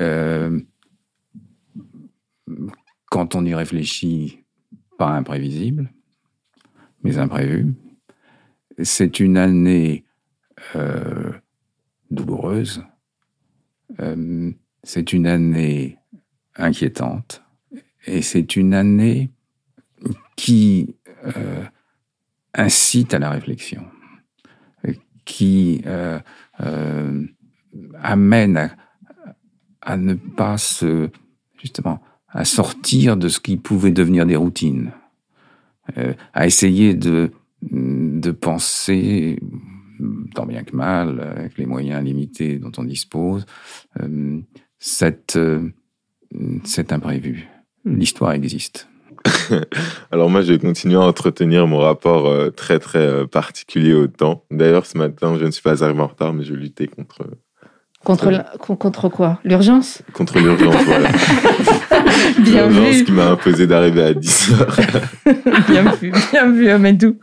Euh, 0.00 0.60
quand 3.10 3.34
on 3.34 3.44
y 3.44 3.54
réfléchit, 3.54 4.44
pas 4.98 5.10
imprévisible, 5.10 5.90
mais 7.02 7.18
imprévu. 7.18 7.74
C'est 8.82 9.20
une 9.20 9.36
année 9.36 10.04
euh, 10.76 11.32
douloureuse, 12.10 12.84
euh, 14.00 14.50
c'est 14.82 15.12
une 15.12 15.26
année 15.26 15.98
inquiétante, 16.56 17.42
et 18.06 18.22
c'est 18.22 18.56
une 18.56 18.74
année 18.74 19.30
qui 20.36 20.96
euh, 21.24 21.64
incite 22.54 23.14
à 23.14 23.18
la 23.18 23.30
réflexion, 23.30 23.84
qui 25.24 25.82
euh, 25.86 26.18
euh, 26.60 27.24
amène 28.02 28.74
à, 29.80 29.96
ne 29.96 30.14
pas 30.14 30.58
se 30.58 31.10
justement 31.60 32.02
à 32.28 32.44
sortir 32.44 33.16
de 33.16 33.28
ce 33.28 33.40
qui 33.40 33.56
pouvait 33.56 33.92
devenir 33.92 34.26
des 34.26 34.36
routines, 34.36 34.90
à 36.32 36.46
essayer 36.46 36.94
de, 36.94 37.30
de 37.62 38.30
penser, 38.30 39.38
tant 40.34 40.46
bien 40.46 40.64
que 40.64 40.74
mal, 40.74 41.20
avec 41.20 41.58
les 41.58 41.66
moyens 41.66 42.02
limités 42.02 42.58
dont 42.58 42.72
on 42.78 42.84
dispose, 42.84 43.44
cette, 44.78 45.38
euh, 46.34 46.58
cet 46.64 46.92
imprévu. 46.92 47.48
L'histoire 47.84 48.32
existe. 48.32 48.88
Alors 50.10 50.30
moi, 50.30 50.42
je 50.42 50.52
vais 50.52 50.58
continuer 50.58 50.96
à 50.96 51.00
entretenir 51.00 51.66
mon 51.66 51.78
rapport 51.78 52.26
euh, 52.28 52.50
très 52.50 52.78
très 52.78 52.98
euh, 53.00 53.26
particulier 53.26 53.92
au 53.94 54.06
temps. 54.06 54.44
D'ailleurs, 54.50 54.86
ce 54.86 54.98
matin, 54.98 55.36
je 55.38 55.44
ne 55.44 55.50
suis 55.50 55.62
pas 55.62 55.82
arrivé 55.84 56.00
en 56.00 56.06
retard, 56.08 56.32
mais 56.32 56.44
je 56.44 56.54
luttais 56.54 56.86
contre 56.86 57.24
Contre, 58.04 58.30
la- 58.32 58.52
con- 58.58 58.74
contre 58.74 59.08
quoi? 59.08 59.38
L'urgence? 59.44 60.02
Contre 60.12 60.40
l'urgence. 60.40 60.74
voilà. 60.86 61.10
Bien 62.40 62.66
L'urgence 62.68 62.96
vu, 62.96 63.04
qui 63.04 63.12
m'a 63.12 63.30
imposé 63.30 63.68
d'arriver 63.68 64.02
à 64.02 64.12
10 64.14 64.52
heures. 64.54 64.76
bien 65.68 65.92
vu, 65.92 66.12
bien 66.32 66.50
vu, 66.50 66.68
Amadou. 66.68 67.16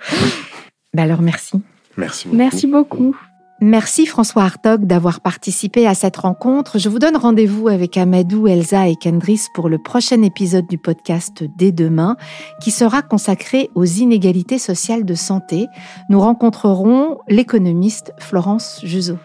Bah 0.94 1.04
alors 1.04 1.22
merci. 1.22 1.60
Merci 1.98 2.28
beaucoup. 2.28 2.38
Merci 2.38 2.68
beaucoup. 2.68 3.16
Merci 3.62 4.06
François 4.06 4.44
Hartog 4.44 4.86
d'avoir 4.86 5.20
participé 5.20 5.86
à 5.86 5.94
cette 5.94 6.16
rencontre. 6.16 6.80
Je 6.80 6.88
vous 6.88 6.98
donne 6.98 7.18
rendez-vous 7.18 7.68
avec 7.68 7.98
Amadou, 7.98 8.48
Elsa 8.48 8.88
et 8.88 8.96
Kendris 8.96 9.48
pour 9.54 9.68
le 9.68 9.78
prochain 9.78 10.22
épisode 10.22 10.66
du 10.68 10.78
podcast 10.78 11.44
Dès 11.58 11.74
demain, 11.74 12.16
qui 12.62 12.72
sera 12.72 13.02
consacré 13.02 13.70
aux 13.76 13.84
inégalités 13.84 14.60
sociales 14.60 15.04
de 15.04 15.14
santé. 15.14 15.68
Nous 16.08 16.22
rencontrerons 16.22 17.18
l'économiste 17.28 18.14
Florence 18.18 18.80
Juzo. 18.84 19.18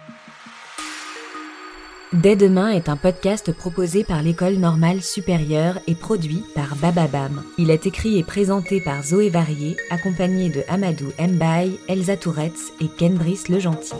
Dès 2.13 2.37
demain 2.37 2.71
est 2.71 2.89
un 2.89 2.97
podcast 2.97 3.53
proposé 3.53 4.05
par 4.05 4.23
l'École 4.23 4.55
normale 4.55 5.03
supérieure 5.03 5.79
et 5.87 5.95
produit 5.95 6.45
par 6.55 6.77
Bababam. 6.77 7.43
Il 7.59 7.71
est 7.71 7.87
écrit 7.87 8.19
et 8.19 8.23
présenté 8.23 8.81
par 8.81 9.03
Zoé 9.03 9.31
Varier, 9.31 9.77
accompagné 9.91 10.49
de 10.49 10.63
Amadou 10.69 11.11
Mbaye, 11.19 11.79
Elsa 11.89 12.17
Touretz 12.17 12.73
et 12.81 12.89
Kendris 12.89 13.45
Le 13.49 13.59
Gentil. 13.59 13.95